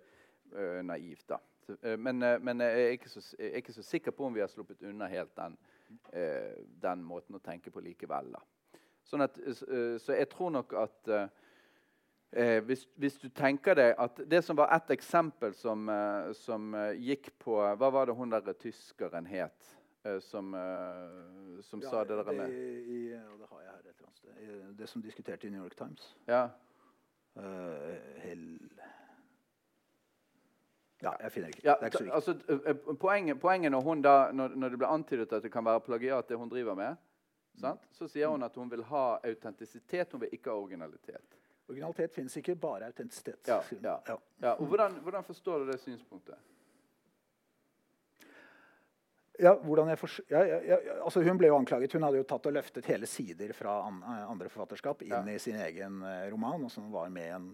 øh, 0.53 0.83
naivt. 0.85 1.25
da. 1.29 1.41
Så, 1.65 1.77
øh, 1.83 1.99
men, 1.99 2.21
men 2.45 2.61
jeg, 2.61 2.93
er 2.93 3.09
så, 3.09 3.37
jeg 3.39 3.49
er 3.49 3.63
ikke 3.63 3.73
så 3.73 3.83
sikker 3.83 4.11
på 4.11 4.27
om 4.27 4.35
vi 4.35 4.45
har 4.45 4.53
sluppet 4.53 4.83
unna 4.83 5.09
helt 5.09 5.33
den, 5.37 5.57
øh, 6.13 6.53
den 6.83 7.03
måten 7.03 7.41
å 7.41 7.41
tenke 7.41 7.73
på 7.73 7.81
likevel. 7.81 8.29
da. 8.37 8.45
Sånn 9.09 9.25
at, 9.25 9.41
øh, 9.41 9.97
så 10.01 10.21
jeg 10.21 10.29
tror 10.29 10.53
nok 10.61 10.77
at 10.85 11.15
eh, 12.33 12.59
hvis, 12.65 12.87
hvis 12.97 13.19
du 13.21 13.29
tenker 13.29 13.77
deg 13.79 13.95
at 13.99 14.21
Det 14.31 14.43
som 14.45 14.57
var 14.57 14.73
ett 14.75 14.91
eksempel 14.91 15.55
som, 15.55 15.89
eh, 15.89 16.33
som 16.33 16.75
eh, 16.75 16.99
gikk 16.99 17.33
på 17.39 17.61
Hva 17.77 17.91
var 17.93 18.07
det 18.07 18.17
hun 18.17 18.31
der 18.31 18.53
tyskeren 18.53 19.27
het? 19.27 19.73
eh, 20.05 20.19
som 20.19 20.55
eh, 20.55 21.63
som 21.63 21.83
sa 21.83 22.05
det 22.05 22.17
der 22.17 22.33
med 22.33 22.51
i, 22.51 23.15
og 23.15 23.39
det 23.39 23.47
har 23.51 23.61
jeg 23.61 23.71
her 23.71 23.79
et 23.79 23.97
eller 23.97 24.07
annet 24.07 24.19
sted. 24.19 24.71
I 24.71 24.75
Det 24.79 24.89
som 24.89 25.03
diskuterte 25.03 25.47
i 25.47 25.51
New 25.51 25.63
York 25.63 25.77
Times. 25.77 26.17
Ja. 26.27 26.49
Eh, 27.37 27.43
hell... 28.17 28.59
Ja, 31.03 31.13
jeg 31.21 31.33
finner 31.33 31.49
ikke. 31.49 31.61
Ja, 31.65 31.75
det 31.81 31.83
er 31.83 31.87
ikke 31.87 31.99
så 31.99 32.05
viktig. 32.05 32.15
altså, 32.15 32.35
eh, 32.49 32.71
eh, 32.71 32.97
poenget, 32.97 33.41
poenget 33.41 33.73
når, 33.73 33.95
da, 33.95 34.33
når, 34.33 34.49
når 34.49 34.69
det 34.69 34.79
ble 34.79 34.87
antydet 34.87 35.33
at 35.33 35.43
det 35.43 35.53
kan 35.53 35.65
være 35.65 35.81
plagiat, 35.81 36.29
det 36.29 36.37
hun 36.37 36.49
driver 36.49 36.75
med, 36.75 36.97
sant? 37.59 37.81
så 37.93 38.09
sier 38.09 38.31
hun 38.31 38.43
at 38.43 38.55
hun 38.57 38.71
vil 38.71 38.83
ha 38.83 39.19
autentisitet, 39.25 40.13
hun 40.13 40.21
vil 40.21 40.29
ikke 40.33 40.51
ha 40.51 40.57
originalitet. 40.57 41.39
Originalitet 41.73 42.15
fins 42.15 42.37
ikke, 42.39 42.55
bare 42.61 42.89
autentisitet. 42.93 43.41
Ja, 43.49 43.61
ja. 43.83 43.99
Ja. 44.13 44.17
Ja, 44.43 44.55
og 44.59 44.67
hvordan, 44.71 45.01
hvordan 45.05 45.25
forstår 45.27 45.65
du 45.65 45.71
det 45.73 45.81
synspunktet? 45.83 46.37
Ja, 49.41 49.55
hvordan 49.65 49.89
jeg 49.89 49.99
fors- 49.99 50.21
ja, 50.29 50.43
ja, 50.45 50.77
altså 51.03 51.23
hun 51.25 51.39
ble 51.41 51.49
jo 51.49 51.57
anklaget. 51.57 51.93
Hun 51.97 52.05
hadde 52.05 52.21
jo 52.21 52.27
tatt 52.29 52.45
og 52.47 52.53
løftet 52.53 52.87
hele 52.87 53.09
sider 53.09 53.55
fra 53.57 53.79
an, 53.89 54.03
eh, 54.05 54.25
andre 54.31 54.51
forfatterskap 54.53 55.03
inn 55.07 55.31
i 55.33 55.39
sin 55.41 55.57
egen 55.57 56.03
eh, 56.05 56.27
roman, 56.31 56.67
og 56.69 56.71
som 56.71 56.91
var 56.93 57.09
med 57.11 57.27
i 57.27 57.33
en, 57.35 57.47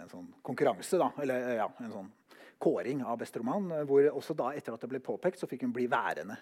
en, 0.00 0.08
sånn 0.10 0.30
konkurranse. 0.42 0.98
da, 0.98 1.10
eller 1.22 1.50
eh, 1.52 1.58
ja, 1.60 1.68
En 1.84 1.92
sånn 1.92 2.08
kåring 2.58 3.04
av 3.04 3.18
beste 3.20 3.38
roman. 3.42 3.68
Hvor 3.86 4.08
også 4.16 4.34
da, 4.34 4.48
etter 4.56 4.74
at 4.74 4.80
det 4.86 4.88
ble 4.94 5.02
påpekt, 5.04 5.38
så 5.38 5.46
fikk 5.50 5.66
hun 5.68 5.74
bli 5.76 5.84
værende 5.92 6.38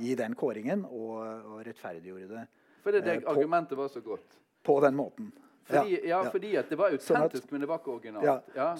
i 0.00 0.14
den 0.16 0.34
kåringen 0.34 0.86
og, 0.88 1.12
og 1.52 1.60
rettferdiggjorde 1.68 2.28
det 2.32 2.46
Fordi 2.86 3.02
det 3.04 3.18
Eh, 3.18 3.28
argumentet 3.28 3.76
var 3.78 3.92
så 3.92 4.00
godt. 4.00 4.38
på 4.64 4.80
den 4.80 4.96
måten. 4.96 5.28
Fordi, 5.68 5.98
ja, 6.08 6.22
fordi 6.32 6.56
at 6.56 6.70
det 6.70 6.78
var 6.78 6.90
Sånn 6.96 7.24
at- 7.26 7.50
men 7.52 7.60
det 7.60 7.68
var 7.68 7.78
ikke 7.78 7.92
originalt. 8.00 8.24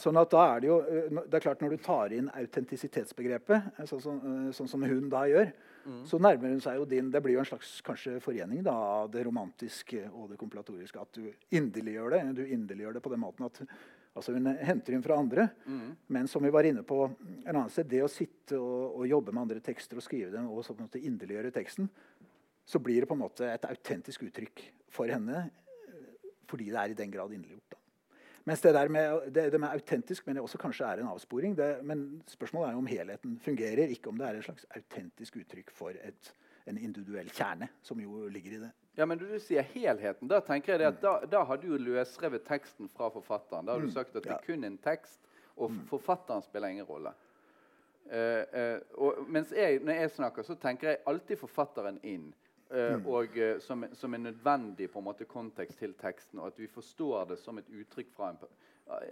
Sånn 0.01 0.17
at 0.21 0.31
da 0.31 0.45
er 0.57 0.61
det 0.61 0.67
jo 0.71 0.79
eh, 0.81 1.09
Det 1.29 1.35
er 1.35 1.41
klart 1.41 1.61
Når 1.61 1.71
du 1.71 1.77
tar 1.85 2.13
inn 2.17 2.31
autentisitetsbegrepet, 2.31 3.73
eh, 3.79 3.85
sånn 3.85 4.01
som, 4.03 4.17
eh, 4.19 4.53
sånn 4.53 4.69
som 4.69 4.83
hun 4.83 5.09
da 5.09 5.25
gjør, 5.29 5.53
Mm. 5.87 6.03
så 6.05 6.19
nærmer 6.21 6.49
hun 6.51 6.61
seg 6.61 6.77
jo 6.77 6.85
din 6.85 7.11
Det 7.11 7.23
blir 7.23 7.33
jo 7.35 7.39
en 7.39 7.45
slags 7.47 7.81
kanskje 7.83 8.21
forening 8.21 8.63
da, 8.63 8.73
av 8.73 9.11
det 9.11 9.25
romantiske 9.25 10.11
og 10.13 10.29
det 10.31 10.37
kompilatoriske. 10.39 11.01
At 11.01 11.13
du 11.13 11.33
inderliggjør 11.53 12.11
det. 12.11 12.35
Du 12.35 12.45
inderliggjør 12.45 12.95
det 12.95 13.03
på 13.03 13.11
den 13.11 13.21
måten 13.21 13.45
at 13.47 13.63
altså 14.17 14.33
hun 14.35 14.45
henter 14.45 14.93
inn 14.93 15.03
fra 15.03 15.17
andre. 15.17 15.51
Mm. 15.67 15.97
Men 16.09 16.27
som 16.27 16.43
vi 16.43 16.51
var 16.51 16.65
inne 16.65 16.83
på 16.83 17.05
en 17.47 17.55
annen 17.55 17.71
sted, 17.71 17.89
det 17.89 18.03
å 18.03 18.09
sitte 18.11 18.59
og, 18.59 18.99
og 18.99 19.07
jobbe 19.09 19.33
med 19.33 19.43
andre 19.43 19.61
tekster 19.61 19.97
og 19.97 20.03
skrive 20.03 20.31
dem 20.33 20.51
og 20.51 20.65
så 20.65 20.75
på 20.75 20.81
en 20.81 20.89
måte 20.89 21.03
inderliggjøre 21.03 21.53
teksten, 21.53 21.89
så 22.67 22.79
blir 22.83 23.01
det 23.01 23.09
på 23.09 23.15
en 23.15 23.23
måte 23.23 23.41
et 23.49 23.63
autentisk 23.65 24.23
uttrykk 24.29 24.61
for 24.91 25.07
henne 25.07 25.51
fordi 26.49 26.71
det 26.73 26.81
er 26.81 26.95
i 26.95 26.99
den 26.99 27.13
grad 27.13 27.33
inderliggjort. 27.35 27.79
Mens 28.49 28.63
det 28.65 28.73
der 28.73 28.89
med, 28.89 29.31
det, 29.35 29.51
det 29.53 29.61
med 29.61 29.69
autentisk 29.69 30.27
mener 30.27 30.41
jeg 30.41 30.49
også 30.49 30.59
kanskje 30.59 30.87
er 30.89 31.03
en 31.03 31.11
avsporing. 31.11 31.57
Det, 31.57 31.69
men 31.85 32.23
spørsmålet 32.27 32.69
er 32.69 32.77
jo 32.77 32.81
om 32.81 32.87
helheten 32.89 33.39
fungerer, 33.45 33.93
ikke 33.93 34.09
om 34.09 34.21
det 34.21 34.29
er 34.29 34.39
et 34.39 34.47
slags 34.47 34.65
autentisk 34.79 35.37
uttrykk 35.43 35.73
for 35.77 35.93
et, 36.01 36.31
en 36.69 36.79
individuell 36.81 37.29
kjerne, 37.29 37.69
som 37.85 38.01
jo 38.01 38.25
ligger 38.33 38.57
i 38.57 38.63
det. 38.63 38.71
Ja, 38.97 39.05
men 39.07 39.21
når 39.21 39.37
du 39.37 39.43
sier 39.45 39.67
helheten, 39.75 40.31
da 40.31 40.41
tenker 40.43 40.75
jeg 40.75 40.95
at 40.95 41.03
da, 41.03 41.19
da 41.29 41.45
har 41.47 41.61
du 41.61 41.69
løsrevet 41.77 42.47
teksten 42.49 42.89
fra 42.91 43.11
forfatteren. 43.13 43.69
Da 43.69 43.77
har 43.77 43.85
du 43.85 43.93
sagt 43.93 44.17
at 44.17 44.25
det 44.25 44.33
er 44.35 44.47
kun 44.47 44.65
en 44.65 44.81
tekst, 44.83 45.21
og 45.59 45.75
forfatteren 45.91 46.43
spiller 46.43 46.73
ingen 46.73 46.89
rolle. 46.89 47.13
Uh, 48.09 48.43
uh, 48.57 48.79
og 49.05 49.25
mens 49.29 49.53
jeg, 49.53 49.83
når 49.85 50.01
jeg 50.01 50.11
snakker, 50.17 50.47
så 50.47 50.57
tenker 50.57 50.95
jeg 50.95 51.03
alltid 51.07 51.37
forfatteren 51.43 52.01
inn. 52.03 52.31
Eh, 52.71 52.97
Mm. 52.97 53.07
Og 53.07 53.39
eh, 53.39 53.59
som, 53.61 53.85
som 53.93 54.15
er 54.15 54.19
nødvendig 54.19 54.91
på 54.91 54.99
en 54.99 55.05
måte, 55.05 55.25
kontekst 55.25 55.79
til 55.79 55.95
teksten, 55.95 56.39
og 56.41 56.47
at 56.47 56.59
vi 56.59 56.67
forstår 56.67 57.25
det 57.29 57.39
som 57.39 57.59
et 57.59 57.69
uttrykk 57.71 58.07
en, 58.19 58.39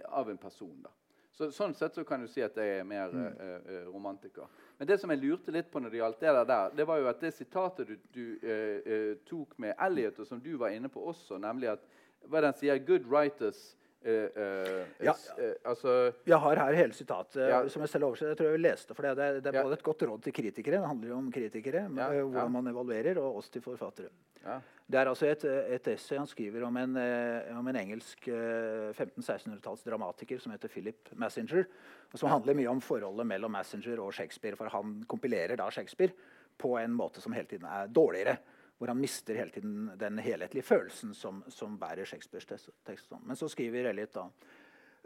av 0.09 0.29
en 0.29 0.37
person. 0.37 0.81
da. 0.83 0.89
Så, 1.31 1.51
sånn 1.51 1.73
sett 1.77 1.93
så 1.93 2.03
kan 2.03 2.21
du 2.21 2.27
si 2.27 2.41
at 2.41 2.55
jeg 2.57 2.79
er 2.79 2.83
mer 2.83 3.11
Mm. 3.13 3.25
eh, 3.39 3.61
eh, 3.75 3.85
romantiker. 3.85 4.47
Men 4.79 4.87
det 4.87 4.99
som 4.99 5.09
jeg 5.09 5.19
lurte 5.21 5.51
litt 5.51 5.69
på 5.71 5.79
når 5.79 5.89
det 5.89 5.97
gjaldt 5.97 6.19
det 6.19 6.47
der, 6.47 6.69
det 6.75 6.87
var 6.87 6.97
jo 6.97 7.07
at 7.07 7.19
det 7.21 7.33
sitatet 7.33 7.87
du, 7.87 7.97
du 8.13 8.39
eh, 8.41 8.81
eh, 8.85 9.15
tok 9.25 9.59
med 9.59 9.75
Elliot, 9.79 10.19
og 10.19 10.27
som 10.27 10.39
du 10.41 10.57
var 10.57 10.69
inne 10.69 10.89
på 10.89 10.99
også, 10.99 11.37
nemlig 11.37 11.69
at 11.69 11.79
hva 12.27 12.41
den 12.41 12.53
sier 12.53 12.79
Good 12.79 13.05
writers 13.05 13.59
eh, 13.61 13.76
eh, 13.76 13.76
Ja. 14.05 15.11
s- 15.13 15.31
eh, 15.37 15.53
altså, 15.65 16.13
Jeg 16.25 16.37
har 16.39 16.55
her 16.55 16.73
hele 16.73 16.93
sitatet 16.93 17.49
Ja. 17.49 17.67
som 17.67 17.81
jeg 17.81 17.89
selv 17.89 18.03
overset, 18.05 18.27
Jeg 18.29 18.37
tror 18.37 18.51
jeg 18.51 18.59
leste 18.61 18.93
for 18.95 19.01
det. 19.03 19.15
Det 19.17 19.43
det 19.43 19.49
er 19.53 19.57
Ja. 19.57 19.63
både 19.63 19.73
et 19.73 19.83
godt 19.83 20.01
råd 20.01 20.21
til 20.23 20.33
kritikere, 20.33 20.79
det 20.79 20.87
handler 20.87 21.07
jo 21.09 21.17
om 21.17 21.31
kritikere, 21.31 21.89
Ja, 21.95 22.11
eh, 22.11 22.21
hvordan 22.23 22.33
ja. 22.33 22.47
man 22.47 22.67
evaluerer, 22.67 23.17
og 23.17 23.37
oss 23.37 23.49
til 23.49 23.61
forfattere. 23.61 24.09
ja. 24.45 24.59
Det 24.89 24.95
er 24.95 25.05
altså 25.09 25.23
et, 25.27 25.43
et 25.43 25.87
essay 25.87 26.17
han 26.17 26.27
skriver 26.27 26.63
om 26.63 26.77
en, 26.77 26.95
eh, 26.95 27.57
om 27.57 27.67
en 27.67 27.75
engelsk 27.75 28.27
eh, 28.29 28.93
1500-1600-talls 28.93 29.83
dramatiker 29.83 30.39
som 30.39 30.51
heter 30.53 30.69
Philip 30.69 31.09
Massinger, 31.13 31.65
og 32.13 32.17
som 32.19 32.29
handler 32.29 32.53
mye 32.55 32.69
om 32.69 32.79
forholdet 32.79 33.25
mellom 33.27 33.51
Massinger 33.51 33.99
og 33.99 34.13
Shakespeare. 34.13 34.55
For 34.55 34.69
han 34.69 35.03
kompilerer 35.05 35.57
da 35.57 35.69
Shakespeare 35.69 36.13
på 36.57 36.77
en 36.81 36.91
måte 36.95 37.19
som 37.19 37.33
hele 37.33 37.45
tiden 37.47 37.65
er 37.67 37.87
dårligere. 37.87 38.37
Hvor 38.77 38.91
han 38.93 39.01
mister 39.01 39.35
hele 39.39 39.51
tiden 39.51 39.91
den 39.97 40.19
helhetlige 40.21 40.65
følelsen 40.65 41.13
som, 41.17 41.41
som 41.49 41.79
bærer 41.81 42.05
Shakespeares 42.05 42.69
tekst. 42.85 43.11
Men 43.25 43.35
så 43.39 43.49
skriver 43.49 43.89
Elliot 43.89 44.13
da 44.13 44.27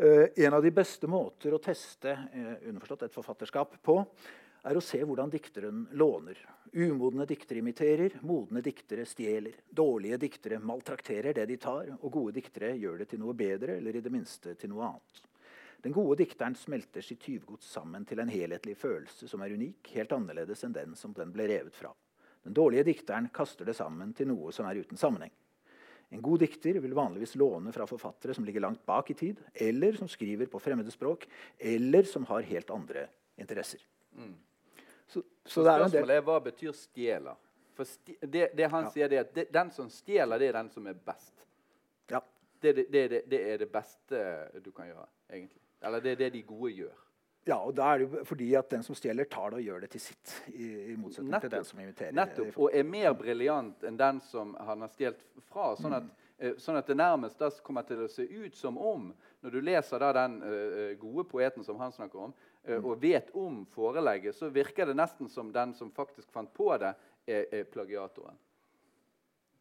Eh, 0.01 0.45
en 0.45 0.53
av 0.53 0.63
de 0.63 0.72
beste 0.72 1.05
måter 1.07 1.53
å 1.53 1.59
teste 1.61 2.09
eh, 2.09 2.53
underforstått 2.69 3.03
et 3.05 3.13
forfatterskap 3.13 3.76
på, 3.86 3.99
er 4.65 4.78
å 4.78 4.82
se 4.82 4.97
hvordan 5.05 5.30
dikteren 5.30 5.84
låner. 5.97 6.39
Umodne 6.74 7.28
diktere 7.30 7.61
imiterer, 7.61 8.15
modne 8.26 8.63
diktere 8.65 9.05
stjeler. 9.05 9.59
Dårlige 9.69 10.17
diktere 10.24 10.57
maltrakterer 10.57 11.38
det 11.38 11.45
de 11.49 11.57
tar, 11.61 11.91
og 11.99 12.13
gode 12.13 12.34
diktere 12.39 12.72
gjør 12.82 13.03
det 13.03 13.11
til 13.11 13.22
noe 13.22 13.38
bedre, 13.38 13.78
eller 13.78 13.99
i 13.99 14.01
det 14.01 14.13
minste 14.13 14.55
til 14.57 14.74
noe 14.74 14.88
annet. 14.89 15.22
Den 15.86 15.93
gode 15.93 16.17
dikteren 16.24 16.57
smelter 16.57 17.05
sitt 17.05 17.22
tyvgods 17.22 17.69
sammen 17.69 18.05
til 18.05 18.22
en 18.22 18.34
helhetlig 18.34 18.74
følelse 18.82 19.30
som 19.30 19.45
er 19.45 19.53
unik, 19.53 19.93
helt 19.99 20.17
annerledes 20.17 20.65
enn 20.65 20.78
den 20.78 20.97
som 20.97 21.13
den 21.13 21.34
ble 21.34 21.45
revet 21.49 21.78
fra. 21.78 21.93
Den 22.43 22.53
dårlige 22.57 22.83
dikteren 22.87 23.29
kaster 23.33 23.65
det 23.65 23.75
sammen 23.77 24.13
til 24.17 24.27
noe 24.31 24.51
som 24.55 24.65
er 24.65 24.79
uten 24.81 24.97
sammenheng. 24.97 25.31
En 26.11 26.21
god 26.21 26.41
dikter 26.43 26.79
vil 26.83 26.93
vanligvis 26.97 27.35
låne 27.39 27.71
fra 27.71 27.85
forfattere 27.87 28.33
som 28.35 28.43
ligger 28.43 28.61
langt 28.65 28.81
bak 28.85 29.09
i 29.11 29.13
tid, 29.15 29.37
eller 29.53 29.95
som 29.95 30.09
skriver 30.11 30.49
på 30.51 30.59
fremmede 30.59 30.91
språk, 30.91 31.27
eller 31.57 32.03
som 32.03 32.25
har 32.27 32.41
helt 32.49 32.69
andre 32.73 33.05
interesser. 33.39 33.79
Så, 35.07 35.21
så 35.45 35.63
Så 35.63 35.63
del 35.63 35.87
spørsmålet 35.89 36.17
er 36.17 36.25
hva 36.27 36.39
betyr 36.43 36.75
stjeler? 36.75 37.37
For 37.77 37.87
sti 37.87 38.17
det, 38.27 38.49
det 38.57 38.67
han 38.71 38.83
Ja. 38.83 38.89
sier, 38.91 39.07
det 39.07 39.17
er 39.17 39.23
at 39.23 39.33
det, 39.35 39.45
den 39.53 39.71
som 39.71 39.87
stjeler, 39.89 40.39
det 40.39 40.49
er 40.49 40.57
den 40.59 40.69
som 40.69 40.87
er 40.87 40.93
best. 40.93 41.45
ja. 42.11 42.19
Det, 42.61 42.75
det, 42.75 42.85
det, 42.91 43.09
det, 43.09 43.21
det 43.29 43.39
er 43.53 43.57
det 43.57 43.71
beste 43.71 44.19
du 44.61 44.71
kan 44.71 44.85
gjøre, 44.91 45.07
egentlig. 45.31 45.61
Eller 45.81 45.99
det 46.03 46.11
er 46.11 46.15
det 46.15 46.33
de 46.33 46.41
gode 46.43 46.71
gjør. 46.75 47.01
Ja, 47.43 47.57
og 47.57 47.73
da 47.73 47.87
er 47.89 48.01
det 48.01 48.05
jo 48.05 48.23
fordi 48.27 48.51
at 48.57 48.69
den 48.69 48.83
som 48.85 48.95
stjeler, 48.97 49.25
tar 49.29 49.49
det 49.53 49.61
og 49.63 49.65
gjør 49.65 49.83
det 49.83 49.89
til 49.95 50.03
sitt. 50.03 50.33
I, 50.53 50.67
i 50.91 50.97
motsetning 50.99 51.41
til 51.41 51.53
den 51.55 51.65
som 51.65 51.79
inviterer. 51.81 52.13
Nettopp, 52.13 52.51
Og 52.61 52.75
er 52.77 52.85
mer 52.85 53.15
briljant 53.17 53.85
enn 53.87 53.97
den 53.97 54.21
som 54.27 54.53
han 54.61 54.85
har 54.85 54.91
stjålet 54.93 55.23
fra. 55.49 55.71
Sånn 55.79 55.97
at, 55.97 56.11
mm. 56.37 56.59
sånn 56.61 56.77
at 56.77 56.91
det 56.91 56.99
nærmest 57.01 57.41
kommer 57.65 57.87
til 57.87 58.05
å 58.05 58.09
se 58.11 58.27
ut 58.29 58.57
som 58.57 58.77
om, 58.77 59.09
når 59.41 59.57
du 59.57 59.59
leser 59.65 60.03
da 60.03 60.11
den 60.21 60.37
uh, 60.45 60.93
gode 61.01 61.25
poeten 61.31 61.65
som 61.65 61.81
han 61.81 61.93
snakker 61.95 62.27
om, 62.27 62.35
eh, 62.61 62.77
og 62.77 63.01
vet 63.01 63.33
om 63.33 63.63
forelegget, 63.73 64.37
så 64.37 64.51
virker 64.53 64.91
det 64.91 64.99
nesten 65.01 65.29
som 65.29 65.49
den 65.55 65.73
som 65.73 65.89
faktisk 65.95 66.29
fant 66.29 66.53
på 66.53 66.69
det, 66.77 66.93
er, 67.25 67.47
er 67.49 67.65
plagiatoren. 67.69 68.37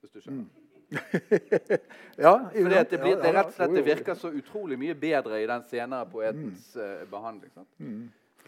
Hvis 0.01 0.13
du 0.13 0.21
skjønner. 0.21 0.69
Ja, 2.17 2.51
Fordi 2.53 2.65
det, 2.91 2.99
blir, 3.01 3.17
det, 3.23 3.33
rett 3.35 3.47
og 3.47 3.55
slett, 3.55 3.75
det 3.75 3.85
virker 3.87 4.17
så 4.19 4.31
utrolig 4.35 4.79
mye 4.81 4.95
bedre 4.99 5.43
i 5.43 5.47
den 5.47 5.63
senere 5.71 6.07
poetens 6.11 6.73
Mm. 6.77 6.83
eh, 6.83 7.05
behandling. 7.11 7.53
Sant? 7.55 7.69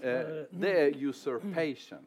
Uh, 0.03 0.09
det 0.62 0.72
er 0.80 0.97
usurpation. 1.09 2.03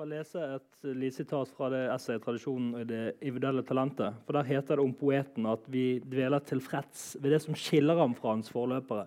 Bare 0.00 0.08
lese 0.14 0.40
et 0.56 0.86
lite 0.96 1.16
sitat 1.20 1.50
fra 1.52 1.68
det 1.68 1.80
essayet 1.92 2.22
'Tradisjonen 2.24 2.74
og 2.74 2.86
det 2.88 3.14
individuelle 3.20 3.62
talentet'. 3.62 4.14
For 4.24 4.32
Der 4.32 4.42
heter 4.48 4.76
det 4.76 4.84
om 4.84 4.94
poeten 4.94 5.46
at 5.46 5.60
vi 5.68 5.98
dveler 6.00 6.38
tilfreds 6.40 7.16
ved 7.20 7.30
det 7.30 7.42
som 7.42 7.54
skiller 7.54 7.98
ham 8.00 8.14
fra 8.14 8.32
hans 8.32 8.48
forløpere, 8.50 9.06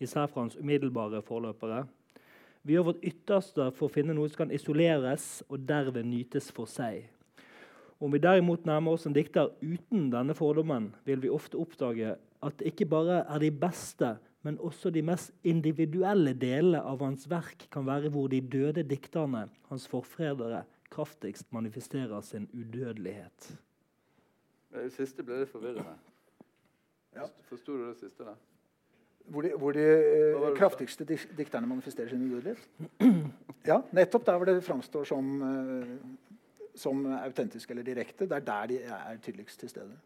især 0.00 0.26
fra 0.26 0.40
hans 0.40 0.56
umiddelbare 0.56 1.22
forløpere. 1.22 1.86
Vi 2.64 2.72
gjør 2.74 2.82
vårt 2.90 3.04
ytterste 3.04 3.70
for 3.72 3.86
å 3.86 3.92
finne 3.92 4.14
noe 4.14 4.28
som 4.28 4.36
kan 4.36 4.50
isoleres 4.50 5.44
og 5.48 5.62
derved 5.68 6.04
nytes 6.04 6.50
for 6.52 6.66
seg. 6.66 7.04
Om 8.00 8.12
vi 8.12 8.20
derimot 8.20 8.66
nærmer 8.68 8.92
oss 8.92 9.06
en 9.08 9.14
dikter 9.16 9.54
uten 9.64 10.10
denne 10.12 10.34
fordommen, 10.36 10.90
vil 11.08 11.22
vi 11.22 11.32
ofte 11.32 11.56
oppdage 11.56 12.16
at 12.44 12.58
det 12.60 12.72
ikke 12.72 12.88
bare 12.92 13.22
er 13.24 13.40
de 13.40 13.50
beste, 13.50 14.16
men 14.44 14.58
også 14.62 14.92
de 14.94 15.02
mest 15.02 15.32
individuelle 15.44 16.34
delene 16.36 16.82
av 16.84 17.00
hans 17.02 17.24
verk 17.30 17.66
kan 17.72 17.86
være 17.88 18.12
hvor 18.14 18.28
de 18.30 18.40
døde 18.40 18.84
dikterne, 18.86 19.46
hans 19.70 19.88
forfredere, 19.90 20.64
kraftigst 20.92 21.48
manifesterer 21.52 22.20
sin 22.22 22.46
udødelighet. 22.54 23.56
Det 24.76 24.92
siste 24.94 25.24
ble 25.24 25.40
litt 25.40 25.50
forvirrende. 25.50 25.96
Ja. 27.16 27.26
Forsto 27.48 27.74
du 27.74 27.88
det 27.88 27.96
siste? 27.98 28.22
der? 28.22 28.36
Hvor 29.26 29.42
de, 29.42 29.50
hvor 29.58 29.74
de 29.74 29.82
eh, 29.82 30.52
kraftigste 30.54 31.04
dikterne 31.08 31.66
manifesterer 31.66 32.12
sin 32.12 32.22
udødelighet. 32.28 32.68
Ja, 33.66 33.80
nettopp 33.90 34.26
der 34.26 34.36
hvor 34.38 34.46
det 34.46 34.62
framstår 34.62 35.08
som, 35.08 35.30
eh, 35.42 35.88
som 36.76 37.06
autentiske 37.16 37.72
eller 37.74 37.86
direkte. 37.86 38.26
Det 38.28 38.36
er 38.36 38.46
der 38.46 38.66
de 38.72 38.82
er 38.84 39.18
tydeligst 39.24 39.60
til 39.60 39.68
stede. 39.72 39.96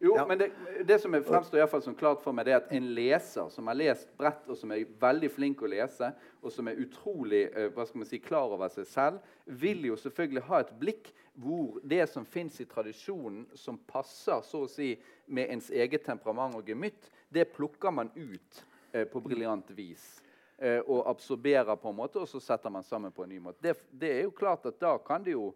Jo, 0.00 0.12
Ja. 0.16 0.26
men 0.28 0.38
det, 0.38 0.50
det 0.84 0.98
som 1.00 1.14
fremstår 1.24 1.56
i 1.56 1.60
hvert 1.62 1.70
fall 1.72 1.82
som 1.82 1.94
klart 1.96 2.20
for 2.20 2.32
meg, 2.36 2.44
det 2.44 2.52
er 2.52 2.58
at 2.60 2.72
en 2.76 2.90
leser 2.94 3.48
som 3.48 3.66
har 3.70 3.78
lest 3.78 4.10
bredt, 4.18 4.42
og 4.52 4.56
som 4.60 4.70
er 4.74 4.82
veldig 5.00 5.30
flink 5.32 5.62
å 5.64 5.70
lese, 5.72 6.10
og 6.42 6.52
som 6.52 6.68
er 6.68 6.76
utrolig 6.82 7.46
eh, 7.48 7.70
hva 7.72 7.86
skal 7.88 8.02
man 8.02 8.10
si, 8.10 8.18
klar 8.20 8.52
over 8.52 8.68
seg 8.74 8.84
selv, 8.90 9.22
vil 9.46 9.86
jo 9.88 9.96
selvfølgelig 9.96 10.44
ha 10.50 10.60
et 10.60 10.74
blikk 10.82 11.08
hvor 11.40 11.80
det 11.80 12.02
som 12.12 12.28
fins 12.28 12.60
i 12.60 12.68
tradisjonen, 12.68 13.46
som 13.56 13.78
passer 13.88 14.44
så 14.44 14.66
å 14.66 14.68
si 14.68 14.92
med 15.32 15.48
ens 15.56 15.70
eget 15.72 16.04
temperament 16.04 16.54
og 16.60 16.68
gemytt, 16.68 17.08
det 17.32 17.48
plukker 17.56 17.90
man 17.92 18.12
ut 18.16 18.62
eh, 18.92 19.06
på 19.08 19.20
briljant 19.24 19.72
vis. 19.76 20.04
Eh, 20.58 20.82
og 20.84 21.06
absorberer 21.08 21.76
på 21.80 21.88
en 21.88 21.96
måte, 22.04 22.20
og 22.20 22.28
så 22.28 22.40
setter 22.40 22.70
man 22.72 22.84
sammen 22.84 23.12
på 23.16 23.24
en 23.24 23.32
ny 23.32 23.40
måte. 23.40 23.64
Det, 23.64 23.78
det 23.92 24.12
er 24.18 24.22
jo 24.28 24.36
klart 24.36 24.68
at 24.68 24.76
da 24.80 24.98
kan 25.00 25.24
det 25.24 25.32
jo 25.38 25.54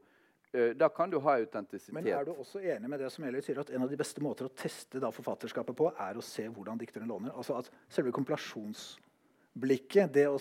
da 0.52 0.88
kan 0.90 1.10
du 1.10 1.18
ha 1.22 1.36
autentisitet. 1.38 1.94
Men 1.94 2.06
er 2.10 2.24
du 2.26 2.32
også 2.32 2.58
enig 2.62 2.88
med 2.90 2.98
det 3.00 3.10
som 3.14 3.24
Elliot 3.24 3.44
sier, 3.46 3.60
at 3.62 3.70
en 3.70 3.84
av 3.84 3.90
de 3.92 3.98
beste 4.00 4.22
måter 4.24 4.48
å 4.48 4.54
teste 4.58 4.98
da 5.02 5.10
forfatterskapet 5.14 5.76
på, 5.78 5.90
er 5.94 6.18
å 6.18 6.24
se 6.24 6.48
hvordan 6.50 6.78
dikteren 6.80 7.06
låner? 7.10 7.30
Altså 7.38 7.54
at 7.60 7.70
selve 7.92 8.10
kompilasjonsblikket, 8.16 10.12
det 10.14 10.26
å 10.30 10.38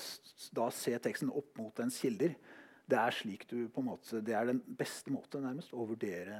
da 0.57 0.70
se 0.74 0.95
teksten 1.03 1.30
opp 1.30 1.57
mot 1.60 1.76
dens 1.78 1.99
kilder, 2.01 2.34
det 2.89 2.97
er 2.97 3.14
slik 3.14 3.45
du 3.51 3.68
på 3.70 3.84
en 3.84 3.91
måte, 3.91 4.22
det 4.26 4.34
er 4.34 4.49
den 4.49 4.64
beste 4.80 5.14
måten 5.14 5.43
nærmest 5.45 5.74
å 5.78 5.86
vurdere 5.86 6.39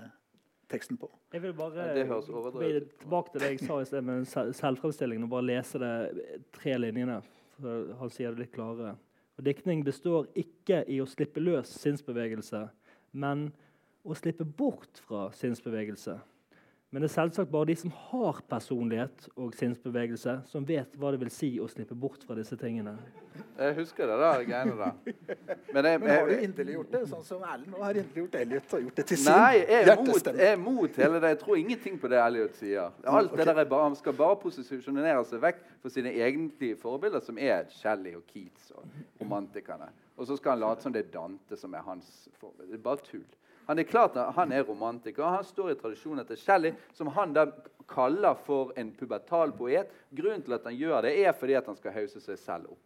teksten 0.70 0.98
på. 1.02 1.10
Jeg 1.34 1.42
vil 1.42 1.54
bare 1.58 1.86
Ja, 1.98 2.20
tilbake 2.22 3.32
til 3.34 3.42
det 3.42 3.52
jeg 3.54 3.60
sa 3.68 3.80
i 3.82 3.86
sted 3.86 4.04
med 4.06 4.26
sel- 4.30 4.54
selvfremstillingen, 4.54 5.24
og 5.26 5.30
bare 5.30 5.46
lese 5.46 5.80
det 5.82 6.42
tre 6.54 6.74
linjene. 6.78 7.22
For 7.60 7.94
han 8.00 8.10
sier 8.10 8.32
det 8.34 8.40
litt 8.48 8.54
klarere. 8.54 8.96
Og 9.38 9.44
Diktning 9.46 9.84
består 9.84 10.28
ikke 10.36 10.84
i 10.88 11.00
å 11.02 11.08
slippe 11.08 11.42
løs 11.42 11.68
sinnsbevegelse, 11.82 12.70
men 13.12 13.50
å 14.04 14.16
slippe 14.18 14.46
bort 14.46 15.02
fra 15.06 15.30
sinnsbevegelse. 15.36 16.18
Men 16.90 17.04
det 17.04 17.12
er 17.12 17.14
selvsagt 17.14 17.52
bare 17.54 17.68
de 17.70 17.76
som 17.78 17.92
har 18.10 18.40
personlighet 18.50 19.28
og 19.38 19.52
sinnsbevegelse, 19.54 20.40
som 20.50 20.64
vet 20.66 20.96
hva 20.98 21.12
det 21.14 21.20
vil 21.22 21.30
si 21.30 21.50
å 21.62 21.68
slippe 21.70 21.94
bort 21.94 22.24
fra 22.26 22.34
disse 22.34 22.58
tingene. 22.58 22.96
Jeg 23.60 23.76
husker 23.78 24.10
det 24.10 24.16
der 24.18 24.46
greiene 24.48 24.74
der. 24.80 24.96
Men, 25.76 25.86
jeg, 25.86 26.00
Men 26.02 26.10
har 26.10 26.32
du 26.32 26.42
inderlig 26.48 26.80
gjort 26.80 26.96
det, 26.96 27.04
sånn 27.12 27.28
som 27.28 27.46
Erlend 27.46 27.70
nå 27.76 27.84
har 27.84 28.00
inderlig 28.02 28.24
gjort 28.24 28.40
Elliot 28.42 28.74
og 28.74 28.88
gjort 28.88 28.98
det 28.98 29.06
til 29.12 29.22
sin 29.22 29.38
nei, 29.38 29.60
jeg 29.60 29.84
er, 29.84 30.02
mot, 30.02 30.32
jeg 30.32 30.50
er 30.56 30.60
mot 30.64 31.00
hele 31.04 31.22
det. 31.22 31.34
Jeg 31.36 31.42
tror 31.44 31.62
ingenting 31.62 32.02
på 32.02 32.10
det 32.10 32.22
Elliot 32.24 32.58
sier. 32.58 32.98
Alt 33.14 33.38
det 33.38 33.46
der 33.52 33.62
er 33.62 33.70
bare, 33.76 33.92
Han 33.92 34.02
skal 34.02 34.18
bare 34.18 34.42
posisjonere 34.42 35.24
seg 35.30 35.46
vekk 35.46 35.62
for 35.84 35.94
sine 35.94 36.18
egentlige 36.18 36.82
forbilder, 36.82 37.22
som 37.22 37.38
er 37.38 37.70
Shelley 37.78 38.18
og 38.18 38.26
Keats 38.34 38.74
og 38.74 38.90
romantikerne. 39.22 39.94
Og 40.20 40.28
så 40.28 40.36
skal 40.36 40.58
han 40.58 40.60
late 40.66 40.84
som 40.84 40.94
det 40.94 41.06
er 41.06 41.14
Dante 41.14 41.58
som 41.58 41.74
er 41.74 41.86
hans 41.86 42.28
forbilde. 42.42 42.74
Det 42.74 42.80
er 42.82 42.84
bare 42.84 43.06
tull. 43.06 43.28
Han 43.70 43.80
er 43.80 43.88
klart 43.88 44.18
at 44.18 44.34
han 44.36 44.52
er 44.52 44.66
romantiker. 44.68 45.24
Han 45.24 45.46
står 45.48 45.72
i 45.72 45.78
tradisjonen 45.80 46.26
til 46.28 46.40
Shelley, 46.42 46.74
som 46.94 47.08
han 47.16 47.36
da 47.38 47.46
kaller 47.88 48.36
for 48.44 48.74
en 48.78 48.92
pubertal 48.98 49.54
poet. 49.56 49.92
Grunnen 50.12 50.44
til 50.44 50.58
at 50.58 50.68
han 50.68 50.76
gjør 50.76 51.06
det, 51.06 51.14
er 51.24 51.32
fordi 51.38 51.56
at 51.56 51.70
han 51.70 51.78
skal 51.80 51.96
hause 51.96 52.20
seg 52.24 52.40
selv 52.42 52.74
opp. 52.74 52.82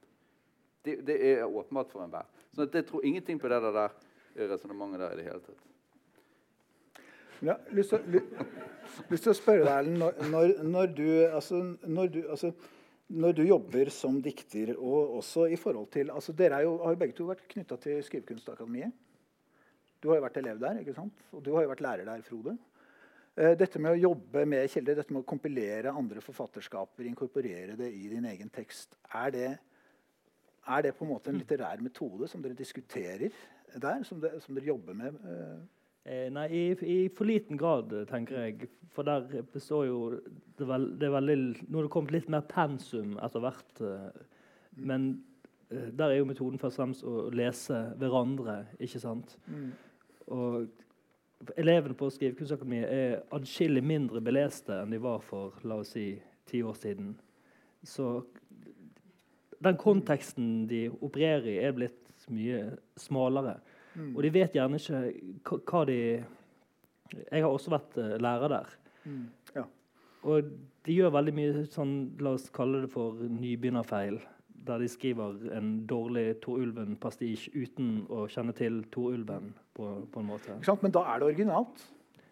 Det, 0.84 1.00
det 1.08 1.16
er 1.32 1.46
åpenbart 1.48 1.90
for 1.90 2.04
enhver. 2.04 2.28
Så 2.54 2.68
jeg 2.68 2.86
tror 2.86 3.06
ingenting 3.08 3.40
på 3.40 3.50
det 3.50 3.62
der, 3.64 3.72
der 3.72 4.52
resonnementet 4.52 5.00
der 5.00 5.16
i 5.16 5.22
det 5.22 5.26
hele 5.30 5.42
tatt. 5.48 5.70
Ja, 7.44 7.58
lyst 7.76 7.96
til 9.24 9.32
å 9.32 9.36
spørre 9.36 9.66
deg, 9.66 9.74
Erlend, 9.74 9.98
når, 10.00 10.22
når, 10.32 10.54
når 10.64 10.94
du, 10.96 11.08
altså, 11.26 11.64
når 11.82 12.12
du 12.14 12.20
altså, 12.28 12.54
når 13.10 13.34
du 13.38 13.44
jobber 13.44 13.90
som 13.94 14.20
dikter, 14.24 14.74
og 14.78 15.18
også 15.20 15.48
i 15.52 15.58
forhold 15.60 15.90
til 15.92 16.12
altså 16.12 16.34
Dere 16.34 16.62
jo, 16.64 16.78
har 16.84 16.94
jo 16.96 17.00
begge 17.02 17.18
to 17.18 17.28
vært 17.28 17.48
knytta 17.52 17.78
til 17.82 18.04
Skrivekunstakademiet. 18.04 18.94
Du 20.04 20.10
har 20.10 20.20
jo 20.20 20.26
vært 20.26 20.40
elev 20.42 20.60
der, 20.60 20.80
ikke 20.82 20.96
sant? 20.96 21.26
og 21.32 21.44
du 21.44 21.54
har 21.56 21.64
jo 21.64 21.72
vært 21.72 21.84
lærer 21.84 22.08
der, 22.08 22.24
Frode. 22.28 22.56
Eh, 23.36 23.54
dette 23.58 23.80
med 23.82 23.96
å 23.96 24.02
jobbe 24.02 24.46
med 24.46 24.70
kilder, 24.72 24.98
dette 25.00 25.14
med 25.14 25.24
å 25.24 25.30
kompilere 25.30 25.94
andre 25.94 26.22
forfatterskaper, 26.22 27.08
inkorporere 27.10 27.78
det 27.80 27.90
i 27.96 28.10
din 28.12 28.28
egen 28.30 28.52
tekst, 28.54 28.98
er 29.16 29.32
det, 29.34 29.52
er 30.68 30.84
det 30.86 30.96
på 30.98 31.06
en 31.06 31.14
måte 31.14 31.32
en 31.32 31.40
litterær 31.40 31.82
metode 31.84 32.28
som 32.32 32.44
dere 32.44 32.58
diskuterer 32.58 33.34
der? 33.74 34.04
Som, 34.08 34.20
det, 34.22 34.36
som 34.44 34.56
dere 34.56 34.70
jobber 34.74 34.98
med? 34.98 35.18
Eh? 36.06 36.30
Nei, 36.34 36.48
i, 36.52 36.64
i, 36.84 36.98
for 37.16 37.30
liten 37.30 37.60
grad, 37.60 37.94
tenker 38.10 38.46
jeg. 38.46 38.70
For 38.94 39.08
der 39.08 39.42
består 39.54 39.88
jo 39.88 40.00
det, 40.14 40.68
veld, 40.70 40.98
det 41.02 41.10
veldig, 41.10 41.38
Nå 41.66 41.80
har 41.80 41.88
det 41.88 41.94
kommet 41.94 42.14
litt 42.14 42.30
mer 42.32 42.46
pensum 42.50 43.18
etter 43.24 43.44
hvert. 43.44 43.82
Eh, 43.82 44.22
men 44.84 45.10
eh, 45.70 45.90
der 45.90 46.12
er 46.12 46.22
jo 46.22 46.30
metoden 46.30 46.62
først 46.62 46.78
og 46.78 46.84
fremst 46.84 47.08
å 47.08 47.28
lese 47.34 47.82
hverandre, 48.02 48.60
ikke 48.84 49.02
sant? 49.02 49.36
Mm. 49.48 49.72
Og 50.34 51.58
elevene 51.60 51.98
på 51.98 52.12
Skrivekunstakademiet 52.14 52.88
er 52.88 53.18
adskillig 53.36 53.84
mindre 53.84 54.22
beleste 54.24 54.78
enn 54.84 54.94
de 54.94 55.02
var 55.04 55.24
for 55.26 55.58
la 55.68 55.82
oss 55.82 55.96
si, 55.98 56.14
ti 56.48 56.62
år 56.64 56.78
siden. 56.80 57.14
Så 57.84 58.22
den 59.64 59.80
konteksten 59.80 60.66
de 60.68 60.86
opererer 61.04 61.50
i, 61.52 61.60
er 61.64 61.76
blitt 61.76 62.28
mye 62.32 62.78
smalere. 63.00 63.58
Mm. 63.96 64.12
Og 64.16 64.24
de 64.26 64.34
vet 64.34 64.56
gjerne 64.58 64.80
ikke 64.82 65.60
hva 65.70 65.84
de 65.86 65.98
Jeg 67.14 67.44
har 67.44 67.50
også 67.50 67.74
vært 67.74 67.98
uh, 68.02 68.16
lærer 68.22 68.50
der. 68.50 68.70
Mm. 69.06 69.26
Ja. 69.56 69.66
Og 70.24 70.54
de 70.86 70.96
gjør 70.96 71.12
veldig 71.14 71.34
mye 71.36 71.66
sånn, 71.72 71.94
la 72.24 72.34
oss 72.38 72.48
kalle 72.54 72.84
det 72.86 72.92
for 72.94 73.20
nybegynnerfeil. 73.30 74.18
Der 74.64 74.80
de 74.80 74.88
skriver 74.88 75.52
en 75.58 75.74
dårlig 75.88 76.40
Tor 76.42 76.62
Ulven-pastisj 76.64 77.50
uten 77.54 78.06
å 78.10 78.24
kjenne 78.32 78.56
til 78.56 78.82
Tor 78.92 79.12
Ulven. 79.14 79.52
På, 79.74 79.90
på, 80.12 80.22
en 80.22 80.30
måte. 80.30 80.56
Men 80.82 80.94
da 80.96 81.04
er 81.12 81.20
det 81.20 81.30
originalt. 81.32 81.84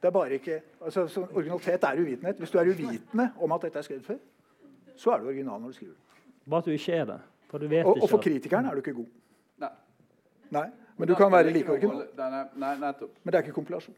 Det 0.02 0.10
er 0.10 0.14
bare 0.14 0.38
ikke, 0.38 0.60
altså, 0.82 1.04
originalitet 1.34 1.84
er 1.84 2.02
uvitenhet. 2.02 2.38
Hvis 2.38 2.54
du 2.54 2.58
er 2.58 2.70
uvitende 2.70 3.28
om 3.38 3.52
at 3.52 3.66
dette 3.68 3.82
er 3.82 3.86
skrevet 3.86 4.06
før, 4.06 4.22
så 4.98 5.14
er 5.14 5.20
du 5.22 5.28
original 5.30 5.62
når 5.62 5.74
du 5.74 5.78
skriver. 5.78 5.98
Bare 6.50 6.64
at 6.64 6.66
du 6.66 6.72
ikke 6.72 6.94
er 6.94 7.06
det. 7.06 7.20
For 7.52 7.66
og, 7.84 7.98
og, 8.02 8.10
for 8.10 8.18
kritikeren 8.24 8.66
er 8.66 8.72
du 8.72 8.82
ikke 8.82 8.94
god. 8.94 9.10
Nei. 9.62 9.70
Nei. 10.56 10.66
Men 11.02 11.10
du 11.10 11.16
kan 11.18 11.34
være 11.34 11.50
like 11.50 11.74
original. 11.74 12.06
Men 12.14 13.34
det 13.34 13.40
er 13.40 13.46
ikke 13.46 13.58
kompilasjon. 13.58 13.98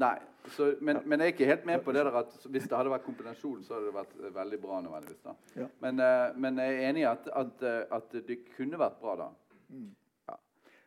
Nei, 0.00 0.16
så, 0.52 0.74
men, 0.84 0.98
men, 1.08 1.20
jeg 1.20 1.30
er 1.30 1.32
ikke 1.32 1.48
helt 1.48 1.66
med 1.68 1.80
på 1.84 1.92
det 1.96 2.02
der 2.04 2.18
at 2.20 2.32
hvis 2.52 2.66
det 2.68 2.76
hadde 2.76 2.92
vært 2.92 3.04
kombinasjon, 3.06 3.62
så 3.64 3.76
hadde 3.76 3.88
det 3.88 3.94
vært 3.96 4.34
veldig 4.34 4.58
bra. 4.60 4.80
nødvendigvis 4.84 5.22
da. 5.24 5.32
Ja. 5.56 5.68
Men, 5.80 6.02
uh, 6.02 6.36
men, 6.36 6.60
jeg 6.60 6.74
er 6.74 6.90
enig 6.90 7.04
i 7.04 7.06
at, 7.08 7.30
at, 7.32 7.62
eh, 7.64 7.78
at, 7.96 8.18
det 8.28 8.38
kunne 8.56 8.80
vært 8.80 8.98
bra 9.00 9.14
da. 9.22 9.28
Mm. 9.72 9.88
Ja. 10.28 10.36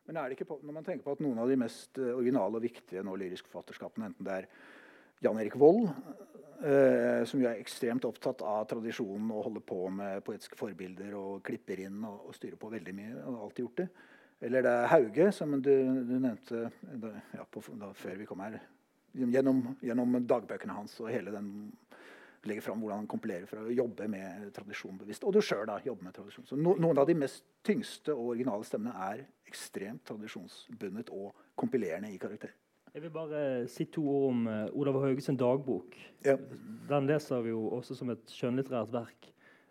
Men 0.06 0.20
er 0.20 0.30
det 0.30 0.38
ikke 0.38 0.52
på, 0.52 0.60
når 0.62 0.78
man 0.78 0.86
tenker 0.86 1.08
på 1.08 1.16
at 1.18 1.24
noen 1.26 1.42
av 1.42 1.50
de 1.50 1.58
mest 1.60 1.98
eh, 1.98 2.12
originale 2.14 2.62
og 2.62 2.66
viktige 2.68 3.04
nå 3.06 3.16
lyriske 3.18 3.50
forfatterskapene, 3.50 4.12
enten 4.12 4.30
det 4.30 4.38
er 4.38 4.50
Jan 5.26 5.42
Erik 5.42 5.58
Vold, 5.60 5.90
eh, 6.62 7.26
som 7.28 7.42
jo 7.42 7.50
er 7.50 7.58
ekstremt 7.58 8.06
opptatt 8.08 8.46
av 8.46 8.70
tradisjonen 8.70 9.34
og 9.34 9.50
holder 9.50 9.66
på 9.74 9.82
med 9.98 10.22
poetiske 10.28 10.60
forbilder 10.60 11.18
og 11.18 11.42
klipper 11.50 11.82
inn 11.88 11.98
og, 12.06 12.30
og 12.30 12.38
styrer 12.38 12.62
på 12.62 12.72
veldig 12.78 12.96
mye, 13.02 13.18
og 13.24 13.34
har 13.34 13.44
alltid 13.50 13.66
gjort 13.66 13.84
det. 13.84 13.90
Eller 14.40 14.64
det 14.64 14.72
er 14.72 14.92
Hauge, 14.94 15.32
som 15.36 15.52
du, 15.60 15.72
du 16.08 16.16
nevnte 16.16 16.70
da, 16.80 17.12
ja, 17.36 17.44
på, 17.44 17.64
da, 17.80 17.92
før 17.98 18.22
vi 18.22 18.28
kom 18.28 18.44
her. 18.46 18.60
Gjennom, 19.20 19.64
gjennom, 19.84 20.16
dagbøkene 20.30 20.76
hans 20.78 20.94
og 21.02 21.10
hele 21.12 21.34
den 21.34 21.50
legger 22.48 22.64
fram 22.64 22.80
hvordan 22.80 23.02
han 23.02 23.10
kompilerer 23.10 23.50
for 23.50 23.66
å 23.66 23.74
jobbe 23.74 24.08
med 24.12 24.48
tradisjon 24.56 25.00
bevisst. 25.02 25.26
Og 25.28 25.36
du 25.36 25.42
sjøl 25.44 25.68
jobber 25.84 26.08
med 26.08 26.16
tradisjon. 26.16 26.48
Så 26.48 26.56
no, 26.56 26.78
noen 26.80 27.02
av 27.02 27.10
de 27.10 27.18
mest 27.20 27.44
tyngste 27.68 28.16
og 28.16 28.36
originale 28.36 28.68
stemmene 28.68 29.10
er 29.10 29.26
ekstremt 29.50 30.06
tradisjonsbundet 30.08 31.12
og 31.12 31.34
kompilerende 31.60 32.14
i 32.14 32.22
karakter. 32.22 32.54
Jeg 32.94 33.04
vil 33.04 33.12
bare 33.14 33.42
si 33.70 33.86
to 33.92 34.02
ord 34.10 34.30
om 34.32 34.48
uh, 34.50 34.78
Olav 34.80 35.02
Hauges 35.04 35.30
dagbok. 35.38 35.98
Ja. 36.26 36.38
Den 36.90 37.10
leser 37.10 37.44
vi 37.46 37.52
jo 37.52 37.68
også 37.76 37.98
som 37.98 38.10
et 38.16 38.32
skjønnlitterært 38.34 38.96
verk. 38.96 39.30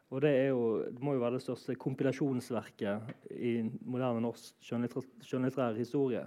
Og 0.09 0.23
det, 0.25 0.33
jo, 0.49 0.63
det, 0.89 1.03
må 1.05 1.15
jo 1.15 1.21
være 1.21 1.37
det 1.37 1.45
største 1.45 1.77
kompilasjonsverket 1.77 3.35
i 3.37 3.59
moderne 3.85 4.23
norsk 4.25 4.57
skjønnlitterær 4.65 5.77
historie. 5.77 6.25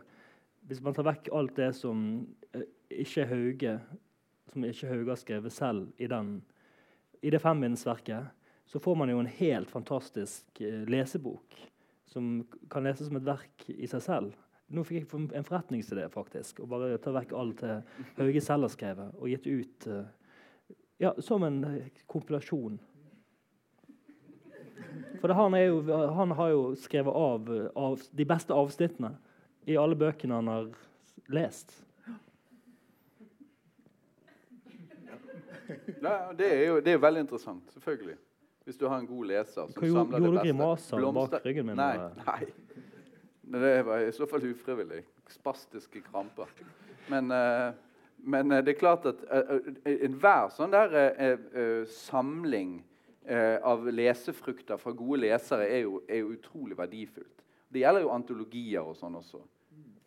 Hvis 0.70 0.84
man 0.86 0.94
tar 0.94 1.08
vekk 1.08 1.32
alt 1.34 1.56
det 1.58 1.72
som 1.80 2.04
eh, 2.54 2.68
ikke 3.02 3.26
Hauge 3.32 3.80
som 4.52 4.66
ikke 4.68 4.90
Hauge 4.90 5.14
har 5.14 5.20
skrevet 5.20 5.54
selv 5.56 5.90
i, 5.98 6.08
den, 6.12 6.42
i 7.24 7.32
det 7.32 7.42
fembindsverket, 7.42 8.32
så 8.68 8.80
får 8.80 8.98
man 9.00 9.12
jo 9.12 9.20
en 9.24 9.34
helt 9.40 9.72
fantastisk 9.72 10.62
eh, 10.62 10.84
lesebok 10.92 11.58
som 12.12 12.42
kan 12.72 12.84
leses 12.84 13.08
som 13.08 13.18
et 13.18 13.28
verk 13.28 13.66
i 13.72 13.88
seg 13.88 14.04
selv. 14.04 14.36
Nå 14.72 14.84
fikk 14.88 15.02
jeg 15.02 15.28
en 15.36 15.48
forretningsidé, 15.48 16.06
faktisk. 16.12 16.62
Å 16.64 16.70
bare 16.70 17.00
ta 17.04 17.14
vekk 17.16 17.34
alt 17.36 17.64
det 17.64 17.78
Hauge 18.20 18.44
selv 18.44 18.68
har 18.68 18.74
skrevet, 18.76 19.16
og 19.18 19.32
gitt 19.32 19.48
ut 19.48 19.88
eh, 19.92 20.78
ja, 21.02 21.16
som 21.24 21.44
en 21.48 21.64
kompilasjon 22.12 22.78
for 25.22 25.36
han, 25.38 25.56
jo, 25.62 25.82
han, 26.18 26.32
har 26.38 26.50
jo 26.50 26.64
skrevet 26.82 27.14
av, 27.14 27.52
av, 27.78 28.02
de 28.12 28.26
beste 28.26 28.56
avsnittene 28.58 29.14
i 29.70 29.78
alle 29.78 29.96
bøkene 29.96 30.40
han 30.40 30.50
har 30.50 30.72
lest. 31.32 31.76
Ja, 36.02 36.34
det 36.36 36.48
er 36.50 36.66
jo 36.66 36.80
det 36.84 36.96
er 36.96 37.00
veldig 37.00 37.26
interessant. 37.28 37.70
Selvfølgelig. 37.76 38.18
Hvis 38.66 38.78
du 38.78 38.88
har 38.88 39.00
en 39.00 39.08
god 39.08 39.30
leser 39.30 39.70
som 39.70 39.72
Hva, 39.78 39.88
samler 39.88 39.94
det 39.94 40.10
beste. 40.10 40.26
Gjorde 40.26 40.34
du 40.34 40.48
grimaser 40.48 41.06
bak 41.16 41.46
ryggen 41.46 41.70
min? 41.70 41.80
Nei. 41.80 41.96
nei. 42.26 42.82
Det 43.52 43.72
var 43.88 44.04
i 44.06 44.12
så 44.16 44.28
fall 44.30 44.46
ufrivillig. 44.52 45.02
Spastiske 45.32 46.04
kramper. 46.06 46.52
Men, 47.12 47.32
uh, 47.32 47.74
men 48.18 48.52
uh, 48.52 48.60
det 48.62 48.76
er 48.76 48.80
klart 48.80 49.08
at 49.10 49.24
uh, 49.32 49.58
enhver 49.86 50.52
sånn 50.56 50.74
der 50.74 50.96
samling 51.92 52.78
eh, 52.80 52.91
av 53.32 53.86
lesefrukter 53.88 54.80
fra 54.82 54.92
gode 54.98 55.22
lesere 55.22 55.68
er 55.70 55.86
jo, 55.86 56.02
er 56.10 56.20
jo, 56.20 56.34
utrolig 56.36 56.76
verdifullt. 56.76 57.44
Det 57.72 57.80
gjelder 57.80 58.04
jo 58.04 58.12
antologier 58.12 58.84
og 58.84 58.98
sånn 59.00 59.16
også. 59.20 59.40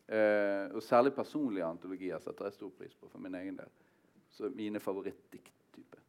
Eh, 0.09 0.75
og 0.77 0.83
særlig 0.85 1.15
personlige 1.17 1.65
antologier 1.65 2.21
setter 2.21 2.51
jeg 2.51 2.59
stor 2.59 2.73
pris 2.77 2.93
på 2.93 3.09
for 3.09 3.23
min 3.25 3.35
egen 3.39 3.57
del. 3.57 3.71
Så 4.35 4.51
mine 4.53 4.81
favorittdikttype 4.81 6.01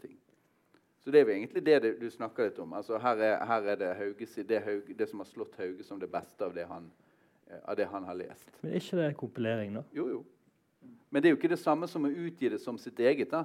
ting. 0.00 0.18
Så 1.02 1.10
det 1.10 1.20
er 1.20 1.26
jo 1.26 1.32
egentlig 1.34 1.64
det 1.66 1.96
du 1.98 2.06
snakker 2.10 2.46
litt 2.46 2.60
om. 2.62 2.76
Altså 2.78 3.00
her, 3.02 3.18
er, 3.18 3.42
her 3.48 3.66
er 3.72 3.80
det, 3.80 3.88
Hauge, 3.98 4.28
det, 4.36 4.60
Hauge, 4.62 4.94
det, 4.94 5.08
som 5.10 5.24
har 5.24 5.30
slått 5.32 5.58
Hauge 5.58 5.82
som 5.84 5.98
det 6.00 6.10
beste 6.12 6.46
av 6.46 6.54
det 6.54 6.68
han, 6.70 6.86
eh, 7.48 7.58
av 7.64 7.76
det 7.80 7.88
han 7.90 8.06
har 8.06 8.20
lest. 8.22 8.54
Men 8.62 8.70
er 8.70 8.84
ikke 8.84 9.02
det 9.02 9.10
kompilering, 9.18 9.74
da? 9.80 9.84
Jo, 9.96 10.08
jo. 10.12 10.22
Men 11.10 11.22
det 11.22 11.28
er 11.28 11.34
jo 11.34 11.40
ikke 11.40 11.54
det 11.56 11.62
samme 11.62 11.88
som 11.90 12.06
å 12.06 12.12
utgi 12.12 12.48
det 12.52 12.60
som 12.62 12.78
sitt 12.78 13.00
eget. 13.00 13.30
da. 13.30 13.44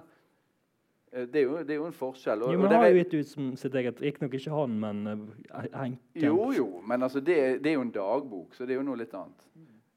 Eh, 1.11 1.21
det 1.21 1.41
er, 1.41 1.43
jo, 1.43 1.57
det 1.57 1.73
er, 1.73 1.79
jo, 1.79 1.87
en 1.89 1.95
forskjell. 1.95 2.43
Og, 2.43 2.53
jo, 2.53 2.59
men 2.59 2.71
Han 2.71 2.83
har 2.83 2.91
jo 2.93 2.99
gitt 3.01 3.15
ut 3.17 3.31
som 3.31 3.49
sitt 3.57 3.75
eget 3.81 4.01
Riktignok 4.01 4.35
ikke 4.37 4.53
han, 4.53 4.75
men 4.83 4.99
uh, 5.07 5.63
Henke. 5.73 6.21
Jo, 6.21 6.51
jo, 6.53 6.67
men 6.85 7.03
altså, 7.07 7.19
det, 7.19 7.39
er, 7.39 7.57
det, 7.57 7.71
er 7.71 7.79
jo 7.79 7.87
en 7.87 7.95
dagbok, 7.95 8.53
så 8.53 8.67
det 8.67 8.75
er 8.75 8.81
jo 8.81 8.85
noe 8.91 8.99
litt 8.99 9.15
annet. 9.17 9.47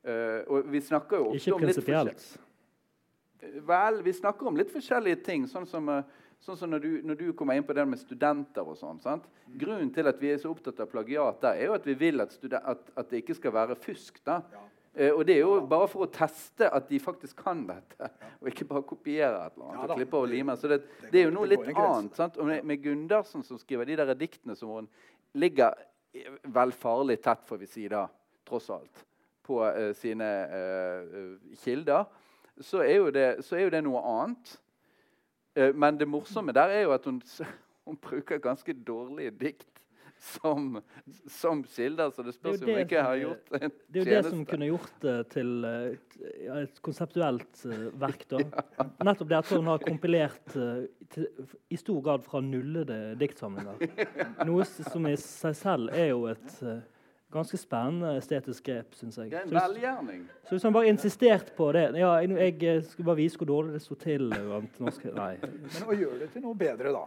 Uh, 0.02 0.40
og 0.48 0.72
vi 0.72 0.80
snakker 0.82 1.20
jo 1.20 1.28
ofte 1.30 1.42
ikke 1.42 1.58
om 1.58 1.68
litt 1.68 1.78
forskjellig. 1.82 2.16
Vel, 3.68 4.02
vi 4.06 4.12
snakker 4.14 4.48
om 4.48 4.58
litt 4.58 4.72
forskjellige 4.72 5.22
ting. 5.26 5.46
Sånn 5.50 5.66
som, 5.68 5.88
sånn 6.42 6.58
som 6.58 6.70
når, 6.70 6.84
du, 6.84 6.90
når, 7.10 7.18
du, 7.18 7.24
kommer 7.36 7.58
inn 7.58 7.66
på 7.66 7.74
det 7.76 7.84
med 7.90 8.00
studenter 8.00 8.66
og 8.66 8.78
sånn. 8.78 9.00
sant? 9.02 9.26
Grunnen 9.58 9.90
til 9.94 10.06
at 10.08 10.20
vi 10.22 10.30
er 10.30 10.38
så 10.38 10.52
opptatt 10.54 10.78
av 10.80 10.90
plagiat, 10.90 11.40
der, 11.42 11.58
er 11.58 11.72
jo 11.72 11.74
at 11.74 11.88
vi 11.90 11.96
vil 11.98 12.22
at, 12.22 12.38
at, 12.62 12.92
at 12.94 13.10
det 13.10 13.24
ikke 13.24 13.36
skal 13.40 13.56
være 13.58 13.76
fusk. 13.82 14.22
da. 14.24 14.40
Ja. 14.54 14.62
Eh, 14.94 15.12
og 15.12 15.26
Det 15.26 15.36
er 15.36 15.40
jo 15.40 15.60
bare 15.66 15.88
for 15.88 16.04
å 16.04 16.10
teste 16.12 16.68
at 16.68 16.88
de 16.88 16.98
faktisk 17.00 17.38
kan 17.40 17.62
dette, 17.68 18.10
og 18.40 18.50
ikke 18.50 18.66
bare 18.68 18.84
kopiere 18.84 19.46
et 19.46 19.54
eller 19.56 19.70
annet. 19.70 19.90
og 19.90 19.96
klippe 19.96 20.20
og 20.20 20.28
lime. 20.28 20.56
Så 20.56 20.68
det, 20.68 20.82
det 21.10 21.20
er 21.20 21.30
jo 21.30 21.36
noe 21.36 21.48
litt 21.48 21.64
annet. 21.72 22.16
sant? 22.16 22.36
Og 22.36 22.46
med, 22.46 22.64
med 22.68 22.82
Gundersen, 22.84 23.44
som 23.46 23.60
skriver 23.60 23.88
de 23.88 23.96
der 23.96 24.12
diktene 24.14 24.56
som 24.58 24.68
hun 24.68 24.90
ligger 25.32 25.72
vel 26.52 26.74
farlig 26.76 27.22
tett, 27.24 27.46
får 27.48 27.62
vi 27.62 27.70
si 27.70 27.86
da, 27.88 28.04
tross 28.44 28.68
alt, 28.74 29.06
på 29.42 29.62
uh, 29.64 29.94
sine 29.96 30.28
uh, 30.52 31.38
kilder, 31.62 32.04
så 32.60 32.82
er, 32.84 33.08
det, 33.10 33.26
så 33.46 33.56
er, 33.56 33.64
jo 33.64 33.72
det, 33.72 33.80
noe 33.86 34.02
annet. 34.04 34.52
Uh, 35.56 35.70
men 35.72 35.96
det 35.96 36.08
morsomme 36.08 36.52
der 36.52 36.68
er 36.68 36.84
jo 36.84 36.92
at 36.92 37.08
hun, 37.08 37.22
hun 37.88 37.96
bruker 37.96 38.42
ganske 38.44 38.76
dårlige 38.76 39.32
dikt 39.40 39.71
som, 40.22 40.82
som 41.26 41.64
kilder, 41.66 42.10
så 42.14 42.22
det 42.22 42.34
spørs 42.36 42.60
det 42.60 42.68
om 42.68 42.76
jeg 42.76 42.86
ikke 42.86 43.02
har 43.02 43.16
gjort 43.18 43.48
en 43.50 43.58
tjeneste. 43.58 43.86
Det 43.88 44.02
er 44.02 44.06
jo 44.06 44.12
det 44.14 44.30
som 44.30 44.44
kunne 44.52 44.68
gjort 44.68 45.00
det 45.02 45.16
til 45.32 45.50
uh, 45.66 46.60
et 46.60 46.80
konseptuelt 46.86 47.64
uh, 47.66 47.88
verk. 48.04 48.22
da. 48.30 48.42
ja. 48.78 48.86
Nettopp 49.08 49.32
det 49.32 49.40
at 49.40 49.50
hun 49.56 49.72
har 49.72 49.82
kompilert 49.82 50.54
til, 50.54 51.26
i 51.74 51.80
stor 51.80 52.00
grad 52.06 52.24
fra 52.28 52.40
nullede 52.44 53.00
diktsamlinger. 53.18 53.82
Noe 54.46 54.66
som 54.70 55.10
i 55.10 55.16
seg 55.18 55.58
selv 55.58 55.90
er 55.96 56.12
jo 56.12 56.28
et 56.30 56.56
ganske 57.32 57.58
spennende 57.58 58.14
estetisk 58.20 58.66
grep, 58.68 58.94
syns 58.94 59.18
jeg. 59.18 59.30
Det 59.32 59.40
er 59.40 59.48
en 59.48 59.56
velgjerning. 59.56 60.22
Så 60.46 60.54
hvis 60.54 60.66
han 60.68 60.74
bare 60.76 60.92
insisterte 60.92 61.54
på 61.56 61.70
det 61.74 61.86
ja, 61.98 62.14
Jeg, 62.20 62.56
jeg 62.62 62.84
skulle 62.84 63.08
bare 63.08 63.20
vise 63.22 63.40
hvor 63.40 63.48
dårlig 63.48 63.74
det 63.78 63.82
sto 63.82 63.96
til. 63.98 64.28
Nei. 64.30 65.34
Men 65.40 65.88
å 65.88 65.96
gjøre 65.96 66.18
det 66.22 66.32
til 66.34 66.44
noe 66.44 66.58
bedre, 66.58 66.92
da. 66.94 67.06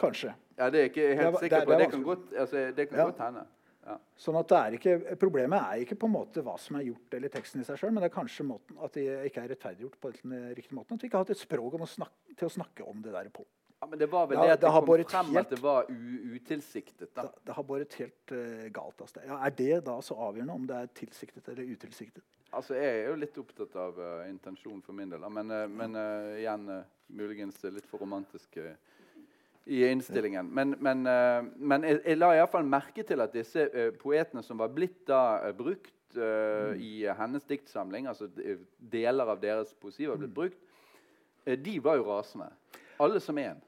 Kanskje. 0.00 0.34
Ja, 0.58 0.70
det 0.70 0.80
er 0.80 0.88
ikke 0.90 1.06
helt 1.18 1.34
det, 1.34 1.40
sikker 1.40 1.48
det 1.48 1.62
er- 1.62 1.64
på. 1.64 1.70
det 1.70 1.74
er 1.74 1.84
Det 1.84 1.90
kan 1.90 2.02
godt, 2.04 2.32
altså, 2.38 2.74
det 2.76 2.88
kan 2.88 2.98
Ja. 2.98 3.04
godt 3.04 3.18
hende. 3.18 3.46
Ja. 3.86 3.98
Sånn 4.16 4.38
at 4.40 4.48
det 4.48 4.56
er 4.56 4.70
ikke, 4.78 5.16
Problemet 5.20 5.60
er 5.60 5.84
ikke 5.84 5.96
på 5.98 6.06
en 6.06 6.12
måte 6.14 6.40
hva 6.42 6.58
som 6.58 6.76
er 6.76 6.84
gjort, 6.84 7.12
eller 7.12 7.28
teksten 7.28 7.60
i 7.60 7.64
seg 7.64 7.76
sjøl, 7.76 7.92
men 7.92 8.02
det 8.02 8.10
er 8.12 8.16
kanskje 8.22 8.46
måten, 8.46 8.78
at 8.82 8.92
det 8.92 9.26
ikke 9.30 9.42
er 9.44 9.48
rettferdiggjort 9.48 10.00
på 10.00 10.12
den 10.22 10.54
riktige 10.54 10.72
måten. 10.78 10.94
At 10.94 11.02
vi 11.02 11.08
ikke 11.08 11.18
har 11.18 11.24
hatt 11.24 11.30
et 11.30 11.36
språk 11.42 11.72
snakke, 11.86 12.36
til 12.36 12.48
å 12.48 12.52
snakke 12.52 12.88
om 12.88 13.02
det 13.02 13.12
der 13.12 13.28
på. 13.28 13.44
ja, 13.82 13.86
Men 13.86 13.98
det 13.98 14.08
var 14.10 14.26
vel 14.26 14.38
Ja, 14.38 14.42
det 14.44 14.50
at 14.52 14.60
det 14.60 14.70
det 14.72 15.06
kom 15.06 15.24
frem 15.24 15.34
helt- 15.34 15.38
at 15.38 15.50
det 15.50 15.60
var 15.60 15.84
utilsiktet. 15.88 17.08
da. 17.14 17.22
Det, 17.22 17.44
det 17.44 17.54
har 17.54 17.62
båret 17.64 17.92
helt 17.94 18.32
uh, 18.32 18.68
galt 18.72 19.00
av 19.02 19.08
sted. 19.08 19.22
Ja, 19.26 19.38
er 19.44 19.50
det 19.50 19.84
da 19.84 19.98
så 20.00 20.16
avgjørende 20.16 20.54
om 20.54 20.66
det 20.66 20.76
er 20.76 20.86
tilsiktet 20.94 21.48
eller 21.48 21.64
utilsiktet? 21.76 22.22
Altså, 22.54 22.74
Jeg 22.76 23.04
er 23.04 23.08
jo 23.10 23.16
litt 23.16 23.36
opptatt 23.36 23.74
av 23.76 23.98
uh, 23.98 24.28
intensjon 24.30 24.80
for 24.82 24.92
min 24.94 25.10
del, 25.10 25.20
men, 25.28 25.50
uh, 25.50 25.66
men 25.68 25.94
eh, 25.96 26.40
igjen 26.44 26.68
eh, 26.70 26.84
muligens 27.10 27.60
litt 27.64 27.84
for 27.86 27.98
romantisk 27.98 28.56
eh, 28.56 28.76
i 29.64 29.84
innstillingen. 29.88 30.46
Men, 30.54 30.74
men, 30.78 31.06
eh, 31.06 31.44
men 31.56 31.84
jeg, 31.88 32.00
jeg 32.04 32.20
la 32.20 32.32
iallfall 32.36 32.66
merke 32.68 33.04
til 33.06 33.22
at 33.24 33.32
disse 33.32 33.66
eh, 33.70 33.92
poetene 33.96 34.42
som 34.44 34.60
var 34.60 34.72
blitt 34.74 35.06
da 35.08 35.22
eh, 35.48 35.54
brukt 35.56 35.92
mm. 36.14 36.76
i 36.78 36.92
hennes 37.18 37.46
diktsamling, 37.48 38.06
altså 38.06 38.28
de- 38.30 38.58
deler 38.78 39.32
av 39.32 39.40
deres 39.42 39.72
poesi 39.80 40.06
var 40.06 40.20
blitt 40.20 40.34
brukt, 40.36 40.60
eh, 41.46 41.56
de 41.58 41.78
var 41.82 41.98
jo 41.98 42.06
rasende. 42.10 42.50
Alle 43.02 43.20
som 43.20 43.38
én. 43.40 43.58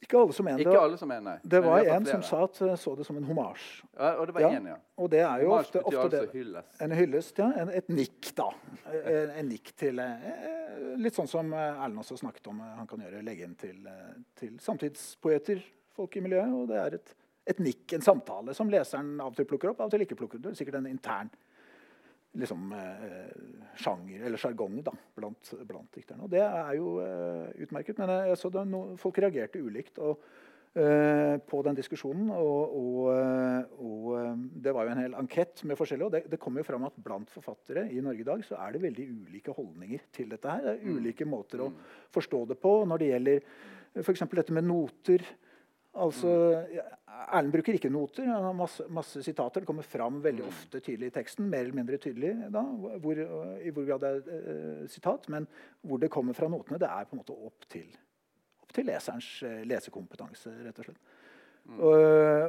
Ikke 0.00 0.16
alle 0.16 0.32
som 0.32 0.46
en. 0.48 0.60
Alle 0.66 0.96
som 0.96 1.10
en 1.12 1.26
det 1.42 1.60
var 1.62 1.84
en 1.84 2.06
som 2.08 2.22
sa 2.24 2.38
at 2.46 2.60
eh, 2.64 2.74
så 2.80 2.94
det 2.96 3.04
som 3.06 3.16
en 3.20 3.24
homasj. 3.28 3.66
ja, 3.98 4.14
Og 4.20 4.26
det 4.30 4.34
var 4.34 4.40
Ja, 4.46 4.50
en, 4.56 4.66
ja. 4.72 4.76
Og 4.96 5.10
det 5.12 5.20
er 5.20 5.42
jo 5.42 5.50
Hommage 5.50 5.66
ofte, 5.66 5.82
ofte 5.84 6.08
det. 6.14 6.20
altså 6.20 6.38
hyllest. 6.38 6.80
En 6.86 6.94
hyllest, 6.96 7.38
ja. 7.38 7.48
En, 7.60 7.68
et 7.80 7.88
nikk, 7.92 8.30
da. 8.38 8.46
En, 8.94 9.30
en 9.42 9.48
nikk 9.52 9.72
til 9.76 9.98
eh, 9.98 10.96
Litt 11.00 11.14
sånn 11.14 11.28
som 11.28 11.52
eh, 11.52 11.82
Erlend 11.84 12.00
også 12.00 12.16
snakket 12.16 12.48
om. 12.48 12.60
eh, 12.64 12.72
Han 12.80 12.88
kan 12.88 13.04
gjøre 13.04 13.20
legge 13.26 13.44
inn 13.44 13.54
til, 13.60 13.76
eh, 13.86 14.16
til 14.40 14.56
samtidspoeter, 14.60 15.60
folk 15.96 16.16
i 16.16 16.24
miljøet. 16.24 16.52
Og 16.56 16.66
det 16.72 16.80
er 16.80 16.96
et, 16.96 17.14
et 17.52 17.60
nikk, 17.60 17.92
en 17.92 18.00
samtale, 18.04 18.54
som 18.56 18.70
leseren 18.72 19.18
av 19.20 19.34
og 19.34 19.36
til 19.36 19.44
plukker 19.52 19.70
opp, 19.74 19.80
av 19.84 19.90
og 19.90 19.94
til 19.94 20.06
ikke 20.06 20.16
plukker 20.16 20.40
opp. 20.40 20.48
Det 20.48 20.54
er 20.54 20.60
sikkert 20.64 20.80
en 20.80 20.88
intern 20.90 21.30
liksom, 22.38 22.72
eh, 22.72 23.32
sjanger, 23.80 24.26
eller 24.26 24.38
sjargong, 24.38 24.82
da, 24.86 24.92
blant, 25.16 25.54
blant 25.66 25.90
dikterne. 25.96 26.26
Og 26.26 26.30
det 26.30 26.44
er 26.44 26.76
jo 26.78 26.98
eh, 27.02 27.64
utmerket. 27.66 27.98
Men 27.98 28.14
jeg 28.30 28.38
så 28.38 28.52
det, 28.54 28.66
no, 28.70 28.84
folk 29.00 29.18
reagerte 29.22 29.62
ulikt. 29.62 29.98
og 29.98 30.22
eh, 30.74 31.36
på 31.50 31.62
den 31.66 31.78
diskusjonen. 31.78 32.30
Og, 32.30 32.76
og, 32.78 33.00
eh, 33.14 33.82
og 33.82 34.06
eh, 34.18 34.44
det 34.66 34.74
var 34.76 34.86
jo 34.86 34.94
en 34.94 35.02
hel 35.02 35.18
ankett 35.18 35.64
med 35.66 35.78
forskjellige. 35.78 36.06
Og 36.06 36.14
det, 36.14 36.22
det 36.30 36.40
kom 36.42 36.58
jo 36.58 36.66
fram 36.66 36.86
at 36.88 37.02
blant 37.02 37.30
forfattere 37.32 37.88
i 37.90 38.02
Norge 38.04 38.24
i 38.24 38.30
dag 38.30 38.46
så 38.46 38.60
er 38.62 38.74
det 38.74 38.84
veldig 38.86 39.08
ulike 39.26 39.54
holdninger 39.56 40.06
til 40.14 40.30
dette 40.32 40.50
her. 40.50 40.64
Det 40.66 40.76
er 40.78 40.96
ulike 40.98 41.28
måter 41.28 41.66
å 41.66 41.70
forstå 42.14 42.44
det 42.52 42.60
på 42.62 42.80
når 42.88 43.02
det 43.02 43.12
gjelder 43.14 43.46
f.eks. 44.00 44.26
dette 44.30 44.54
med 44.54 44.68
noter. 44.68 45.24
Altså, 45.90 46.30
Erlend 47.34 47.52
bruker 47.52 47.74
ikke 47.74 47.90
noter. 47.90 48.28
Han 48.30 48.44
har 48.46 48.54
masse, 48.56 48.84
masse 48.92 49.22
sitater. 49.26 49.64
Det 49.64 49.68
kommer 49.68 49.86
fram 49.86 50.20
veldig 50.22 50.44
ofte 50.46 50.80
tydelig 50.80 51.10
i 51.10 51.14
teksten. 51.16 51.48
Mer 51.50 51.64
eller 51.64 51.80
mindre 51.80 51.98
tydelig 51.98 52.30
da, 52.54 52.62
hvor, 53.02 53.18
i 53.58 53.72
hvor 53.74 53.88
grad 53.88 54.04
det 54.04 54.12
er 54.12 54.20
uh, 54.28 54.84
sitat. 54.90 55.26
Men 55.32 55.48
hvor 55.82 55.98
det 56.02 56.12
kommer 56.14 56.36
fra 56.36 56.48
notene, 56.50 56.78
det 56.78 56.90
er 56.90 57.10
på 57.10 57.16
en 57.16 57.22
måte 57.24 57.34
opp 57.34 57.66
til 57.70 57.90
opp 58.62 58.76
til 58.76 58.86
leserens 58.86 59.32
uh, 59.42 59.60
lesekompetanse, 59.66 60.54
rett 60.66 60.78
og 60.78 60.90
slett. 60.90 61.02
Og, 61.70 62.00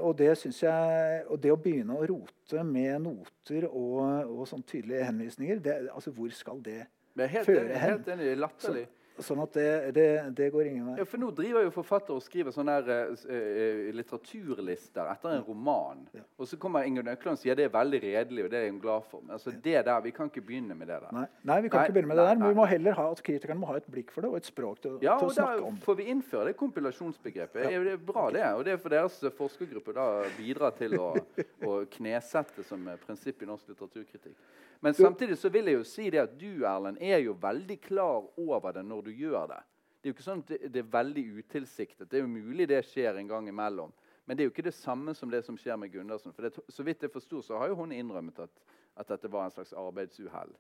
og 0.08 0.16
det 0.18 0.32
synes 0.40 0.62
jeg, 0.64 1.18
og 1.30 1.38
det 1.44 1.52
å 1.54 1.58
begynne 1.60 1.94
å 1.94 2.06
rote 2.10 2.64
med 2.66 3.04
noter 3.04 3.68
og, 3.68 4.00
og 4.32 4.48
sånn 4.50 4.64
tydelige 4.66 5.04
henvisninger 5.06 5.60
det, 5.62 5.76
altså 5.92 6.14
Hvor 6.16 6.32
skal 6.34 6.62
det 6.66 6.80
det 7.20 7.28
helt 7.30 7.46
føre 7.46 7.68
hen? 7.68 8.00
helt 8.00 8.08
enig. 8.16 8.30
Er 8.32 8.40
latterlig. 8.40 8.86
Sånn 9.26 9.42
at 9.44 9.54
det, 9.54 9.68
det, 9.96 10.06
det 10.38 10.50
går 10.54 10.70
ingen 10.72 10.88
vei. 10.90 10.96
Ja, 11.02 11.06
for 11.08 11.22
nå 11.22 11.30
driver 11.38 11.66
jo 11.66 11.72
forfatter 11.76 12.16
og 12.18 12.24
skriver 12.26 12.54
sånne 12.56 12.78
der, 12.88 13.12
uh, 13.14 13.34
eh, 13.38 13.92
litteraturlister 13.96 15.10
etter 15.12 15.36
en 15.36 15.44
roman. 15.46 16.04
Ja. 16.16 16.24
Og 16.42 16.50
så 16.50 16.58
kommer 16.62 16.88
Ingunn 16.88 17.12
Økland 17.12 17.38
og 17.38 17.42
sier 17.42 17.58
det 17.58 17.68
er 17.68 17.74
veldig 17.74 18.02
redelig, 18.04 18.46
og 18.46 18.52
det 18.54 18.60
er 18.62 18.70
hun 18.70 18.80
glad 18.84 19.06
for. 19.12 19.24
Men 19.26 19.38
altså, 19.38 19.52
det 19.52 19.86
der, 19.86 20.00
vi 20.06 20.14
kan 20.16 20.32
ikke 20.32 20.44
begynne 20.48 20.76
med 20.78 20.90
det 20.92 21.00
der. 21.04 21.12
Nei, 21.16 21.26
nei, 21.44 21.60
vi 21.66 21.72
kan 21.72 21.82
Nei, 21.82 21.86
ikke 21.88 21.98
begynne 22.00 22.12
med 22.14 22.22
det 22.22 22.26
nei, 22.26 22.34
der. 22.34 22.42
Men 22.42 22.54
vi 22.56 22.60
må 22.62 22.68
heller 22.72 22.98
ha 23.00 23.08
at 23.12 23.24
kritikerne 23.28 23.60
må 23.62 23.72
ha 23.72 23.78
et 23.82 23.92
blikk 23.92 24.12
for 24.16 24.26
det 24.26 24.32
og 24.32 24.40
et 24.42 24.50
språk 24.50 24.82
til, 24.84 24.98
Ja, 25.06 25.18
til 25.22 25.30
å 25.30 25.36
snakke 25.36 25.62
om 25.70 25.78
det. 25.78 25.86
får 25.86 26.00
vi 26.02 26.10
innføre 26.16 26.50
det 26.52 26.58
kompilasjonsbegrepet. 26.62 27.64
Det 27.68 27.74
jo- 27.76 27.84
Det 27.84 27.94
er 27.94 28.04
bra, 28.12 28.30
det. 28.32 28.46
Og 28.56 28.66
det 28.66 28.74
er 28.74 28.78
for 28.82 28.90
deres 28.90 29.22
eh, 29.24 29.30
forskergruppe 29.38 29.94
da 29.94 30.08
bidrar 30.38 30.76
til 30.78 30.98
å, 31.00 31.14
å 31.70 31.86
knesette 31.98 32.64
som 32.64 32.88
eh, 32.88 33.00
prinsipp 33.06 33.42
i 33.42 33.50
norsk 33.50 33.68
litteraturkritikk. 33.74 34.36
Men 34.82 34.96
samtidig 34.98 35.38
så 35.38 35.50
vil 35.54 35.68
jeg 35.70 35.78
jo 35.78 35.84
si 35.86 36.08
det 36.10 36.18
at 36.24 36.32
du, 36.40 36.64
Erlend, 36.66 36.98
er 36.98 37.20
jo 37.22 37.36
veldig 37.38 37.76
klar 37.84 38.24
over 38.42 38.74
det 38.74 38.82
når 38.88 39.04
du 39.06 39.11
gjør 39.16 39.52
det. 39.52 39.62
Det 40.02 40.10
er 40.10 40.14
jo 40.14 40.16
ikke 40.16 40.26
sånn 40.26 40.42
at 40.42 40.54
det, 40.74 40.82
er 40.82 40.94
veldig 40.94 41.24
utilsiktet. 41.38 42.08
Det 42.10 42.18
er 42.18 42.24
jo 42.24 42.32
mulig 42.32 42.66
det 42.72 42.80
skjer 42.90 43.20
en 43.20 43.30
gang 43.30 43.50
imellom. 43.52 43.92
Men 44.26 44.38
det 44.38 44.44
er 44.44 44.48
jo 44.50 44.54
ikke 44.54 44.66
det 44.66 44.74
samme 44.74 45.14
som 45.18 45.30
det 45.30 45.44
som 45.46 45.58
skjer 45.60 45.78
med 45.78 45.92
Gundersen. 45.94 46.34
For 46.34 46.48
det, 46.48 46.64
så 46.74 46.86
vidt 46.88 47.04
jeg 47.06 47.14
forsto, 47.14 47.42
så 47.46 47.60
har 47.62 47.70
jo 47.70 47.78
hun 47.78 47.94
innrømmet 47.94 48.40
at, 48.48 48.64
at 48.98 49.12
dette 49.14 49.30
var 49.30 49.46
en 49.46 49.54
slags 49.54 49.74
arbeidsuhell. 49.78 50.54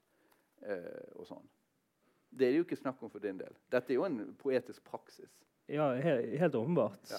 Eh, 0.61 1.17
og 1.17 1.25
sånn. 1.25 1.47
Det 2.29 2.47
er 2.47 2.53
det 2.53 2.61
jo 2.61 2.67
ikke 2.67 2.79
snakk 2.79 3.01
om 3.01 3.11
for 3.11 3.23
din 3.23 3.39
del. 3.39 3.55
Dette 3.73 3.91
er 3.91 3.97
jo 3.97 4.05
en 4.05 4.19
poetisk 4.39 4.85
praksis. 4.87 5.31
Ja, 5.71 5.89
he 5.97 6.37
helt 6.37 6.55
åpenbart. 6.55 7.13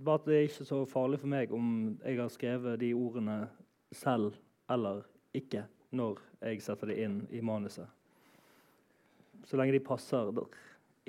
Bare 0.00 0.20
at 0.20 0.26
det 0.26 0.36
er 0.36 0.48
ikke 0.48 0.66
så 0.68 0.82
farlig 0.88 1.20
for 1.20 1.30
meg 1.30 1.52
om 1.54 1.70
jeg 2.00 2.18
har 2.18 2.32
skrevet 2.32 2.80
de 2.80 2.92
ordene 2.96 3.44
selv 3.92 4.38
eller 4.70 5.04
ikke 5.36 5.64
når 5.94 6.20
jeg 6.40 6.62
setter 6.64 6.90
det 6.90 6.98
inn 7.04 7.20
i 7.34 7.42
manuset. 7.44 7.86
Så 9.44 9.58
lenge 9.58 9.74
de 9.74 9.82
passer 9.84 10.30
der 10.30 10.46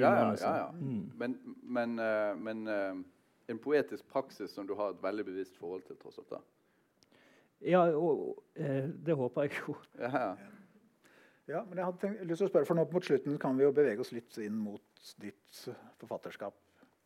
Ja, 0.01 0.11
ja, 0.17 0.31
ja, 0.41 0.53
ja. 0.65 0.69
Mm. 0.77 1.03
Men, 1.17 1.37
men, 1.63 1.99
uh, 1.99 2.31
men 2.37 2.63
uh, 2.67 3.03
en 3.51 3.61
poetisk 3.61 4.07
praksis 4.11 4.53
som 4.55 4.67
du 4.67 4.73
har 4.79 4.95
et 4.95 5.03
veldig 5.03 5.27
bevisst 5.27 5.57
forhold 5.59 5.85
til, 5.87 5.99
tross 6.01 6.19
alt. 6.21 6.33
da. 6.37 6.41
Ja, 7.61 7.83
og, 7.93 8.41
eh, 8.55 8.87
det 9.05 9.13
håper 9.17 9.45
jeg 9.45 9.59
jo. 9.59 9.75
Ja, 9.99 10.11
ja. 10.17 10.33
Ja, 11.49 11.63
men 11.67 11.77
jeg 11.77 11.85
hadde 11.85 11.99
tenkt, 11.99 12.21
lyst 12.29 12.39
til 12.39 12.47
å 12.47 12.51
spørre, 12.51 12.67
for 12.69 12.77
nå 12.77 12.85
Mot 12.93 13.05
slutten 13.05 13.37
kan 13.41 13.57
vi 13.57 13.65
jo 13.65 13.73
bevege 13.75 14.03
oss 14.03 14.13
litt 14.15 14.37
inn 14.39 14.55
mot 14.61 15.01
ditt 15.19 15.61
forfatterskap. 15.99 16.55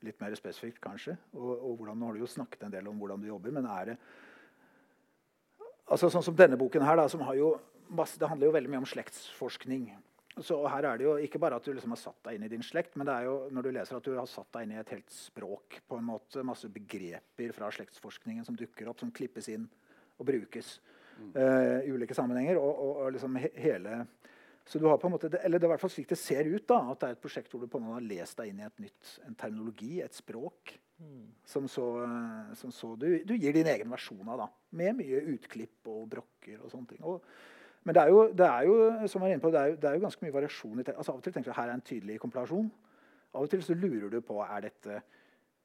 Litt 0.06 0.20
mer 0.22 0.36
spesifikt, 0.38 0.78
kanskje. 0.84 1.16
Og, 1.34 1.52
og 1.56 1.78
hvordan, 1.80 1.98
Nå 1.98 2.10
har 2.10 2.18
du 2.18 2.22
jo 2.22 2.30
snakket 2.30 2.68
en 2.68 2.76
del 2.76 2.89
om 2.91 3.00
hvordan 3.00 3.24
du 3.24 3.30
jobber, 3.30 3.56
men 3.56 3.66
er 3.66 3.93
det 3.93 3.96
altså 5.86 6.10
Sånn 6.10 6.26
som 6.26 6.36
denne 6.38 6.60
boken 6.60 6.84
her, 6.86 6.98
da, 7.00 7.08
som 7.10 7.24
har 7.26 7.38
jo 7.39 7.56
masse, 7.93 8.20
det 8.20 8.30
handler 8.30 8.50
jo 8.50 8.56
veldig 8.56 8.72
mye 8.74 8.82
om 8.84 8.88
slektsforskning. 8.89 9.89
Så 10.43 10.57
her 10.67 10.83
er 10.83 10.99
det 10.99 11.05
jo 11.05 11.13
ikke 11.23 11.39
bare 11.39 11.55
at 11.59 11.63
du 11.63 11.71
liksom 11.71 11.93
har 11.93 12.01
satt 12.01 12.17
deg 12.27 12.36
inn 12.36 12.43
i 12.47 12.51
din 12.51 12.65
slekt, 12.65 12.97
men 12.99 13.07
det 13.07 13.13
er 13.15 13.29
jo 13.29 13.36
når 13.55 13.67
du 13.67 13.69
leser 13.77 13.95
at 13.95 14.07
du 14.07 14.17
har 14.17 14.27
satt 14.27 14.49
deg 14.57 14.65
inn 14.65 14.73
i 14.75 14.81
et 14.81 14.91
helt 14.91 15.13
språk. 15.13 15.79
på 15.88 15.99
en 15.99 16.09
måte, 16.09 16.43
Masse 16.43 16.67
begreper 16.67 17.55
fra 17.55 17.71
slektsforskningen 17.71 18.43
som 18.47 18.57
dukker 18.59 18.89
opp, 18.91 18.99
som 18.99 19.13
klippes 19.15 19.47
inn 19.53 19.69
og 20.19 20.27
brukes 20.27 20.79
eh, 21.36 21.88
i 21.88 21.93
ulike 21.93 22.17
sammenhenger. 22.17 22.59
Og, 22.59 22.73
og, 22.73 23.01
og 23.05 23.15
liksom 23.15 23.39
he 23.39 23.51
hele 23.67 24.03
så 24.65 24.79
du 24.81 24.88
har 24.89 24.97
på 24.97 25.05
en 25.05 25.13
måte, 25.13 25.29
eller 25.45 25.61
det 25.61 25.67
er 25.67 25.69
i 25.69 25.73
hvert 25.75 25.81
fall 25.83 25.91
slik 25.93 26.07
det 26.09 26.17
ser 26.17 26.47
ut, 26.49 26.63
da, 26.65 26.79
at 26.89 26.97
det 26.97 27.07
er 27.07 27.13
et 27.13 27.21
prosjekt 27.21 27.51
hvor 27.53 27.61
du 27.61 27.69
på 27.69 27.77
en 27.77 27.83
måte 27.86 27.99
har 27.99 28.07
lest 28.09 28.39
deg 28.39 28.49
inn 28.49 28.63
i 28.63 28.65
et 28.65 28.79
nytt, 28.81 29.11
en 29.27 29.36
terminologi, 29.38 29.99
et 30.01 30.17
språk, 30.17 30.73
som 31.45 31.67
så, 31.67 31.86
som 32.55 32.71
så 32.73 32.93
du, 32.97 33.05
du 33.27 33.36
gir 33.36 33.53
din 33.53 33.67
egen 33.67 33.91
versjon 33.91 34.25
av, 34.25 34.45
da, 34.45 34.47
med 34.79 34.97
mye 35.01 35.21
utklipp 35.36 35.89
og 35.91 36.07
brokker 36.15 36.63
og 36.63 36.71
sånne 36.71 36.93
ting. 36.93 37.03
Og, 37.05 37.21
men 37.86 37.93
det 37.93 38.01
er, 38.01 38.09
jo, 38.09 38.21
det 38.33 38.45
er 38.45 38.65
jo 38.65 39.07
som 39.07 39.21
jeg 39.21 39.27
var 39.27 39.33
inne 39.36 39.43
på, 39.43 39.51
det 39.53 39.59
er 39.59 39.67
jo, 39.71 39.75
det 39.81 39.89
er 39.89 39.97
jo 39.97 40.05
ganske 40.07 40.25
mye 40.25 40.33
variasjon. 40.33 40.79
altså 40.81 41.11
Av 41.11 41.19
og 41.19 41.23
til 41.23 41.33
tenker 41.36 41.51
du 41.51 41.57
her 41.59 41.69
er 41.69 41.77
en 41.77 41.86
tydelig 41.86 42.17
kompilasjon. 42.23 42.71
Av 43.36 43.45
og 43.45 43.51
til 43.51 43.61
så 43.61 43.75
lurer 43.77 44.09
du 44.09 44.23
på 44.25 44.39
er 44.41 44.63
dette 44.65 45.01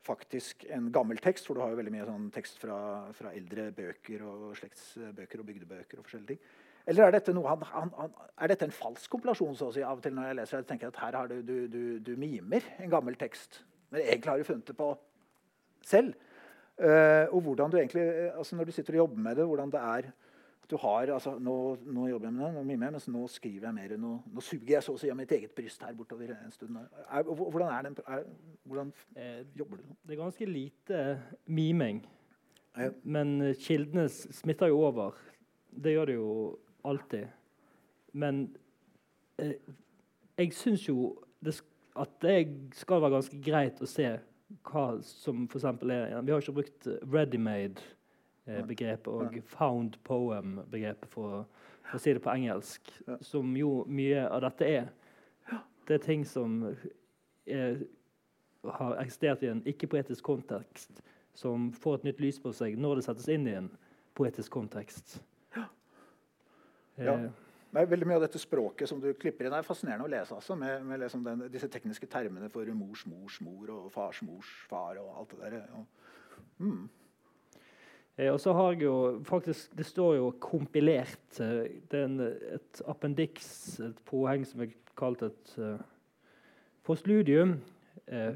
faktisk 0.05 0.67
en 0.73 0.91
gammel 0.93 1.21
tekst, 1.21 1.47
for 1.47 1.57
du 1.57 1.63
har 1.65 1.73
jo 1.73 1.79
veldig 1.81 1.95
mye 1.95 2.09
sånn 2.09 2.29
tekst 2.35 2.61
fra, 2.61 2.77
fra 3.17 3.33
eldre 3.37 3.71
bøker 3.77 4.25
og 4.29 4.53
slektsbøker 4.61 5.41
og 5.41 5.49
bygdebøker. 5.49 5.99
og 5.99 6.05
forskjellige 6.09 6.35
ting. 6.35 6.45
Eller 6.89 7.07
er 7.07 7.17
dette, 7.17 7.33
han, 7.33 7.65
han, 7.73 7.93
han, 7.97 8.15
er 8.37 8.53
dette 8.53 8.69
en 8.69 8.79
falsk 8.83 9.11
kompilasjon? 9.13 9.57
så 9.57 9.69
å 9.71 9.75
si? 9.75 9.85
Av 9.85 9.97
og 9.97 10.05
til 10.05 10.17
når 10.17 10.31
jeg 10.31 10.41
leser 10.43 10.61
det, 10.61 10.69
tenker 10.69 10.89
jeg 10.89 10.97
at 10.97 11.03
her 11.07 11.21
har 11.23 11.33
du, 11.33 11.41
du, 11.41 11.57
du, 11.73 11.83
du 12.05 12.15
mimer 12.21 12.65
en 12.81 12.93
gammel 12.93 13.17
tekst. 13.21 13.63
Men 13.93 14.05
egentlig 14.05 14.33
har 14.33 14.41
du 14.41 14.49
funnet 14.49 14.73
det 14.73 14.77
på 14.77 14.95
selv. 15.89 16.17
Uh, 16.81 17.29
og 17.33 17.45
hvordan 17.45 17.73
du 17.73 17.77
egentlig, 17.77 18.03
eh, 18.09 18.37
altså 18.37 18.57
Når 18.57 18.69
du 18.69 18.73
sitter 18.73 18.95
og 18.97 19.03
jobber 19.05 19.21
med 19.21 19.37
det, 19.37 19.45
hvordan 19.45 19.73
det 19.73 19.81
er 19.81 20.07
at 20.09 20.29
du 20.71 20.77
har 20.81 21.11
altså 21.15 21.33
Nå, 21.39 21.55
nå 21.87 22.07
jobber 22.11 22.29
jeg 22.29 22.35
med 22.37 22.55
det, 22.57 22.63
mye 22.67 22.81
mer, 22.81 22.93
mens 22.95 23.09
nå 23.11 23.25
skriver 23.29 23.67
jeg 23.69 23.77
mer. 23.77 23.97
Nå, 24.01 24.13
nå 24.35 24.45
suger 24.45 24.77
jeg 24.77 24.87
så 24.87 24.95
å 24.95 25.01
si 25.01 25.11
av 25.11 25.19
mitt 25.19 25.33
eget 25.35 25.55
bryst 25.57 25.83
her 25.83 25.97
bortover 25.99 26.33
en 26.37 26.55
stund. 26.55 26.79
Er, 27.07 27.27
hvordan 27.27 27.73
er 27.75 27.89
den, 27.89 27.99
er, 28.07 28.25
hvordan 28.65 28.93
Eh, 29.17 29.43
jobber 29.59 29.81
du? 29.81 29.85
nå? 29.89 29.97
det 30.07 30.15
er 30.15 30.21
ganske 30.23 30.47
lite 30.49 31.03
miming. 31.47 32.01
Ja. 32.79 32.91
Men 33.03 33.55
kildene 33.59 34.07
smitter 34.09 34.71
jo 34.71 34.81
over. 34.87 35.19
Det 35.71 35.93
gjør 35.97 36.07
det 36.11 36.15
jo 36.17 36.31
alltid. 36.85 37.27
Men 38.13 38.45
eh, 39.39 39.55
jeg 40.39 40.55
syns 40.57 40.89
jo 40.89 41.13
det, 41.45 41.57
at 41.99 42.17
det 42.23 42.39
skal 42.79 43.03
være 43.03 43.17
ganske 43.19 43.41
greit 43.45 43.83
å 43.83 43.89
se 43.91 44.09
hva 44.67 44.85
som 45.07 45.45
f.eks. 45.47 45.65
er 45.65 46.23
Vi 46.23 46.33
har 46.33 46.41
ikke 46.43 46.57
brukt 46.57 46.89
ready-made-begrepet 48.51 49.09
og 49.09 49.39
found 49.47 49.97
poem-begrepet, 50.05 51.09
for, 51.11 51.47
for 51.87 51.99
å 51.99 52.03
si 52.03 52.15
det 52.17 52.23
på 52.25 52.33
engelsk, 52.35 52.93
som 53.25 53.57
jo 53.57 53.85
mye 53.89 54.27
av 54.29 54.45
dette 54.47 54.69
er. 54.69 54.91
Det 55.89 55.99
er 55.99 56.05
ting 56.05 56.25
som 56.29 56.63
er, 57.47 57.81
har 58.65 58.99
eksistert 59.03 59.43
i 59.43 59.51
en 59.51 59.63
ikke-poetisk 59.67 60.25
kontekst, 60.27 61.03
som 61.35 61.71
får 61.73 62.01
et 62.01 62.11
nytt 62.11 62.21
lys 62.23 62.41
på 62.43 62.53
seg 62.55 62.79
når 62.79 63.01
det 63.01 63.07
settes 63.07 63.31
inn 63.33 63.47
i 63.49 63.57
en 63.59 63.71
poetisk 64.19 64.53
kontekst. 64.53 65.21
Ja. 67.01 67.17
Nei, 67.71 67.85
er 67.85 67.91
veldig 67.91 68.07
mye 68.11 68.19
av 68.19 68.25
dette 68.27 68.41
språket 68.43 68.91
som 68.91 68.99
du 69.01 69.13
klipper 69.15 69.47
inn, 69.47 69.55
er 69.55 69.67
fascinerende 69.67 70.09
å 70.09 70.11
lese. 70.11 70.35
altså, 70.35 70.57
Med, 70.59 70.83
med 70.85 71.01
liksom 71.05 71.23
den, 71.25 71.45
disse 71.53 71.69
tekniske 71.71 72.09
termene 72.11 72.51
for 72.51 72.67
mors 72.75 73.05
mors 73.07 73.39
mor 73.47 73.71
og 73.77 73.93
fars 73.95 74.23
mors 74.27 74.51
far 74.69 74.99
og 74.99 75.13
alt 75.21 75.37
det 75.37 75.53
der. 75.55 75.69
Og, 75.79 75.87
mm. 76.59 76.89
Eh, 78.21 78.29
og 78.33 78.41
så 78.41 78.53
har 78.53 78.73
jeg 78.73 78.83
jo 78.83 79.23
faktisk 79.25 79.77
Det 79.79 79.87
står 79.87 80.15
jo 80.15 80.31
'kompilert'. 80.41 81.41
eh, 81.41 81.81
Det 81.91 82.01
er 82.01 82.05
en, 82.05 82.21
et 82.21 82.83
appendiks, 82.87 83.81
et 83.81 83.97
påheng 84.05 84.47
som 84.47 84.61
er 84.61 84.67
kalt 84.97 85.23
et 85.23 85.59
uh, 85.59 85.79
postludium. 86.85 87.61
Eh, 88.09 88.35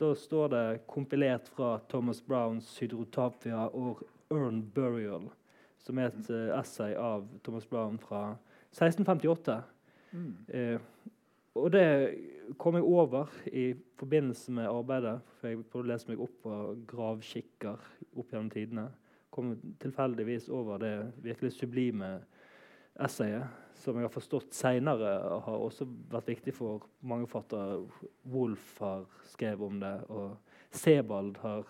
da 0.00 0.14
står 0.14 0.48
det 0.48 0.80
'kompilert 0.86 1.48
fra 1.48 1.78
Thomas 1.88 2.20
Browns 2.20 2.78
'Hydrotapia 2.78 3.74
og 3.74 4.02
Urn 4.30 4.62
Burial', 4.74 5.30
som 5.78 5.98
er 5.98 6.06
et 6.06 6.30
uh, 6.30 6.60
essay 6.60 6.94
av 6.94 7.28
Thomas 7.44 7.66
Brown 7.66 7.98
fra 7.98 8.36
1658. 8.72 9.62
Mm. 10.12 10.36
Eh, 10.48 10.80
og 11.58 11.72
det 11.74 11.86
kom 12.58 12.76
jeg 12.78 12.86
over 12.86 13.30
i 13.52 13.72
forbindelse 13.98 14.52
med 14.54 14.70
arbeidet. 14.70 15.16
For 15.38 15.50
jeg 15.50 15.64
prøvde 15.66 15.88
å 15.88 15.92
lese 15.92 16.10
meg 16.10 16.22
opp 16.22 16.36
på 16.44 16.58
gravkikker 16.90 17.88
opp 18.14 18.30
gjennom 18.30 18.50
tidene. 18.52 18.86
Kom 19.34 19.54
tilfeldigvis 19.82 20.48
over 20.54 20.78
det 20.82 20.94
virkelig 21.22 21.54
sublime 21.56 22.12
essayet, 23.00 23.46
som 23.78 23.96
jeg 23.96 24.06
har 24.06 24.12
forstått 24.12 24.54
seinere 24.54 25.12
har 25.46 25.62
også 25.62 25.86
vært 26.10 26.32
viktig 26.32 26.54
for 26.54 26.86
mange 27.06 27.28
forfattere. 27.30 27.80
Wolf 28.30 28.72
har 28.82 29.06
skrevet 29.30 29.66
om 29.66 29.78
det, 29.82 29.94
og 30.10 30.36
Sebald 30.74 31.38
har 31.42 31.66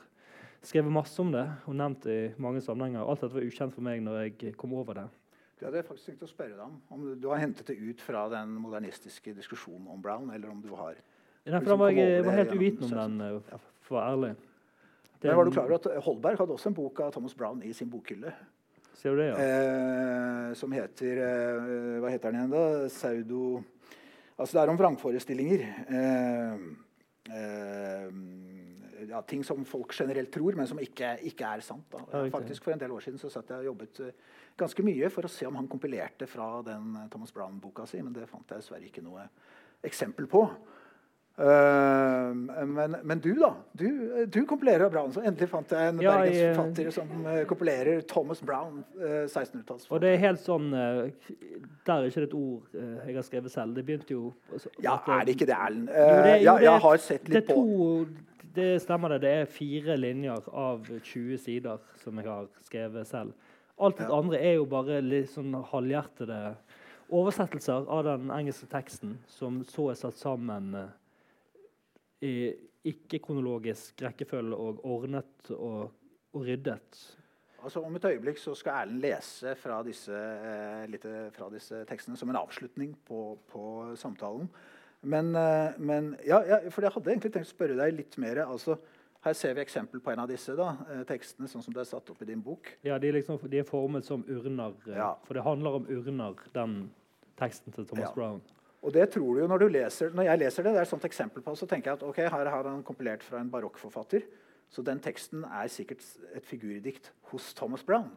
skrevet 0.66 0.92
masse 0.92 1.20
om 1.22 1.30
det 1.32 1.46
og 1.68 1.76
nevnt 1.76 2.04
det 2.04 2.16
i 2.18 2.42
mange 2.42 2.60
sammenhenger. 2.64 3.04
Alt 3.04 3.24
dette 3.24 3.36
var 3.36 3.46
ukjent 3.46 3.76
for 3.76 3.86
meg 3.86 4.02
når 4.04 4.22
jeg 4.24 4.56
kom 4.60 4.74
over 4.76 4.98
det. 4.98 5.06
Det 5.60 5.66
hadde 5.68 5.80
jeg 5.82 5.84
faktisk 5.90 6.08
tenkt 6.08 6.22
å 6.24 6.30
spørre 6.30 6.54
deg 6.56 6.62
om. 6.64 6.76
Om 6.88 7.00
du, 7.04 7.08
du 7.20 7.26
har 7.28 7.40
hentet 7.42 7.68
det 7.68 7.74
ut 7.76 8.00
fra 8.00 8.22
den 8.32 8.54
modernistiske 8.62 9.34
diskusjonen 9.36 9.90
om 9.92 10.00
Brown, 10.00 10.30
eller 10.32 10.48
om 10.48 10.62
du 10.64 10.70
har 10.72 10.94
Derfor 11.44 11.64
Liksom 11.64 11.80
var 11.80 11.90
jeg, 11.92 12.06
jeg 12.14 12.24
var 12.24 12.36
helt 12.36 12.54
uvitende 12.54 12.88
om 12.88 13.18
den, 13.18 13.20
eh, 13.26 13.66
for 13.84 13.96
å 13.96 13.98
være 13.98 14.14
ærlig. 14.14 14.30
Men 15.20 15.36
var 15.36 15.48
du 15.48 15.52
klar 15.52 15.68
over 15.68 15.76
at 15.76 16.04
Holberg 16.06 16.40
hadde 16.40 16.56
også 16.56 16.70
en 16.70 16.76
bok 16.76 17.00
av 17.04 17.12
Thomas 17.12 17.36
Brown 17.36 17.60
i 17.64 17.72
sin 17.76 17.90
bokhylle? 17.92 18.32
Ser 18.96 19.16
du 19.16 19.20
det, 19.20 19.28
ja? 19.30 19.36
Eh, 19.36 20.48
som 20.56 20.72
heter 20.72 21.20
eh, 21.24 22.00
Hva 22.00 22.12
heter 22.12 22.32
den 22.32 22.40
igjen, 22.40 22.54
da? 22.56 22.88
Saudo... 22.92 23.60
Altså, 24.40 24.56
det 24.56 24.62
er 24.62 24.72
om 24.72 24.80
vrangforestillinger. 24.80 25.66
Eh, 25.92 26.62
eh, 27.36 28.06
ja, 29.10 29.20
ting 29.26 29.42
som 29.46 29.64
folk 29.68 29.92
generelt 29.96 30.30
tror, 30.32 30.56
men 30.58 30.66
som 30.70 30.78
ikke, 30.82 31.16
ikke 31.30 31.54
er 31.56 31.64
sant. 31.66 31.96
Faktisk 32.32 32.64
For 32.64 32.74
en 32.74 32.82
del 32.82 32.92
år 32.94 33.04
siden 33.04 33.20
så 33.20 33.30
satt 33.32 33.50
jeg 33.50 33.64
og 33.64 33.70
jobbet 33.72 34.00
eh, 34.06 34.12
ganske 34.60 34.84
mye 34.86 35.10
for 35.12 35.26
å 35.26 35.32
se 35.32 35.48
om 35.48 35.56
han 35.58 35.68
kompilerte 35.70 36.28
fra 36.30 36.50
den 36.66 36.94
eh, 36.96 37.08
Thomas 37.12 37.32
Brown-boka 37.34 37.86
si, 37.90 38.02
men 38.02 38.14
det 38.16 38.28
fant 38.30 38.46
jeg 38.48 38.62
dessverre 38.62 38.86
ikke 38.86 39.04
noe 39.04 39.26
eksempel 39.86 40.28
på. 40.30 40.44
Uh, 41.40 42.34
men, 42.66 42.96
men 43.02 43.20
du, 43.22 43.30
da? 43.38 43.54
Du, 43.72 43.86
du 44.28 44.42
kompilerer 44.44 44.90
Brown. 44.92 45.12
Så 45.14 45.22
endelig 45.24 45.48
fant 45.48 45.70
jeg 45.72 45.92
en 45.94 46.00
Ja, 46.04 46.18
jeg- 46.26 46.92
som 46.92 47.08
uh, 47.24 47.44
kompilerer 47.48 48.02
Thomas 48.04 48.42
Brown. 48.44 48.82
Uh, 48.98 49.24
1600-talls. 49.24 49.86
Og 49.88 50.02
det 50.02 50.10
er 50.14 50.20
helt 50.26 50.42
sånn 50.44 50.68
Der 50.74 51.94
er 51.94 52.10
ikke 52.10 52.20
det 52.26 52.28
et 52.28 52.36
ord 52.36 52.74
jeg 52.74 53.16
har 53.16 53.24
skrevet 53.24 53.54
selv. 53.54 53.78
Det 53.78 53.86
begynte 53.88 54.12
jo 54.12 54.34
altså, 54.52 54.74
Ja, 54.84 54.98
at 54.98 55.08
er 55.08 55.24
det 55.30 55.38
ikke 55.38 55.48
det, 55.48 55.56
Erlend? 55.56 55.88
Jo, 55.88 56.18
det- 56.26 56.34
jo, 56.42 56.44
ja, 56.44 56.56
det- 56.58 56.68
jeg 56.68 56.84
har 56.84 56.96
sett 57.06 57.24
Det 57.24 57.36
er 57.36 57.40
litt 57.40 57.48
på 57.48 57.54
to 57.62 58.26
Det 58.54 58.80
stemmer, 58.82 59.08
det. 59.14 59.20
Det 59.22 59.30
er 59.30 59.50
fire 59.50 59.96
linjer 59.96 60.48
av 60.50 60.86
20 60.88 61.38
sider 61.38 61.78
som 62.02 62.18
jeg 62.18 62.26
har 62.26 62.48
skrevet 62.66 63.06
selv. 63.06 63.32
Alt 63.80 63.98
det 63.98 64.08
Ja. 64.08 64.16
andre 64.18 64.38
er 64.38 64.54
jo 64.54 64.64
bare 64.66 65.00
litt 65.00 65.30
sånn 65.30 65.54
halvhjertede 65.54 66.56
oversettelser 67.10 67.86
av 67.88 68.04
den 68.04 68.30
engelske 68.30 68.66
teksten, 68.66 69.18
som 69.26 69.62
så 69.64 69.90
er 69.90 69.94
satt 69.94 70.18
sammen 70.18 70.74
eh, 70.74 70.90
i 72.22 72.34
ikke-kronologisk 72.90 74.02
rekkefølge 74.02 74.56
og 74.56 74.84
ordnet 74.84 75.50
og, 75.50 75.90
og 76.34 76.44
ryddet. 76.44 77.16
Altså, 77.62 77.82
Om 77.84 77.96
et 77.96 78.04
øyeblikk 78.04 78.38
så 78.40 78.54
skal 78.56 78.82
Erlend 78.82 79.02
lese 79.04 79.54
fra 79.54 79.82
disse, 79.84 80.12
eh, 80.16 80.86
litt 80.88 81.04
fra 81.36 81.48
disse 81.52 81.84
tekstene 81.88 82.16
som 82.16 82.30
en 82.32 82.40
avslutning 82.40 82.94
på, 83.06 83.38
på 83.48 83.64
samtalen. 84.00 84.48
Men, 85.02 85.34
eh, 85.36 85.72
men 85.78 86.16
ja, 86.26 86.42
ja, 86.44 86.58
for 86.70 86.84
jeg 86.84 86.92
hadde 86.92 87.12
egentlig 87.12 87.32
tenkt 87.32 87.48
å 87.48 87.54
spørre 87.54 87.76
deg 87.78 87.94
litt 87.96 88.16
mer. 88.20 88.42
Altså, 88.44 88.76
her 89.24 89.36
ser 89.36 89.54
vi 89.56 89.62
eksempel 89.64 90.00
på 90.04 90.12
en 90.12 90.22
av 90.24 90.28
disse 90.28 90.52
da, 90.56 90.74
eh, 90.90 91.02
tekstene, 91.08 91.48
sånn 91.48 91.64
som 91.64 91.72
det 91.74 91.80
er 91.80 91.90
satt 91.90 92.10
opp 92.12 92.20
i 92.22 92.28
din 92.28 92.42
bok. 92.44 92.74
Ja, 92.84 92.98
de, 92.98 93.08
er 93.08 93.16
liksom, 93.20 93.40
de 93.48 93.58
er 93.62 93.68
formet 93.68 94.04
som 94.04 94.24
urner, 94.28 94.74
eh, 94.88 94.96
Ja. 94.96 95.14
for 95.24 95.34
det 95.34 95.42
handler 95.44 95.80
om 95.80 95.86
urner, 95.88 96.36
den 96.52 96.90
teksten 97.36 97.72
til 97.72 97.86
Thomas 97.86 98.10
Ja. 98.10 98.14
Brown. 98.14 98.42
Og 98.82 98.92
det 98.92 99.10
tror 99.12 99.34
du 99.34 99.40
jo 99.42 99.46
når 99.46 99.58
du 99.58 99.68
leser 99.68 100.10
Når 100.10 100.24
jeg 100.24 100.38
leser 100.38 100.62
det, 100.62 100.72
det 100.72 100.78
er 100.78 100.82
et 100.82 100.88
sånt 100.88 101.04
eksempel 101.04 101.42
på, 101.42 101.52
så 101.52 101.68
tenker 101.68 101.90
jeg 101.90 101.92
at 102.00 102.02
ok, 102.02 102.16
her 102.16 102.48
har 102.48 102.62
han 102.64 102.82
kompilert 102.82 103.22
fra 103.22 103.38
en 103.38 103.50
barokkforfatter. 103.50 104.22
Så 104.70 104.82
den 104.82 105.00
teksten 105.00 105.44
er 105.44 105.68
sikkert 105.68 106.00
et 106.34 106.44
figurdikt 106.46 107.10
hos 107.24 107.52
Thomas 107.54 107.82
Brown. 107.82 108.10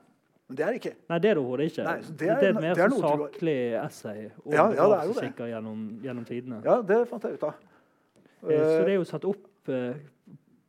Men 0.50 0.58
det 0.60 0.64
er 0.66 0.72
det 0.76 0.80
ikke. 0.82 0.96
Nei, 1.10 1.18
det 1.24 1.30
er 1.30 1.34
det 1.38 1.42
overhodet 1.44 1.66
ikke. 1.72 1.84
Nei, 1.88 1.96
det, 2.02 2.08
det 2.10 2.18
det, 2.20 2.30
er- 2.30 2.50
er 2.50 2.62
mer 2.62 2.74
det 2.76 2.84
er 2.84 2.96
saklig 3.00 3.58
essay 3.86 4.26
om 4.46 4.52
Ja, 4.54 4.64
ja, 4.64 4.70
det 4.70 4.80
er 4.80 4.90
det. 4.90 4.98
gravskikker 5.14 5.48
gjennom, 5.54 5.84
gjennom 6.04 6.26
tidene. 6.28 6.62
Ja, 6.66 6.76
det 6.82 6.98
fant 7.10 7.24
jeg 7.24 7.34
ut 7.40 7.44
av. 7.48 7.54
Eh, 7.54 8.24
Så 8.44 8.50
det 8.50 8.58
Eh, 8.58 8.92
er 8.92 8.96
jo 8.98 9.04
satt 9.08 9.26
opp 9.26 9.70
eh, 9.72 9.94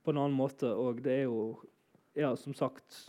på 0.05 0.11
en 0.15 0.19
annen 0.23 0.37
måte, 0.39 0.71
og 0.71 1.03
det 1.03 1.13
er 1.19 1.23
jo 1.25 1.59
ja, 2.15 2.35
som 2.37 2.55
sagt 2.55 3.01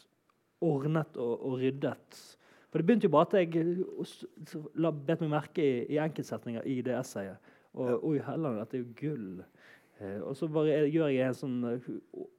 ordnet 0.61 1.15
og, 1.21 1.45
og 1.45 1.59
ryddet. 1.61 2.21
For 2.71 2.79
det 2.81 2.87
begynte 2.87 3.05
jo 3.05 3.13
bare 3.13 3.27
at 3.29 3.53
jeg 3.53 3.85
la, 4.75 4.89
bet 4.91 5.21
meg 5.21 5.29
merke 5.29 5.61
i, 5.63 5.85
i 5.93 5.99
enkeltsetninger 6.01 6.65
i 6.65 6.79
det 6.81 6.97
essayet. 6.97 7.37
Og 7.75 8.03
oi, 8.09 8.17
heller, 8.25 8.57
dette 8.63 8.77
er 8.79 8.81
jo 8.81 8.93
gull. 8.99 9.43
Eh, 10.01 10.17
og 10.25 10.33
så 10.35 10.47
bare 10.51 10.73
er- 10.81 10.89
gjør 10.91 11.13
jeg 11.13 11.27
en 11.27 11.37
sånn 11.37 11.59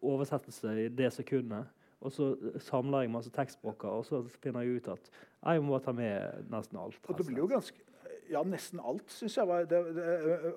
oversettelse 0.02 0.74
i 0.84 0.88
det 0.88 1.12
sekundet. 1.14 1.66
Og 2.06 2.12
så 2.14 2.30
samler 2.62 3.04
jeg 3.04 3.12
masse 3.14 3.32
tekstblokker, 3.34 3.98
og 3.98 4.06
så 4.06 4.22
finner 4.38 4.62
jeg 4.62 4.78
ut 4.78 4.88
at 4.94 5.10
jeg 5.46 5.62
må 5.66 5.78
ta 5.82 5.94
med 5.96 6.46
nesten 6.52 6.78
alt. 6.78 6.98
Og 7.06 7.18
det 7.18 7.26
blir 7.26 7.42
jo 7.44 7.50
ganske 7.50 7.82
Ja, 8.26 8.40
nesten 8.42 8.80
alt, 8.82 9.04
syns 9.14 9.36
jeg. 9.38 9.46
var 9.46 9.66
det, 9.70 9.78
det, 9.94 10.04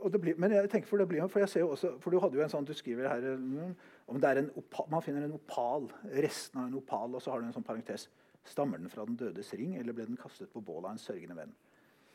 og 0.02 0.10
det 0.14 0.22
blir, 0.22 0.38
Men 0.42 0.52
jeg 0.56 0.70
tenker 0.72 0.90
for 0.90 0.98
det 0.98 1.06
blir 1.08 1.28
For 1.30 1.44
jeg 1.44 1.50
ser 1.52 1.62
jo 1.62 1.68
også 1.76 1.92
For 2.02 2.10
du 2.10 2.18
hadde 2.20 2.40
jo 2.40 2.42
en 2.42 2.50
sånn 2.50 2.66
Du 2.66 2.72
skriver 2.74 3.06
her 3.12 3.28
mm, 3.38 3.76
om 4.10 4.18
det 4.18 4.30
er 4.30 4.40
en 4.42 4.50
opal, 4.58 4.88
Man 4.90 5.04
finner 5.06 5.28
en 5.28 5.36
opal, 5.38 5.86
resten 6.26 6.58
av 6.58 6.66
en 6.66 6.80
opal, 6.80 7.14
og 7.14 7.22
så 7.22 7.30
har 7.30 7.44
du 7.44 7.46
en 7.46 7.54
sånn 7.54 7.68
parentes. 7.68 8.08
Stammer 8.50 8.82
den 8.82 8.90
fra 8.90 9.06
den 9.06 9.20
dødes 9.20 9.54
ring, 9.54 9.76
eller 9.78 9.94
ble 9.94 10.08
den 10.10 10.18
kastet 10.18 10.50
på 10.50 10.64
bålet 10.66 10.88
av 10.90 10.96
en 10.96 11.04
sørgende 11.04 11.38
venn? 11.38 11.54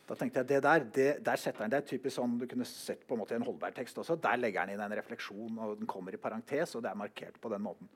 Da 0.08 0.16
tenkte 0.18 0.42
jeg, 0.42 0.48
det 0.48 0.62
Der 0.64 0.88
det, 0.96 1.06
der 1.24 1.38
setter 1.40 1.62
han, 1.62 1.70
det 1.70 1.78
er 1.78 1.86
typisk 1.86 2.16
sånn 2.16 2.34
du 2.40 2.48
kunne 2.50 2.66
sett 2.66 3.06
på 3.06 3.14
en 3.14 3.22
måte 3.22 3.36
i 3.36 3.38
en 3.38 3.46
Holberg-tekst 3.46 4.00
også. 4.02 4.18
Der 4.26 4.42
legger 4.42 4.64
han 4.64 4.74
inn 4.74 4.82
en 4.82 4.96
refleksjon, 4.98 5.54
og 5.54 5.78
den 5.78 5.86
kommer 5.86 6.12
i 6.12 6.20
parentes, 6.20 6.74
og 6.74 6.82
det 6.82 6.90
er 6.90 6.98
markert 6.98 7.38
på 7.40 7.52
den 7.54 7.62
måten. 7.62 7.88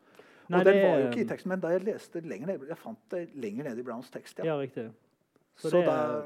Nei, 0.49 0.59
og 0.61 0.65
den 0.65 0.75
det 0.79 0.85
var 0.85 0.99
jo 1.03 1.09
ikke 1.11 1.21
i 1.21 1.29
teksten, 1.29 1.49
men 1.53 1.61
da 1.61 1.69
jeg 1.75 1.83
leste 1.85 2.21
lenger 2.25 2.47
ned, 2.47 2.67
jeg 2.69 2.77
fant 2.81 2.99
det 3.11 3.23
lenger 3.37 3.65
ned 3.69 3.79
i 3.79 3.83
Browns 3.85 4.11
tekst. 4.11 4.39
Ja, 4.45 4.55
riktig. 4.61 4.87
Så, 5.57 5.69
Så 5.71 5.77
det, 5.77 5.87
da 5.87 6.23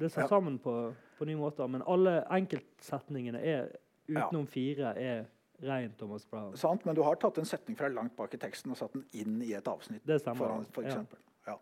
det 0.00 0.08
er 0.16 0.20
Ja. 0.22 0.28
sammen 0.28 0.58
på, 0.58 0.94
på 1.18 1.26
nye 1.28 1.36
måter. 1.36 1.66
Men 1.68 1.82
alle 1.86 2.22
enkeltsetningene 2.30 3.40
er, 3.44 3.68
utenom 4.08 4.46
fire 4.48 4.94
er 4.96 5.24
rent 5.62 5.98
Thomas 5.98 6.24
Brown. 6.24 6.54
Sant, 6.56 6.86
men 6.86 6.94
du 6.96 7.02
har 7.04 7.16
tatt 7.20 7.36
en 7.38 7.44
setning 7.44 7.76
fra 7.76 7.88
langt 7.92 8.14
bak 8.16 8.32
i 8.34 8.38
teksten 8.40 8.70
og 8.72 8.78
satt 8.80 8.94
den 8.96 9.04
inn 9.12 9.42
i 9.44 9.52
et 9.52 9.68
avsnitt. 9.68 10.00
Det 10.06 10.20
stemmer. 10.22 10.38
foran, 10.40 10.64
for 10.72 10.82
eksempel. 10.88 11.18
ja. 11.46 11.56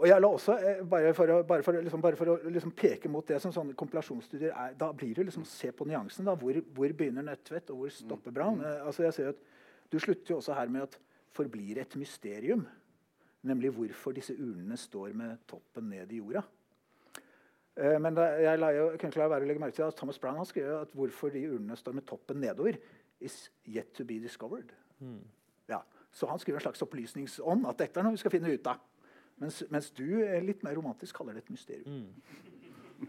Og 0.00 0.06
jeg 0.08 0.20
la 0.20 0.28
også, 0.32 0.54
eh, 0.64 0.82
bare 0.88 1.12
for 1.14 1.28
å, 1.28 1.42
bare 1.46 1.62
for, 1.62 1.72
liksom, 1.76 2.00
bare 2.00 2.16
for 2.16 2.26
å 2.26 2.50
liksom 2.50 2.70
peke 2.72 3.08
mot 3.12 3.26
det 3.26 3.40
som 3.42 3.52
sånne 3.52 3.74
kompilasjonsstudier 3.76 4.52
er, 4.56 4.74
da 4.74 4.92
blir 4.92 5.14
det 5.14 5.26
liksom 5.26 5.44
se 5.44 5.70
på 5.72 5.84
nyansen. 5.86 6.24
da, 6.24 6.34
Hvor, 6.34 6.52
hvor 6.74 6.92
begynner 6.92 7.22
Nødtvedt, 7.22 7.70
og 7.70 7.76
hvor 7.82 7.88
stopper 7.92 8.30
Brown? 8.32 8.60
Eh, 8.64 8.86
altså 8.86 9.02
jeg 9.04 9.14
ser 9.14 9.28
at 9.28 9.36
Du 9.92 9.98
slutter 9.98 10.34
jo 10.34 10.36
også 10.36 10.54
her 10.54 10.68
med 10.68 10.82
at 10.82 11.00
'forblir 11.30 11.80
et 11.80 11.96
mysterium'. 11.96 12.66
Nemlig 13.42 13.70
hvorfor 13.70 14.12
disse 14.12 14.34
urnene 14.34 14.76
står 14.76 15.12
med 15.12 15.36
toppen 15.48 15.84
ned 15.84 16.12
i 16.12 16.16
jorda. 16.16 16.42
Eh, 17.76 18.00
men 18.00 18.16
jeg, 18.16 18.58
la 18.58 18.68
jo, 18.68 18.90
jeg 18.90 18.98
kunne 19.00 19.08
ikke 19.08 19.22
la 19.22 19.28
være 19.28 19.46
å 19.46 19.48
legge 19.48 19.62
merke 19.62 19.74
til 19.74 19.86
at 19.86 19.96
Thomas 19.96 20.18
Brown 20.18 20.36
har 20.36 20.44
skrevet 20.44 20.80
at 20.80 20.92
hvorfor 20.92 21.28
de 21.32 21.46
urnene 21.48 21.76
står 21.76 21.92
med 21.96 22.02
toppen 22.02 22.36
nedover, 22.36 22.76
is 23.20 23.50
yet 23.66 23.92
to 23.94 24.04
be 24.04 24.18
discovered. 24.20 24.72
Mm. 24.98 25.24
Ja, 25.68 25.80
så 26.12 26.26
han 26.26 26.38
skriver 26.38 26.58
en 26.58 26.66
slags 26.66 26.82
opplysningsånd 26.82 27.66
at 27.66 27.78
dette 27.78 28.00
er 28.00 28.04
noe 28.04 28.16
vi 28.16 28.22
skal 28.22 28.34
finne 28.34 28.52
ut 28.52 28.66
av. 28.66 28.82
Mens, 29.40 29.62
mens 29.72 29.90
du 29.96 30.20
er 30.20 30.42
litt 30.44 30.64
mer 30.66 30.76
romantisk 30.76 31.16
kaller 31.16 31.32
det 31.32 31.46
et 31.46 31.52
mysterium. 31.54 32.02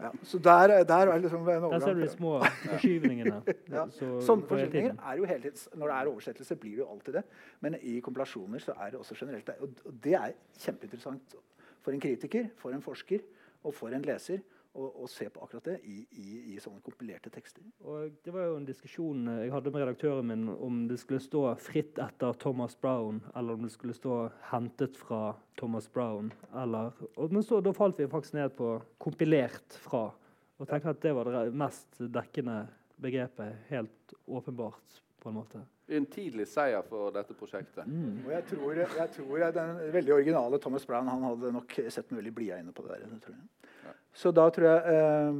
Ja, 0.00 0.10
så 0.22 0.38
der, 0.38 0.84
der 0.88 0.94
er 0.94 1.18
liksom 1.18 1.42
en 1.42 1.48
overgang. 1.48 1.72
Der 1.72 1.86
ser 1.86 1.94
du 1.94 2.00
de 2.00 2.08
små 2.08 2.38
forskyvningene. 2.70 3.42
Ja. 3.70 3.84
Sånne 3.92 4.46
forskyvninger 4.48 4.94
er 5.10 5.18
jo 5.18 5.24
hele 5.28 5.42
tiden, 5.42 5.78
Når 5.78 5.86
det 5.86 5.96
er 5.96 6.10
oversettelse, 6.12 6.56
blir 6.56 6.70
det 6.70 6.78
jo 6.78 6.88
alltid 6.90 7.18
det. 7.18 7.22
Men 7.60 7.76
i 7.82 7.98
kompilasjoner 8.00 8.58
så 8.58 8.72
er 8.80 8.90
det 8.90 9.00
også 9.00 9.14
generelt 9.20 9.46
det. 9.46 9.54
Og 9.60 9.94
det 10.04 10.14
er 10.14 10.32
kjempeinteressant 10.58 11.36
for 11.82 11.92
en 11.92 12.00
kritiker, 12.00 12.48
for 12.56 12.70
en 12.72 12.82
forsker 12.82 13.20
og 13.64 13.74
for 13.74 13.88
en 13.88 14.02
leser 14.02 14.38
å, 14.72 14.86
å 15.04 15.08
se 15.10 15.28
på 15.28 15.42
akkurat 15.44 15.66
det 15.68 15.74
i, 15.84 15.98
i, 16.16 16.26
i, 16.54 16.58
sånne 16.62 16.80
kompilerte 16.84 17.30
tekster. 17.32 17.64
Og 17.84 18.16
Det 18.24 18.32
var 18.34 18.48
jo 18.48 18.56
en 18.58 18.68
diskusjon 18.68 19.28
eh, 19.28 19.42
jeg 19.46 19.54
hadde 19.54 19.72
med 19.74 19.84
redaktøren 19.84 20.28
min 20.28 20.46
om 20.52 20.82
det 20.88 20.98
skulle 21.02 21.20
stå 21.22 21.44
'fritt 21.60 22.00
etter 22.02 22.38
Thomas 22.40 22.76
Brown', 22.80 23.20
eller 23.36 23.58
om 23.58 23.66
det 23.66 23.72
skulle 23.74 23.96
stå 23.96 24.30
'hentet 24.50 24.96
fra 24.96 25.34
Thomas 25.60 25.90
Brown'. 25.92 26.32
Eller, 26.62 26.92
og, 27.16 27.32
men 27.32 27.44
så, 27.44 27.60
da 27.60 27.74
falt 27.76 28.00
vi 28.00 28.08
faktisk 28.08 28.38
ned 28.38 28.56
på 28.56 28.74
'kompilert 28.98 29.78
fra'. 29.84 30.10
Og 30.58 30.68
tenker 30.68 30.92
at 30.92 31.02
det 31.02 31.14
var 31.14 31.26
det 31.26 31.54
mest 31.54 31.98
dekkende 31.98 32.68
begrepet, 33.02 33.66
helt 33.68 34.14
åpenbart. 34.26 35.02
på 35.22 35.28
en 35.28 35.34
måte. 35.34 35.60
En 35.86 36.06
tidlig 36.10 36.48
seier 36.50 36.82
for 36.82 37.12
dette 37.14 37.34
prosjektet. 37.38 37.86
Mm. 37.86 38.24
Og 38.26 38.32
jeg 38.32 38.44
tror, 38.48 38.72
jeg 38.74 39.10
tror 39.14 39.44
Den 39.54 39.76
veldig 39.94 40.14
originale 40.14 40.58
Thomas 40.58 40.86
Brown 40.86 41.06
han 41.06 41.22
hadde 41.22 41.52
nok 41.52 41.76
sett 41.88 42.10
med 42.10 42.18
veldig 42.18 42.32
blide 42.34 42.58
øyne 42.58 42.72
på 42.72 42.82
det 42.82 42.96
der. 42.96 43.06
Det 43.06 43.20
tror 43.22 43.36
jeg. 43.36 43.94
Så 44.12 44.32
da 44.34 44.48
tror 44.52 44.68
jeg 44.68 44.96
eh, 44.96 45.38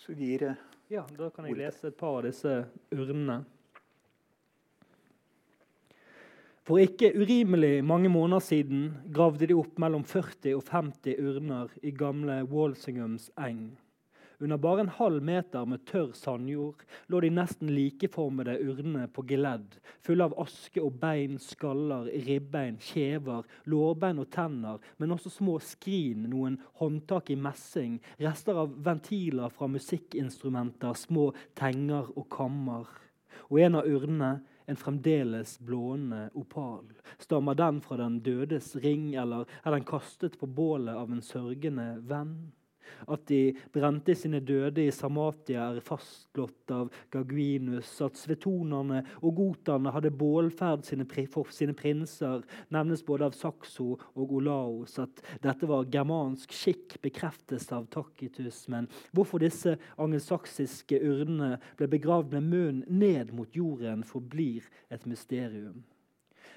så 0.00 0.14
gir 0.16 0.46
eh, 0.50 0.68
Ja, 0.92 1.04
da 1.16 1.30
kan 1.32 1.46
jeg 1.48 1.56
lese 1.60 1.88
et 1.88 1.96
par 1.96 2.18
av 2.20 2.26
disse 2.26 2.62
urnene. 2.92 3.42
For 6.62 6.78
ikke 6.78 7.10
urimelig 7.18 7.80
mange 7.84 8.10
måneder 8.12 8.44
siden 8.44 8.82
gravde 9.10 9.48
de 9.50 9.56
opp 9.58 9.80
mellom 9.82 10.04
40 10.06 10.52
og 10.54 10.68
50 10.68 11.18
urner 11.18 11.72
i 11.82 11.90
gamle 11.90 12.42
Walsinghams 12.46 13.32
eng. 13.34 13.72
Under 14.42 14.58
bare 14.58 14.80
en 14.80 14.88
halv 14.88 15.22
meter 15.22 15.66
med 15.70 15.84
tørr 15.86 16.10
sandjord 16.18 16.80
lå 17.12 17.20
de 17.22 17.28
nesten 17.30 17.68
likeformede 17.70 18.56
urnene 18.58 19.04
på 19.14 19.22
geledd, 19.28 19.76
fulle 20.02 20.26
av 20.26 20.32
aske 20.42 20.82
og 20.82 20.96
bein, 20.98 21.36
skaller, 21.38 22.08
ribbein, 22.26 22.80
kjever, 22.82 23.46
lårbein 23.70 24.18
og 24.18 24.26
tenner, 24.34 24.80
men 24.98 25.14
også 25.14 25.30
små 25.30 25.60
skrin, 25.62 26.24
noen 26.32 26.56
håndtak 26.80 27.30
i 27.30 27.36
messing, 27.38 28.00
rester 28.18 28.58
av 28.64 28.72
ventiler 28.82 29.52
fra 29.54 29.68
musikkinstrumenter, 29.70 30.96
små 30.98 31.28
tenger 31.54 32.10
og 32.16 32.26
kammer. 32.34 32.90
Og 33.46 33.60
en 33.62 33.78
av 33.78 33.86
urnene 33.86 34.32
en 34.66 34.80
fremdeles 34.80 35.52
blående 35.62 36.24
opal. 36.34 36.88
Stammer 37.22 37.54
den 37.54 37.78
fra 37.84 38.00
den 38.00 38.18
dødes 38.26 38.72
ring, 38.82 39.12
eller 39.14 39.46
er 39.62 39.76
den 39.76 39.86
kastet 39.86 40.34
på 40.40 40.50
bålet 40.50 40.98
av 40.98 41.14
en 41.14 41.22
sørgende 41.22 41.86
venn? 42.10 42.34
At 43.08 43.26
de 43.30 43.54
brente 43.74 44.14
sine 44.18 44.40
døde 44.44 44.86
i 44.86 44.92
Samatia, 44.94 45.68
er 45.72 45.84
fastslått 45.84 46.72
av 46.74 46.90
Gaguinus. 47.14 47.94
At 48.04 48.18
svetonerne 48.20 49.02
og 49.20 49.36
goterne 49.38 49.92
hadde 49.94 50.12
bålferd 50.14 50.86
for 51.32 51.52
sine 51.54 51.74
prinser, 51.76 52.42
nevnes 52.72 53.04
både 53.06 53.28
av 53.28 53.36
Saxo 53.36 53.96
og 54.14 54.36
Olaos. 54.38 54.98
At 55.02 55.22
dette 55.44 55.68
var 55.68 55.88
germansk 55.92 56.52
skikk, 56.56 56.98
bekreftes 57.04 57.70
av 57.72 57.88
Tacitus. 57.92 58.64
Men 58.72 58.88
hvorfor 59.12 59.42
disse 59.42 59.76
angelsaksiske 59.96 61.00
urnene 61.02 61.56
ble 61.78 61.90
begravd 61.92 62.36
med 62.36 62.50
munnen 62.52 62.84
ned 63.02 63.32
mot 63.36 63.56
jorden, 63.56 64.04
forblir 64.06 64.68
et 64.92 65.06
mysterium. 65.08 65.82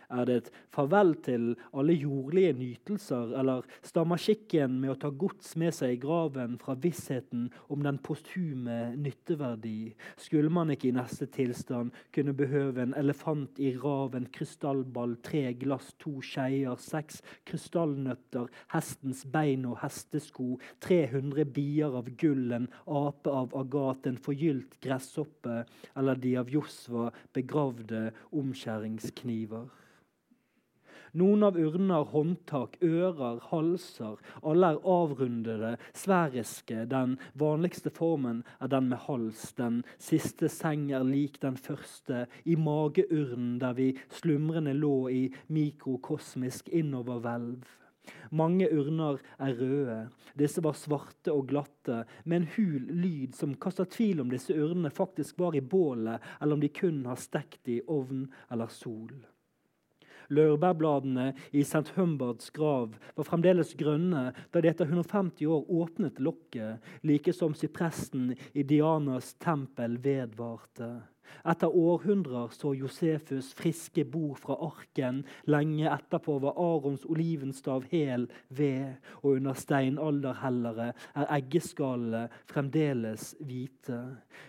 Er 0.09 0.25
det 0.27 0.35
et 0.35 0.49
farvel 0.73 1.15
til 1.25 1.53
alle 1.73 1.95
jordlige 1.97 2.53
nytelser, 2.57 3.33
eller 3.39 3.65
stammer 3.85 4.19
skikken 4.21 4.79
med 4.81 4.93
å 4.93 4.97
ta 5.01 5.09
gods 5.09 5.55
med 5.59 5.73
seg 5.75 5.95
i 5.95 5.99
graven 6.01 6.57
fra 6.61 6.75
vissheten 6.81 7.47
om 7.73 7.85
den 7.85 7.97
posthume 8.05 8.95
nytteverdi? 8.99 9.93
Skulle 10.21 10.51
man 10.53 10.73
ikke 10.73 10.89
i 10.91 10.95
neste 10.95 11.27
tilstand 11.33 11.95
kunne 12.15 12.35
behøve 12.37 12.83
en 12.83 12.95
elefant 12.97 13.59
i 13.59 13.73
raven, 13.81 14.27
krystallball, 14.35 15.17
tre 15.25 15.47
glass, 15.57 15.93
to 16.01 16.19
skeier, 16.25 16.77
seks 16.81 17.21
krystallnøtter, 17.49 18.49
hestens 18.73 19.25
bein 19.31 19.65
og 19.69 19.79
hestesko, 19.83 20.55
300 20.85 21.47
bier 21.55 21.97
av 21.97 22.11
gull, 22.19 22.51
en 22.55 22.69
ape 22.85 23.31
av 23.31 23.55
agat, 23.57 24.05
en 24.09 24.19
forgylt 24.21 24.77
gresshoppe 24.83 25.63
eller 25.95 26.21
de 26.21 26.35
av 26.39 26.51
Josva 26.53 27.09
begravde 27.35 28.09
omskjæringskniver? 28.35 29.65
Noen 31.15 31.45
av 31.47 31.55
urnene 31.55 32.01
har 32.01 32.09
håndtak, 32.11 32.73
ører, 32.83 33.37
halser. 33.47 34.17
Alle 34.43 34.73
er 34.73 34.79
avrundede, 34.83 35.69
Sveriske, 35.95 36.83
Den 36.91 37.13
vanligste 37.39 37.89
formen 37.89 38.41
er 38.59 38.67
den 38.67 38.89
med 38.89 38.99
hals. 39.05 39.53
Den 39.55 39.83
siste 39.95 40.49
seng 40.51 40.89
er 40.91 41.05
lik 41.07 41.39
den 41.39 41.55
første, 41.55 42.25
i 42.43 42.57
mageurnen 42.59 43.61
der 43.61 43.77
vi 43.77 43.93
slumrende 44.11 44.73
lå 44.75 45.07
i 45.09 45.21
mikrokosmisk 45.47 46.67
innoverhvelv. 46.67 47.63
Mange 48.35 48.67
urner 48.75 49.21
er 49.39 49.55
røde. 49.55 49.99
Disse 50.35 50.63
var 50.63 50.75
svarte 50.75 51.31
og 51.31 51.47
glatte, 51.47 52.01
med 52.25 52.41
en 52.41 52.49
hul 52.57 52.89
lyd 52.91 53.37
som 53.39 53.55
kaster 53.55 53.87
tvil 53.87 54.19
om 54.25 54.33
disse 54.33 54.51
urnene 54.51 54.91
faktisk 54.91 55.39
var 55.39 55.55
i 55.55 55.63
bålet, 55.63 56.19
eller 56.41 56.59
om 56.59 56.61
de 56.65 56.73
kun 56.75 57.05
har 57.07 57.23
stekt 57.23 57.71
i 57.71 57.79
ovn 57.87 58.27
eller 58.51 58.67
sol. 58.67 59.15
Laurbærbladene 60.29 61.31
i 61.51 61.63
St. 61.63 61.93
Humbards 61.95 62.49
grav 62.55 62.95
var 63.15 63.27
fremdeles 63.27 63.75
grønne 63.79 64.29
da 64.53 64.61
de 64.61 64.71
etter 64.71 64.89
150 64.89 65.45
år 65.45 65.65
åpnet 65.81 66.21
lokket, 66.23 66.81
like 67.03 67.33
som 67.33 67.55
sypressen 67.57 68.33
i 68.53 68.63
Dianas 68.63 69.33
tempel 69.41 69.99
vedvarte. 70.03 71.14
Etter 71.45 71.71
århundrer 71.71 72.53
så 72.55 72.73
Josefus 72.77 73.51
friske 73.57 74.05
bord 74.09 74.39
fra 74.41 74.57
arken. 74.67 75.23
Lenge 75.49 75.89
etterpå 75.91 76.37
var 76.43 76.57
Arons 76.61 77.05
olivenstav 77.05 77.85
hel 77.91 78.27
ved, 78.49 78.97
og 79.21 79.37
under 79.37 79.57
steinalderhellere 79.59 80.91
er 81.15 81.29
eggeskallene 81.37 82.25
fremdeles 82.49 83.33
hvite. 83.45 83.99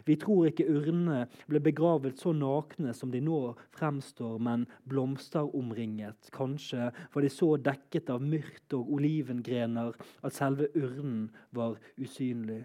Vi 0.06 0.16
tror 0.20 0.50
ikke 0.50 0.68
urnene 0.70 1.24
ble 1.50 1.62
begravet 1.64 2.20
så 2.20 2.32
nakne 2.36 2.94
som 2.96 3.12
de 3.12 3.20
nå 3.24 3.40
fremstår, 3.76 4.38
men 4.42 4.66
blomsteromringet. 4.88 6.30
Kanskje 6.34 6.90
var 7.12 7.22
de 7.22 7.32
så 7.32 7.52
dekket 7.60 8.10
av 8.14 8.24
myrt 8.24 8.76
og 8.76 8.96
olivengrener 8.98 9.94
at 10.22 10.36
selve 10.36 10.70
urnen 10.76 11.28
var 11.56 11.78
usynlig. 12.00 12.64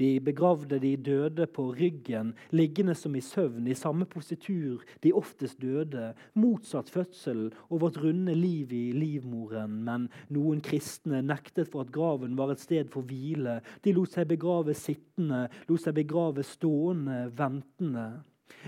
De 0.00 0.14
begravde 0.24 0.78
de 0.80 0.94
døde 0.96 1.44
på 1.52 1.66
ryggen, 1.76 2.32
liggende 2.56 2.94
som 2.96 3.16
i 3.16 3.20
søvn, 3.20 3.66
i 3.68 3.76
samme 3.76 4.06
positur 4.08 4.80
de 5.04 5.12
oftest 5.12 5.60
døde, 5.60 6.14
motsatt 6.40 6.88
fødsel 6.88 7.50
og 7.68 7.82
vårt 7.82 8.00
runde 8.00 8.34
liv 8.34 8.72
i 8.72 8.86
livmoren. 8.96 9.82
Men 9.84 10.08
noen 10.32 10.64
kristne 10.64 11.20
nektet 11.26 11.68
for 11.68 11.84
at 11.84 11.92
graven 11.92 12.38
var 12.38 12.54
et 12.54 12.64
sted 12.64 12.88
for 12.92 13.04
hvile. 13.04 13.58
De 13.84 13.92
lot 13.92 14.16
seg 14.16 14.30
begrave 14.32 14.74
sittende, 14.78 15.46
lot 15.68 15.84
seg 15.84 15.98
begrave 16.00 16.46
stående, 16.48 17.26
ventende. 17.36 18.08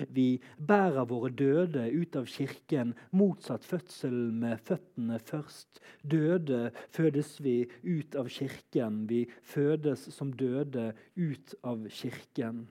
Vi 0.08 0.40
bærer 0.58 1.08
våre 1.10 1.30
døde 1.30 1.86
ut 1.92 2.16
av 2.18 2.28
kirken, 2.30 2.94
motsatt 3.10 3.64
fødsel 3.66 4.18
med 4.42 4.60
føttene 4.66 5.18
først. 5.18 5.82
Døde 6.02 6.70
fødes 6.94 7.36
vi 7.44 7.56
ut 7.82 8.16
av 8.18 8.30
kirken. 8.32 9.04
Vi 9.10 9.24
fødes 9.42 10.08
som 10.14 10.32
døde 10.32 10.92
ut 11.16 11.56
av 11.62 11.88
kirken. 11.90 12.66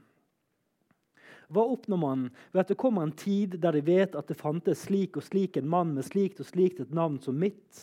Hva 1.52 1.66
oppnår 1.74 2.00
man 2.00 2.28
ved 2.54 2.62
at 2.64 2.70
det 2.72 2.80
kommer 2.80 3.04
en 3.04 3.16
tid 3.18 3.58
der 3.60 3.76
de 3.76 3.82
vet 3.84 4.16
at 4.16 4.30
det 4.32 4.40
fantes 4.40 4.86
slik 4.88 5.18
og 5.20 5.26
slik 5.26 5.58
en 5.60 5.68
mann 5.72 5.96
med 5.98 6.08
slikt 6.08 6.40
og 6.40 6.48
slikt 6.48 6.80
et 6.80 6.94
navn 6.96 7.20
som 7.24 7.36
mitt? 7.40 7.82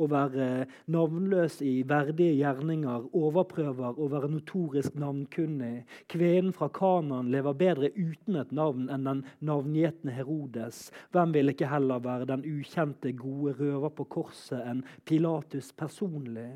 Å 0.00 0.06
være 0.10 0.46
navnløs 0.90 1.60
i 1.62 1.84
verdige 1.86 2.34
gjerninger, 2.40 3.04
overprøver 3.14 4.00
å 4.00 4.08
være 4.10 4.30
notorisk 4.32 4.96
navnkunnig. 4.98 5.84
Kvinnen 6.10 6.54
fra 6.56 6.70
Kanan 6.74 7.30
lever 7.30 7.58
bedre 7.60 7.92
uten 7.94 8.40
et 8.40 8.50
navn 8.56 8.88
enn 8.90 9.06
den 9.06 9.22
navngjetne 9.44 10.16
Herodes. 10.16 10.88
Hvem 11.14 11.36
vil 11.36 11.52
ikke 11.52 11.70
heller 11.70 12.02
være 12.02 12.30
den 12.32 12.46
ukjente, 12.48 13.12
gode 13.14 13.54
røver 13.60 13.94
på 13.94 14.08
korset 14.16 14.64
enn 14.64 14.82
Pilatus 15.06 15.70
personlig? 15.76 16.50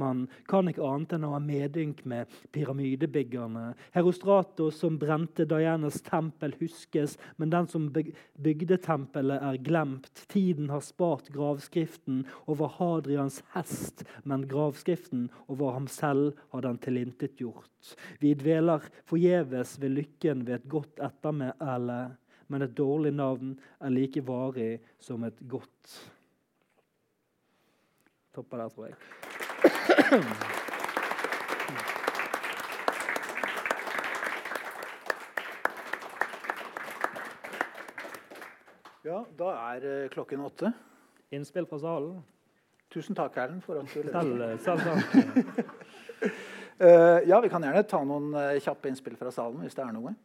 Man 0.00 0.26
kan 0.48 0.68
ikke 0.70 0.84
annet 0.86 1.14
enn 1.16 1.26
å 1.26 1.32
ha 1.34 1.40
medynk 1.42 2.02
med 2.08 2.30
pyramidebyggerne. 2.54 3.72
Herostratos 3.94 4.78
som 4.80 4.98
brente 5.00 5.46
Dianas 5.48 6.00
tempel, 6.06 6.54
huskes, 6.60 7.18
men 7.36 7.52
den 7.52 7.68
som 7.68 7.90
bygde 7.92 8.78
tempelet, 8.84 9.42
er 9.42 9.60
glemt. 9.64 10.24
Tiden 10.32 10.70
har 10.72 10.84
spart 10.84 11.30
gravskriften 11.34 12.24
over 12.46 12.72
Hadrians 12.78 13.42
hest, 13.56 14.04
men 14.24 14.46
gravskriften 14.48 15.28
over 15.48 15.76
ham 15.76 15.88
selv 15.90 16.38
har 16.54 16.64
den 16.64 16.80
tilintetgjort. 16.82 17.94
Vi 18.22 18.34
dveler 18.38 18.84
forgjeves 19.08 19.78
ved 19.82 19.96
lykken 19.98 20.46
ved 20.46 20.60
et 20.60 20.68
godt 20.70 21.02
ettermæle, 21.02 22.00
men 22.52 22.62
et 22.62 22.74
dårlig 22.76 23.14
navn 23.16 23.54
er 23.80 23.94
like 23.94 24.24
varig 24.28 24.74
som 25.00 25.24
et 25.24 25.38
godt. 25.48 25.96
Topper 28.32 28.62
der, 28.62 28.68
tror 28.68 28.86
jeg. 28.86 29.51
Ja, 39.02 39.24
da 39.38 39.54
er 39.74 39.84
eh, 39.86 40.08
klokken 40.10 40.40
åtte. 40.40 40.72
Innspill 41.30 41.66
fra 41.66 41.78
salen? 41.82 42.20
Tusen 42.92 43.16
takk, 43.16 43.36
Erlend, 43.40 43.62
for 43.64 43.80
at 43.80 43.88
du. 43.88 44.02
Selv, 44.10 44.58
selv 44.62 44.80
takk. 44.86 45.64
Eh, 46.82 47.28
ja, 47.28 47.36
vi 47.40 47.46
kan 47.52 47.62
gjerne 47.62 47.82
ta 47.86 48.00
noen 48.02 48.32
eh, 48.34 48.56
kjappe 48.58 48.90
innspill 48.90 49.14
fra 49.14 49.30
salen 49.30 49.60
hvis 49.62 49.76
det 49.76 49.84
er 49.84 49.92
noe. 49.94 50.16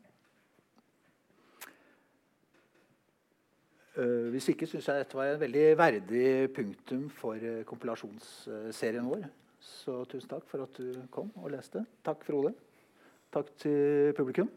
Hvis 4.34 4.52
ikke 4.54 4.68
syns 4.70 4.88
jeg 4.90 5.04
dette 5.04 5.18
var 5.18 5.32
et 5.32 5.42
veldig 5.42 5.66
verdig 5.80 6.28
punktum 6.54 7.08
for 7.10 7.42
eh, 7.42 7.64
kompilasjonsserien 7.66 9.08
vår. 9.10 9.26
Så 9.64 10.04
tusen 10.12 10.30
takk 10.30 10.46
for 10.50 10.68
at 10.68 10.78
du 10.78 11.02
kom 11.14 11.32
og 11.42 11.52
leste. 11.56 11.82
Takk, 12.06 12.22
Frode. 12.28 12.54
Takk 13.34 13.50
til 13.64 14.14
publikum. 14.18 14.52